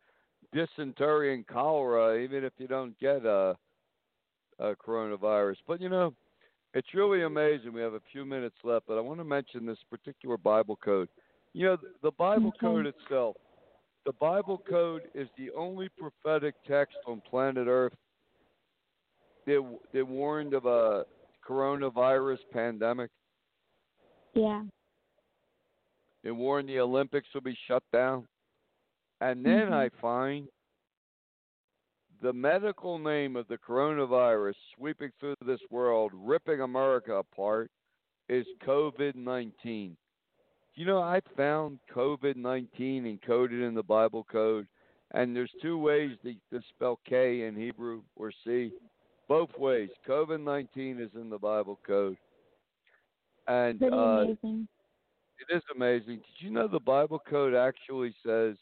dysentery 0.53 1.35
and 1.35 1.47
cholera 1.47 2.19
even 2.19 2.45
if 2.45 2.53
you 2.59 2.67
don't 2.67 2.99
get 2.99 3.25
a, 3.25 3.57
a 4.59 4.75
coronavirus. 4.75 5.57
But 5.67 5.81
you 5.81 5.89
know, 5.89 6.15
it's 6.75 6.95
really 6.95 7.23
amazing. 7.23 7.73
We 7.73 7.81
have 7.81 7.95
a 7.95 8.03
few 8.13 8.25
minutes 8.25 8.57
left, 8.65 8.87
but 8.87 8.99
I 8.99 9.01
want 9.01 9.21
to 9.21 9.25
mention 9.25 9.67
this 9.67 9.79
particular 9.91 10.37
Bible 10.37 10.77
code. 10.77 11.09
You 11.53 11.67
know, 11.67 11.77
the 12.03 12.11
Bible 12.13 12.53
code 12.61 12.87
itself. 12.87 13.37
The 14.05 14.13
Bible 14.21 14.63
code 14.69 15.03
is 15.15 15.29
the 15.39 15.51
only 15.57 15.89
prophetic 15.89 16.55
text 16.69 16.97
on 17.07 17.23
planet 17.29 17.67
Earth 17.67 17.95
that 19.47 19.79
that 19.93 20.07
warned 20.07 20.55
of 20.55 20.67
a 20.67 21.05
coronavirus 21.49 22.39
pandemic. 22.53 23.11
Yeah. 24.35 24.63
It 26.23 26.33
warned 26.33 26.69
the 26.69 26.81
Olympics 26.81 27.29
will 27.33 27.41
be 27.43 27.57
shut 27.67 27.83
down. 27.93 28.27
And 29.21 29.45
then 29.45 29.69
Mhm. 29.69 29.73
I 29.73 29.89
find 30.01 30.49
the 32.21 32.33
medical 32.33 32.99
name 32.99 33.37
of 33.37 33.47
the 33.49 33.59
coronavirus 33.59 34.57
sweeping 34.75 35.13
through 35.21 35.37
this 35.45 35.61
world, 35.71 36.13
ripping 36.15 36.61
America 36.61 37.15
apart, 37.15 37.71
is 38.29 38.47
COVID 38.61 39.15
19. 39.15 39.97
You 40.75 40.85
know, 40.85 41.01
I 41.01 41.21
found 41.37 41.79
COVID 41.91 42.37
19 42.37 43.05
encoded 43.05 43.67
in 43.67 43.75
the 43.75 43.83
Bible 43.83 44.25
code, 44.25 44.67
and 45.13 45.35
there's 45.35 45.53
two 45.63 45.79
ways 45.79 46.19
to, 46.23 46.35
to 46.51 46.61
spell 46.69 46.99
K 47.05 47.43
in 47.43 47.55
Hebrew 47.55 48.03
or 48.17 48.33
C. 48.45 48.73
Both 49.29 49.51
ways. 49.59 49.89
COVID 50.09 50.43
19 50.43 51.01
is 51.01 51.11
in 51.15 51.31
the 51.31 51.39
Bible 51.39 51.79
code. 51.87 52.17
And 53.49 53.83
uh, 53.83 54.25
it 54.43 55.55
is 55.55 55.63
amazing. 55.75 56.17
Did 56.17 56.39
you 56.39 56.51
know 56.51 56.69
the 56.69 56.81
Bible 56.81 57.21
code 57.29 57.55
actually 57.55 58.15
says 58.25 58.57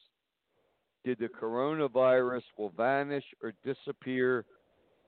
did 1.05 1.19
the 1.19 1.29
coronavirus 1.29 2.43
will 2.57 2.73
vanish 2.77 3.25
or 3.43 3.53
disappear 3.65 4.45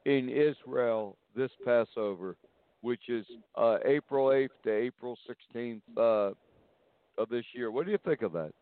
in 0.05 0.29
Israel 0.29 1.17
this 1.35 1.51
Passover, 1.65 2.37
which 2.83 3.09
is 3.09 3.25
uh, 3.57 3.79
April 3.85 4.29
8th 4.29 4.49
to 4.65 4.73
April 4.73 5.19
16th 5.55 5.81
uh, 5.97 6.35
of 7.21 7.29
this 7.31 7.45
year. 7.55 7.71
What 7.71 7.87
do 7.87 7.93
you 7.93 7.99
think 8.05 8.23
of 8.23 8.33
that? 8.33 8.53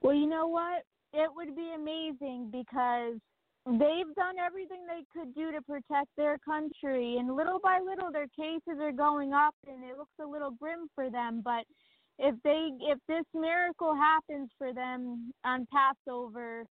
Well, 0.00 0.14
you 0.14 0.26
know 0.26 0.46
what? 0.46 0.84
It 1.12 1.30
would 1.34 1.56
be 1.56 1.72
amazing 1.74 2.50
because 2.52 3.18
they've 3.66 4.14
done 4.14 4.38
everything 4.44 4.80
they 4.86 5.04
could 5.12 5.34
do 5.34 5.50
to 5.52 5.60
protect 5.62 6.08
their 6.16 6.38
country, 6.38 7.16
and 7.18 7.34
little 7.34 7.58
by 7.62 7.80
little, 7.84 8.12
their 8.12 8.28
cases 8.28 8.80
are 8.80 8.92
going 8.92 9.32
up, 9.32 9.54
and 9.66 9.84
it 9.84 9.98
looks 9.98 10.14
a 10.20 10.26
little 10.26 10.52
grim 10.52 10.88
for 10.94 11.10
them. 11.10 11.42
But 11.44 11.64
if 12.18 12.34
they, 12.44 12.70
if 12.80 12.98
this 13.08 13.24
miracle 13.34 13.94
happens 13.94 14.50
for 14.56 14.72
them 14.72 15.32
on 15.44 15.66
Passover, 15.72 16.64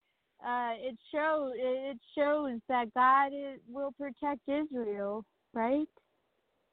uh, 0.44 0.72
it 0.78 0.96
shows 1.12 1.52
it 1.56 1.98
shows 2.16 2.60
that 2.68 2.92
God 2.94 3.28
is, 3.28 3.60
will 3.68 3.92
protect 3.98 4.40
Israel, 4.48 5.24
right? 5.52 5.88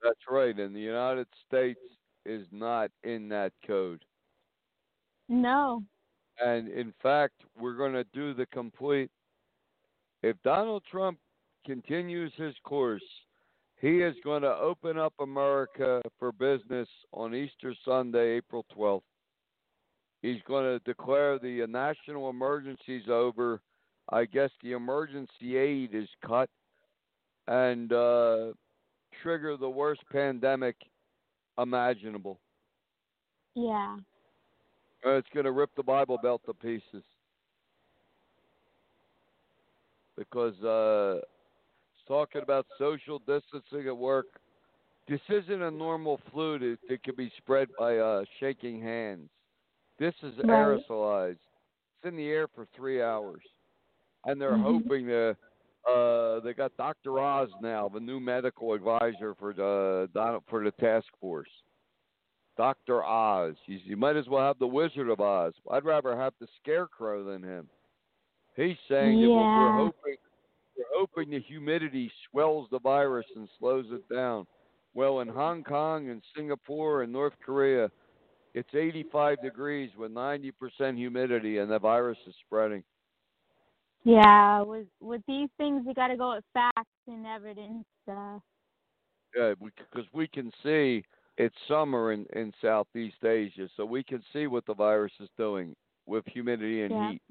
That's 0.04 0.20
right. 0.30 0.58
And 0.58 0.76
the 0.76 0.80
United 0.80 1.28
States 1.48 1.80
is 2.26 2.46
not 2.52 2.92
in 3.04 3.30
that 3.30 3.54
code. 3.66 4.04
No. 5.30 5.84
And 6.44 6.68
in 6.70 6.94
fact, 7.02 7.36
we're 7.60 7.78
going 7.78 7.94
to 7.94 8.06
do 8.14 8.34
the 8.34 8.46
complete. 8.48 9.12
If 10.24 10.38
Donald 10.44 10.84
Trump 10.90 11.18
continues 11.66 12.32
his 12.36 12.54
course, 12.64 13.04
he 13.80 14.02
is 14.02 14.16
going 14.24 14.44
to 14.44 14.56
open 14.56 14.98
up 14.98 15.14
America 15.20 16.02
for 16.20 16.32
business 16.32 16.88
on 17.12 17.34
Easter 17.34 17.74
Sunday, 17.84 18.38
April 18.38 18.66
12th. 18.78 19.02
He's 20.22 20.42
going 20.48 20.66
to 20.66 20.80
declare 20.86 21.40
the 21.40 21.66
national 21.68 22.30
emergencies 22.30 23.04
over. 23.10 23.60
I 24.10 24.26
guess 24.26 24.52
the 24.62 24.74
emergency 24.74 25.58
aid 25.58 25.96
is 25.96 26.08
cut 26.26 26.50
and 27.48 27.92
uh, 27.92 28.54
trigger 29.24 29.58
the 29.58 29.70
worst 29.70 30.02
pandemic 30.12 30.76
imaginable. 31.58 32.40
Yeah. 33.56 33.98
Uh, 35.04 35.14
it's 35.14 35.28
going 35.34 35.46
to 35.46 35.52
rip 35.52 35.72
the 35.76 35.82
Bible 35.82 36.20
Belt 36.22 36.42
to 36.46 36.54
pieces 36.54 37.04
because 40.30 40.56
uh, 40.64 41.18
it's 41.18 42.08
talking 42.08 42.42
about 42.42 42.66
social 42.78 43.20
distancing 43.20 43.88
at 43.88 43.98
work. 43.98 44.28
This 45.08 45.22
isn't 45.30 45.62
a 45.62 45.72
normal 45.72 46.20
flu 46.32 46.60
that, 46.60 46.78
that 46.88 47.04
can 47.04 47.16
be 47.16 47.32
spread 47.38 47.68
by 47.78 47.98
uh, 47.98 48.24
shaking 48.40 48.82
hands. 48.82 49.30
This 50.00 50.14
is 50.24 50.34
Right. 50.38 50.48
aerosolized. 50.48 51.32
It's 51.32 52.06
in 52.06 52.16
the 52.16 52.30
air 52.30 52.48
for 52.48 52.68
three 52.76 53.02
hours, 53.02 53.42
and 54.26 54.40
they're 54.40 54.58
Mhm. 54.58 54.64
hoping 54.64 55.08
to. 55.08 55.36
Uh, 55.88 56.40
they 56.42 56.54
got 56.54 56.76
Dr. 56.78 57.20
Oz 57.20 57.50
now, 57.60 57.90
the 57.90 58.00
new 58.00 58.20
medical 58.20 58.74
advisor 58.74 59.34
for 59.36 59.52
the 59.52 60.08
for 60.48 60.64
the 60.64 60.72
task 60.80 61.08
force. 61.20 61.50
Dr. 62.58 63.04
Oz. 63.04 63.56
You, 63.66 63.80
you 63.84 63.98
might 63.98 64.16
as 64.16 64.28
well 64.28 64.46
have 64.46 64.60
the 64.60 64.68
Wizard 64.68 65.10
of 65.10 65.20
Oz. 65.20 65.54
I'd 65.72 65.86
rather 65.86 66.16
have 66.16 66.34
the 66.40 66.48
Scarecrow 66.62 67.24
than 67.24 67.42
him. 67.42 67.68
He's 68.56 68.78
saying 68.90 69.22
that 69.22 69.30
we're 69.30 69.72
hoping 69.72 70.16
we're 70.78 70.86
hoping 70.96 71.30
the 71.32 71.40
humidity 71.40 72.12
swells 72.30 72.68
the 72.72 72.80
virus 72.80 73.26
and 73.36 73.48
slows 73.60 73.86
it 73.92 74.08
down. 74.14 74.46
Well, 74.94 75.22
in 75.22 75.28
Hong 75.28 75.64
Kong 75.64 76.10
and 76.10 76.22
Singapore 76.36 77.04
and 77.04 77.14
North 77.14 77.34
Korea, 77.46 77.90
it's 78.54 78.74
85 78.74 79.42
degrees 79.42 79.90
with 79.98 80.12
90% 80.12 80.52
humidity, 80.98 81.60
and 81.60 81.72
the 81.72 81.80
virus 81.80 82.18
is 82.28 82.36
spreading. 82.46 82.84
Yeah, 84.04 84.62
with 84.62 84.88
with 85.00 85.22
these 85.28 85.50
things, 85.58 85.84
you 85.88 85.94
got 85.94 86.08
to 86.08 86.18
go 86.18 86.36
with 86.36 86.44
facts 86.54 86.90
and 87.08 87.26
evidence. 87.26 87.86
Uh, 88.10 88.40
Yeah, 89.36 89.54
because 89.60 90.06
we 90.12 90.28
can 90.28 90.52
see 90.64 91.06
it's 91.38 91.56
summer 91.68 92.12
in, 92.12 92.26
in 92.34 92.52
Southeast 92.62 93.24
Asia, 93.24 93.70
so 93.78 93.86
we 93.86 94.04
can 94.04 94.24
see 94.34 94.48
what 94.48 94.66
the 94.66 94.74
virus 94.74 95.14
is 95.20 95.30
doing 95.38 95.76
with 96.06 96.26
humidity 96.26 96.82
and 96.82 96.92
Yeah. 96.92 97.12
heat. 97.12 97.22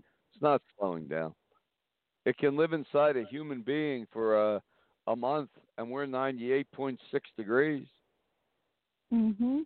Not 0.40 0.62
slowing 0.78 1.06
down. 1.06 1.34
It 2.26 2.36
can 2.38 2.56
live 2.56 2.72
inside 2.72 3.16
a 3.16 3.24
human 3.24 3.62
being 3.62 4.06
for 4.12 4.54
a, 4.56 4.62
a 5.06 5.16
month, 5.16 5.50
and 5.78 5.90
we're 5.90 6.06
98.6 6.06 6.98
degrees. 7.36 7.86
mhm. 9.12 9.64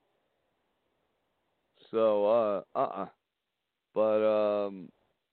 So, 1.90 2.26
uh, 2.26 2.62
uh-uh. 2.78 3.06
But 3.94 4.26
um, 4.66 4.88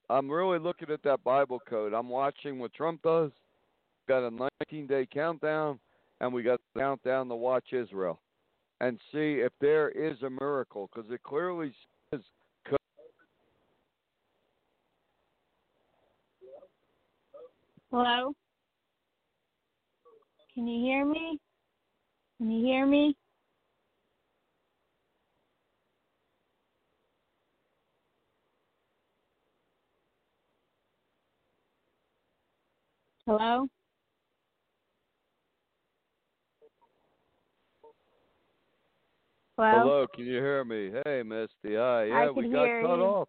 I'm 0.09 0.29
really 0.29 0.59
looking 0.59 0.91
at 0.91 1.01
that 1.03 1.23
Bible 1.23 1.59
code. 1.67 1.93
I'm 1.93 2.09
watching 2.09 2.59
what 2.59 2.73
Trump 2.73 3.01
does. 3.01 3.31
Got 4.07 4.27
a 4.27 4.31
19-day 4.71 5.07
countdown, 5.11 5.79
and 6.19 6.31
we 6.31 6.43
got 6.43 6.59
the 6.73 6.79
countdown 6.81 7.27
to 7.29 7.35
watch 7.35 7.71
Israel 7.71 8.19
and 8.81 8.99
see 9.11 9.39
if 9.39 9.51
there 9.61 9.89
is 9.89 10.21
a 10.23 10.29
miracle, 10.29 10.89
because 10.93 11.09
it 11.11 11.21
clearly 11.23 11.73
says. 12.11 12.21
co- 12.67 12.75
Hello. 17.91 18.31
Can 20.53 20.65
you 20.65 20.79
hear 20.81 21.05
me? 21.05 21.37
Can 22.37 22.49
you 22.49 22.65
hear 22.65 22.85
me? 22.85 23.17
Hello. 33.25 33.67
Hello. 39.57 39.79
Hello, 39.79 40.07
can 40.15 40.25
you 40.25 40.35
hear 40.37 40.63
me? 40.63 40.91
Hey, 41.05 41.23
Misty. 41.23 41.75
Hi. 41.75 42.05
Yeah, 42.05 42.29
we 42.31 42.47
got 42.47 42.69
cut 42.81 42.95
you. 42.99 43.03
off. 43.03 43.27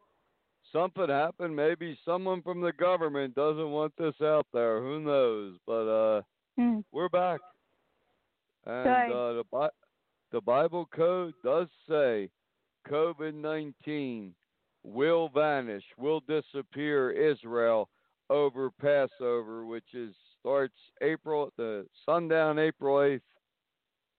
Something 0.73 1.09
happened. 1.09 1.55
Maybe 1.55 1.99
someone 2.05 2.43
from 2.43 2.61
the 2.61 2.73
government 2.73 3.35
doesn't 3.35 3.71
want 3.71 3.93
this 3.99 4.15
out 4.23 4.47
there. 4.53 4.81
Who 4.81 5.01
knows? 5.01 5.57
But 5.67 5.89
uh, 5.89 6.23
Hmm. 6.59 6.81
we're 6.93 7.09
back. 7.09 7.41
And 8.67 9.11
uh, 9.11 9.33
the 9.35 9.45
Bi- 9.51 9.69
the 10.33 10.41
Bible 10.41 10.89
code 10.95 11.35
does 11.43 11.69
say 11.89 12.31
COVID 12.89 13.35
nineteen 13.35 14.35
will 14.85 15.29
vanish, 15.29 15.85
will 15.99 16.21
disappear 16.29 17.11
Israel 17.11 17.89
over 18.31 18.71
Passover, 18.71 19.67
which 19.67 19.95
is 19.95 20.15
starts 20.41 20.75
April 21.03 21.53
the 21.57 21.87
sundown 22.07 22.59
April 22.59 23.03
eighth 23.03 23.23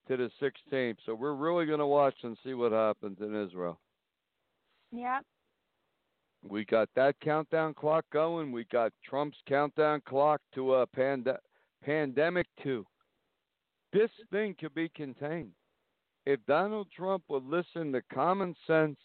to 0.07 0.17
the 0.17 0.29
sixteenth. 0.39 0.97
So 1.05 1.15
we're 1.15 1.35
really 1.35 1.65
gonna 1.65 1.87
watch 1.87 2.15
and 2.23 2.37
see 2.43 2.53
what 2.53 2.71
happens 2.71 3.17
in 3.21 3.35
Israel. 3.35 3.79
Yep. 4.91 5.23
We 6.47 6.65
got 6.65 6.89
that 6.95 7.15
countdown 7.21 7.73
clock 7.73 8.05
going. 8.11 8.51
We 8.51 8.65
got 8.65 8.91
Trump's 9.07 9.37
countdown 9.47 10.01
clock 10.05 10.41
to 10.55 10.75
a 10.75 10.87
pande- 10.87 11.37
pandemic 11.83 12.47
two. 12.61 12.85
This 13.93 14.09
thing 14.31 14.55
could 14.59 14.73
be 14.73 14.89
contained. 14.89 15.51
if 16.25 16.39
Donald 16.47 16.87
Trump 16.95 17.23
would 17.27 17.43
listen 17.43 17.91
to 17.91 18.01
common 18.13 18.55
sense, 18.65 18.97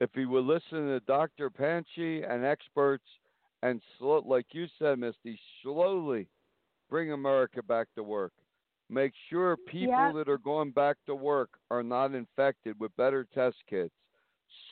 if 0.00 0.10
he 0.14 0.26
would 0.26 0.44
listen 0.44 0.86
to 0.88 1.00
Dr. 1.00 1.50
Fauci 1.50 2.30
and 2.30 2.44
experts, 2.44 3.04
and 3.62 3.80
slow, 3.98 4.22
like 4.26 4.46
you 4.52 4.66
said, 4.78 4.98
Misty, 4.98 5.38
slowly 5.62 6.28
bring 6.90 7.12
America 7.12 7.62
back 7.62 7.88
to 7.96 8.02
work. 8.02 8.32
Make 8.88 9.12
sure 9.30 9.56
people 9.56 9.88
yeah. 9.88 10.12
that 10.14 10.28
are 10.28 10.38
going 10.38 10.70
back 10.70 10.96
to 11.06 11.14
work 11.14 11.50
are 11.70 11.82
not 11.82 12.14
infected 12.14 12.78
with 12.78 12.94
better 12.96 13.26
test 13.34 13.56
kits. 13.68 13.94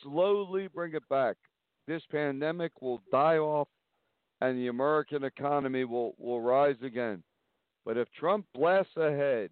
Slowly 0.03 0.67
bring 0.67 0.93
it 0.93 1.07
back. 1.09 1.35
This 1.87 2.01
pandemic 2.11 2.81
will 2.81 3.01
die 3.11 3.37
off 3.37 3.67
and 4.41 4.57
the 4.57 4.67
American 4.67 5.23
economy 5.23 5.85
will, 5.85 6.15
will 6.17 6.41
rise 6.41 6.75
again. 6.83 7.23
But 7.85 7.97
if 7.97 8.07
Trump 8.11 8.45
blasts 8.53 8.97
ahead, 8.97 9.51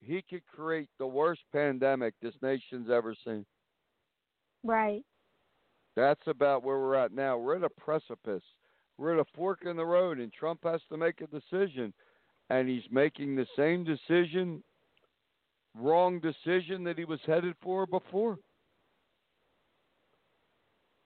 he 0.00 0.22
could 0.28 0.46
create 0.46 0.88
the 0.98 1.06
worst 1.06 1.42
pandemic 1.52 2.14
this 2.20 2.34
nation's 2.42 2.90
ever 2.90 3.14
seen. 3.24 3.44
Right. 4.64 5.02
That's 5.94 6.26
about 6.26 6.62
where 6.62 6.78
we're 6.78 6.96
at 6.96 7.12
now. 7.12 7.38
We're 7.38 7.56
at 7.56 7.64
a 7.64 7.70
precipice. 7.70 8.42
We're 8.98 9.14
at 9.14 9.20
a 9.20 9.36
fork 9.36 9.60
in 9.64 9.76
the 9.76 9.84
road, 9.84 10.18
and 10.18 10.32
Trump 10.32 10.60
has 10.64 10.80
to 10.90 10.96
make 10.96 11.20
a 11.20 11.26
decision. 11.26 11.92
And 12.48 12.68
he's 12.68 12.84
making 12.90 13.34
the 13.34 13.46
same 13.56 13.84
decision, 13.84 14.62
wrong 15.74 16.20
decision 16.20 16.84
that 16.84 16.98
he 16.98 17.04
was 17.04 17.20
headed 17.26 17.54
for 17.62 17.86
before. 17.86 18.38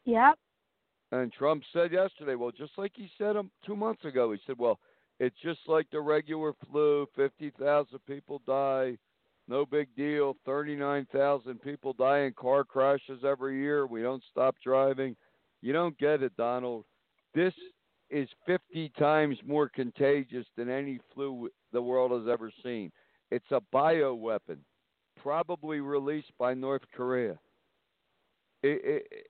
Yep. 0.05 0.35
And 1.13 1.33
Trump 1.33 1.63
said 1.73 1.93
yesterday, 1.93 2.37
well, 2.37 2.53
just 2.53 2.73
like 2.79 2.93
he 2.95 3.11
said 3.19 3.37
um, 3.37 3.51
two 3.67 3.77
months 3.77 4.05
ago, 4.05 4.33
he 4.33 4.39
said, 4.47 4.57
well, 4.59 4.79
it's 5.19 5.37
just 5.43 5.61
like 5.67 5.87
the 5.91 6.01
regular 6.01 6.53
flu 6.71 7.07
50,000 7.17 7.99
people 8.07 8.41
die. 8.47 8.97
No 9.49 9.67
big 9.67 9.89
deal. 9.97 10.37
39,000 10.47 11.61
people 11.61 11.93
die 11.93 12.21
in 12.21 12.33
car 12.35 12.65
crashes 12.65 13.25
every 13.25 13.61
year. 13.61 13.87
We 13.87 14.03
don't 14.03 14.23
stop 14.31 14.55
driving. 14.63 15.17
You 15.61 15.73
don't 15.73 15.99
get 15.99 16.23
it, 16.23 16.37
Donald. 16.37 16.85
This 17.35 17.53
is 18.09 18.29
50 18.47 18.93
times 18.99 19.37
more 19.45 19.69
contagious 19.69 20.47
than 20.57 20.71
any 20.71 21.01
flu 21.13 21.49
the 21.73 21.83
world 21.83 22.13
has 22.13 22.33
ever 22.33 22.51
seen. 22.63 22.91
It's 23.31 23.51
a 23.51 23.61
bio 23.73 24.15
weapon, 24.15 24.65
probably 25.21 25.81
released 25.81 26.33
by 26.39 26.55
North 26.55 26.83
Korea. 26.95 27.39
It, 28.63 28.81
it, 28.85 29.07
it, 29.11 29.27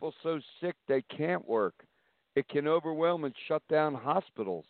people 0.00 0.14
so 0.22 0.40
sick 0.60 0.76
they 0.88 1.02
can't 1.16 1.46
work. 1.46 1.74
It 2.36 2.48
can 2.48 2.68
overwhelm 2.68 3.24
and 3.24 3.34
shut 3.48 3.62
down 3.68 3.94
hospitals. 3.94 4.64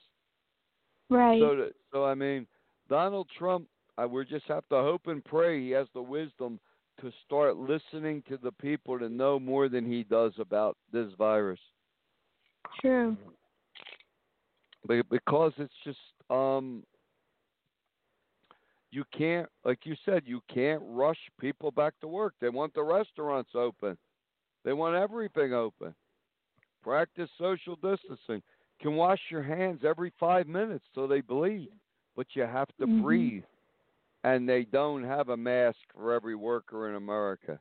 Right. 1.09 1.41
So, 1.41 1.70
so 1.93 2.05
I 2.05 2.14
mean, 2.14 2.47
Donald 2.89 3.28
Trump, 3.39 3.66
I, 3.99 4.07
we 4.07 4.24
just 4.24 4.47
have 4.47 4.66
to 4.70 4.76
hope 4.76 5.07
and 5.07 5.24
pray 5.24 5.62
he 5.62 5.70
has 5.70 5.87
the 5.95 6.03
wisdom 6.03 6.59
to 7.01 7.12
start 7.24 7.57
listening 7.57 8.22
to 8.28 8.39
the 8.43 8.53
people 8.53 8.99
to 8.99 9.09
know 9.09 9.39
more 9.39 9.68
than 9.68 9.87
he 9.87 10.05
does 10.05 10.33
about 10.39 10.76
this 10.93 11.09
virus. 11.16 11.61
True. 12.81 13.16
Because 14.87 15.53
it's 15.59 15.72
just 15.85 15.99
um 16.31 16.83
you 18.91 19.05
can't 19.16 19.49
like 19.64 19.81
you 19.85 19.95
said 20.05 20.22
you 20.26 20.41
can't 20.53 20.83
rush 20.85 21.18
people 21.39 21.70
back 21.70 21.95
to 22.01 22.09
work. 22.09 22.35
They 22.41 22.49
want 22.49 22.74
the 22.74 22.83
restaurants 22.83 23.51
open. 23.55 23.97
They 24.65 24.73
want 24.73 24.97
everything 24.97 25.53
open. 25.53 25.95
Practice 26.83 27.31
social 27.39 27.77
distancing. 27.77 28.43
Can 28.81 28.95
wash 28.95 29.21
your 29.31 29.43
hands 29.43 29.81
every 29.87 30.13
five 30.19 30.47
minutes 30.47 30.85
so 30.95 31.07
they 31.07 31.21
bleed, 31.21 31.69
but 32.17 32.27
you 32.35 32.43
have 32.43 32.69
to 32.79 32.87
mm-hmm. 32.87 33.03
breathe. 33.03 33.45
And 34.25 34.49
they 34.49 34.65
don't 34.65 35.05
have 35.05 35.31
a 35.31 35.37
mask 35.37 35.79
for 35.95 36.13
every 36.13 36.35
worker 36.35 36.89
in 36.89 36.95
America. 36.95 37.59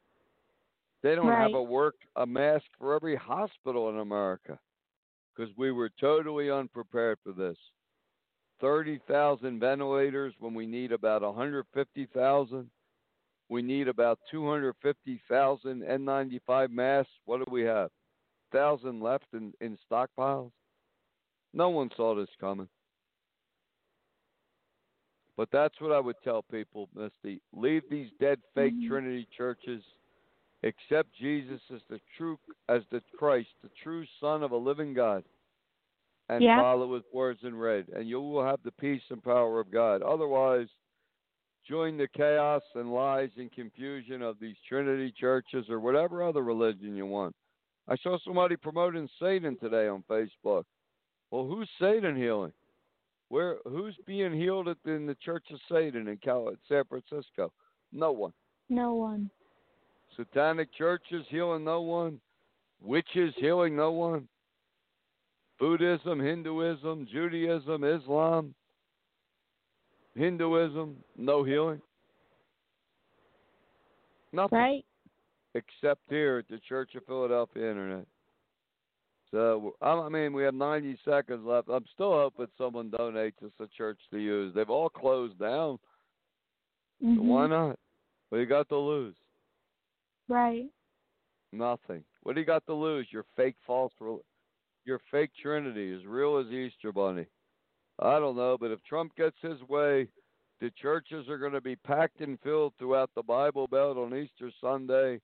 They 1.02 1.16
don't 1.16 1.28
right. 1.28 1.41
have 1.41 1.54
a 1.54 1.64
work 1.64 1.95
a 2.18 2.26
mask 2.26 2.66
for 2.78 2.93
every 2.93 3.16
hospital 3.16 3.89
in 3.89 4.00
America 4.00 4.60
because 5.34 5.56
we 5.58 5.72
were 5.72 5.89
totally 6.00 6.52
unprepared 6.52 7.18
for 7.24 7.32
this. 7.32 7.58
30,000 8.60 9.60
ventilators 9.60 10.34
when 10.39 10.54
we 10.54 10.66
need 10.66 10.91
about 10.91 11.22
150,000. 11.22 12.70
We 13.50 13.64
need 13.64 13.88
about 13.88 14.20
250,000 14.32 15.82
N95 15.82 16.70
masks. 16.70 17.12
What 17.26 17.43
do 17.43 17.52
we 17.52 17.64
have? 17.64 17.89
1,000 18.52 19.02
left 19.02 19.26
in, 19.34 19.54
in 19.60 19.78
stockpiles? 19.91 20.52
No 21.54 21.70
one 21.70 21.89
saw 21.97 22.16
this 22.16 22.30
coming. 22.39 22.68
But 25.36 25.50
that's 25.52 25.80
what 25.80 25.91
I 25.91 26.00
would 26.00 26.18
tell 26.24 26.43
people, 26.43 26.89
Misty. 26.93 27.41
Leave 27.54 27.84
these 27.89 28.10
dead 28.20 28.39
fake 28.54 28.74
mm-hmm. 28.74 28.89
Trinity 28.89 29.28
churches. 29.36 29.82
Accept 30.64 31.10
Jesus 31.18 31.62
as 31.74 31.80
the 31.89 32.00
true 32.18 32.38
as 32.68 32.82
the 32.91 33.02
Christ, 33.18 33.47
the 33.64 33.70
true 33.82 34.04
Son 34.20 34.43
of 34.43 34.52
a 34.52 34.58
living 34.58 34.93
God. 34.93 35.24
And 36.28 36.43
yeah. 36.43 36.60
follow 36.60 36.93
his 36.93 37.06
words 37.14 37.39
in 37.43 37.56
red. 37.56 37.86
And 37.95 38.08
you 38.08 38.20
will 38.20 38.45
have 38.45 38.60
the 38.66 38.72
peace 38.72 39.02
and 39.10 39.24
power 39.24 39.60
of 39.60 39.72
God. 39.72 40.02
Otherwise, 40.02 40.68
join 41.70 41.97
the 41.97 42.07
chaos 42.15 42.63
and 42.76 42.91
lies 42.91 43.30
and 43.38 43.51
confusion 43.51 44.22
of 44.22 44.38
these 44.39 44.55
Trinity 44.67 45.13
churches 45.17 45.65
or 45.70 45.80
whatever 45.80 46.24
other 46.24 46.43
religion 46.43 46.95
you 46.95 47.05
want. 47.05 47.36
I 47.88 47.95
saw 47.97 48.17
somebody 48.26 48.55
promoting 48.55 49.07
Satan 49.22 49.57
today 49.59 49.88
on 49.88 50.03
Facebook. 50.09 50.63
Well, 51.32 51.45
who's 51.45 51.70
Satan 51.80 52.15
healing? 52.15 52.53
Where 53.30 53.57
who's 53.65 53.95
being 54.07 54.34
healed 54.34 54.67
at, 54.67 54.78
in 54.86 55.05
the 55.05 55.15
Church 55.24 55.45
of 55.53 55.59
Satan 55.72 56.07
in 56.07 56.17
Cal- 56.17 56.51
San 56.67 56.84
Francisco? 56.86 57.51
No 57.93 58.11
one. 58.11 58.34
No 58.70 58.95
one. 58.95 59.30
Satanic 60.17 60.74
churches 60.76 61.26
healing 61.30 61.63
no 61.63 61.82
one. 61.82 62.20
Witches 62.82 63.34
healing 63.38 63.76
no 63.76 63.91
one. 63.91 64.28
Buddhism, 65.59 66.20
Hinduism, 66.20 67.07
Judaism, 67.11 67.84
Islam, 67.84 68.55
Hinduism, 70.16 70.95
no 71.18 71.43
healing. 71.43 71.82
Nothing. 74.32 74.57
Right. 74.57 74.86
Except 75.55 76.01
here 76.10 76.38
at 76.39 76.47
the 76.49 76.60
Church 76.68 76.95
of 76.95 77.05
Philadelphia 77.05 77.70
Internet. 77.70 78.05
So 79.32 79.76
I 79.82 80.10
mean, 80.10 80.34
we 80.34 80.43
have 80.43 80.55
90 80.55 80.97
seconds 81.05 81.45
left. 81.45 81.70
I'm 81.70 81.86
still 81.93 82.14
hoping 82.14 82.47
someone 82.57 82.89
donates 82.89 83.43
us 83.43 83.51
a 83.60 83.68
church 83.68 83.99
to 84.12 84.18
use. 84.18 84.53
They've 84.55 84.70
all 84.70 84.89
closed 84.89 85.38
down. 85.39 85.78
Mm-hmm. 87.03 87.16
So 87.16 87.22
why 87.22 87.47
not? 87.47 87.80
What 88.30 88.38
do 88.38 88.41
you 88.41 88.47
got 88.47 88.70
to 88.70 88.78
lose? 88.78 89.16
Right. 90.28 90.66
Nothing. 91.51 92.03
What 92.24 92.36
do 92.36 92.41
you 92.41 92.45
got 92.45 92.66
to 92.68 92.74
lose? 92.74 93.07
Your 93.12 93.26
fake 93.36 93.55
false, 93.66 93.93
your 94.86 94.99
fake 95.12 95.32
Trinity, 95.41 95.93
as 95.95 96.05
real 96.05 96.38
as 96.38 96.47
Easter 96.47 96.91
Bunny. 96.91 97.26
I 98.02 98.20
don't 98.20 98.38
know, 98.38 98.58
but 98.60 98.72
if 98.72 98.84
Trump 98.84 99.16
gets 99.16 99.36
his 99.41 99.62
way, 99.68 100.08
the 100.62 100.72
churches 100.82 101.28
are 101.30 101.38
going 101.38 101.54
to 101.54 101.62
be 101.62 101.76
packed 101.76 102.22
and 102.22 102.39
filled 102.41 102.74
throughout 102.78 103.10
the 103.16 103.24
Bible 103.24 103.68
Belt 103.68 103.97
on 103.97 104.16
Easter 104.16 104.52
Sunday 104.62 105.20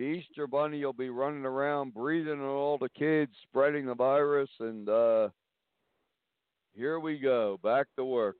the 0.00 0.06
Easter 0.06 0.46
Bunny 0.46 0.82
will 0.82 0.94
be 0.94 1.10
running 1.10 1.44
around 1.44 1.92
breathing 1.92 2.40
on 2.40 2.46
all 2.46 2.78
the 2.78 2.88
kids, 2.88 3.32
spreading 3.42 3.84
the 3.84 3.94
virus, 3.94 4.48
and 4.58 4.88
uh, 4.88 5.28
here 6.72 6.98
we 7.00 7.18
go, 7.18 7.58
back 7.62 7.86
to 7.96 8.04
work. 8.04 8.36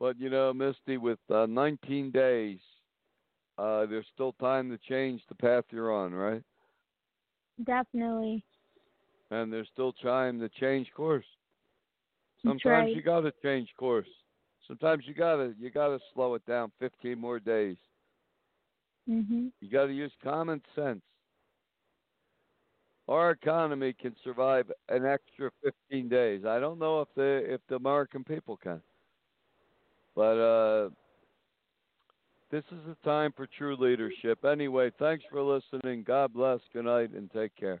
But 0.00 0.18
you 0.18 0.30
know, 0.30 0.52
Misty, 0.52 0.96
with 0.96 1.20
uh, 1.32 1.46
19 1.46 2.10
days, 2.10 2.58
uh, 3.56 3.86
there's 3.86 4.06
still 4.12 4.32
time 4.32 4.68
to 4.70 4.78
change 4.78 5.22
the 5.28 5.36
path 5.36 5.64
you're 5.70 5.92
on, 5.92 6.12
right? 6.12 6.42
Definitely. 7.64 8.42
And 9.30 9.52
there's 9.52 9.68
still 9.72 9.92
time 9.92 10.38
to 10.40 10.48
change 10.48 10.88
course. 10.94 11.24
Sometimes 12.42 12.64
right. 12.64 12.94
you 12.94 13.02
got 13.02 13.20
to 13.20 13.32
change 13.42 13.68
course. 13.76 14.06
Sometimes 14.66 15.04
you 15.06 15.14
gotta 15.14 15.54
you 15.60 15.70
gotta 15.70 15.98
slow 16.12 16.34
it 16.34 16.44
down 16.46 16.72
15 16.80 17.18
more 17.18 17.38
days. 17.38 17.76
Mhm. 19.08 19.52
You 19.60 19.70
got 19.70 19.86
to 19.86 19.92
use 19.92 20.12
common 20.22 20.60
sense. 20.74 21.02
Our 23.08 23.30
economy 23.30 23.92
can 23.92 24.16
survive 24.24 24.70
an 24.88 25.06
extra 25.06 25.50
15 25.62 26.08
days. 26.08 26.44
I 26.44 26.58
don't 26.58 26.80
know 26.80 27.00
if 27.00 27.08
the 27.14 27.44
if 27.46 27.60
the 27.68 27.76
American 27.76 28.24
people 28.24 28.56
can, 28.56 28.82
but 30.16 30.38
uh, 30.38 30.90
this 32.50 32.64
is 32.72 32.78
a 32.90 33.04
time 33.04 33.32
for 33.36 33.46
true 33.58 33.76
leadership. 33.76 34.44
Anyway, 34.44 34.90
thanks 34.98 35.24
for 35.30 35.40
listening. 35.42 36.02
God 36.02 36.32
bless. 36.32 36.60
Good 36.72 36.86
night 36.86 37.10
and 37.10 37.30
take 37.30 37.54
care. 37.54 37.80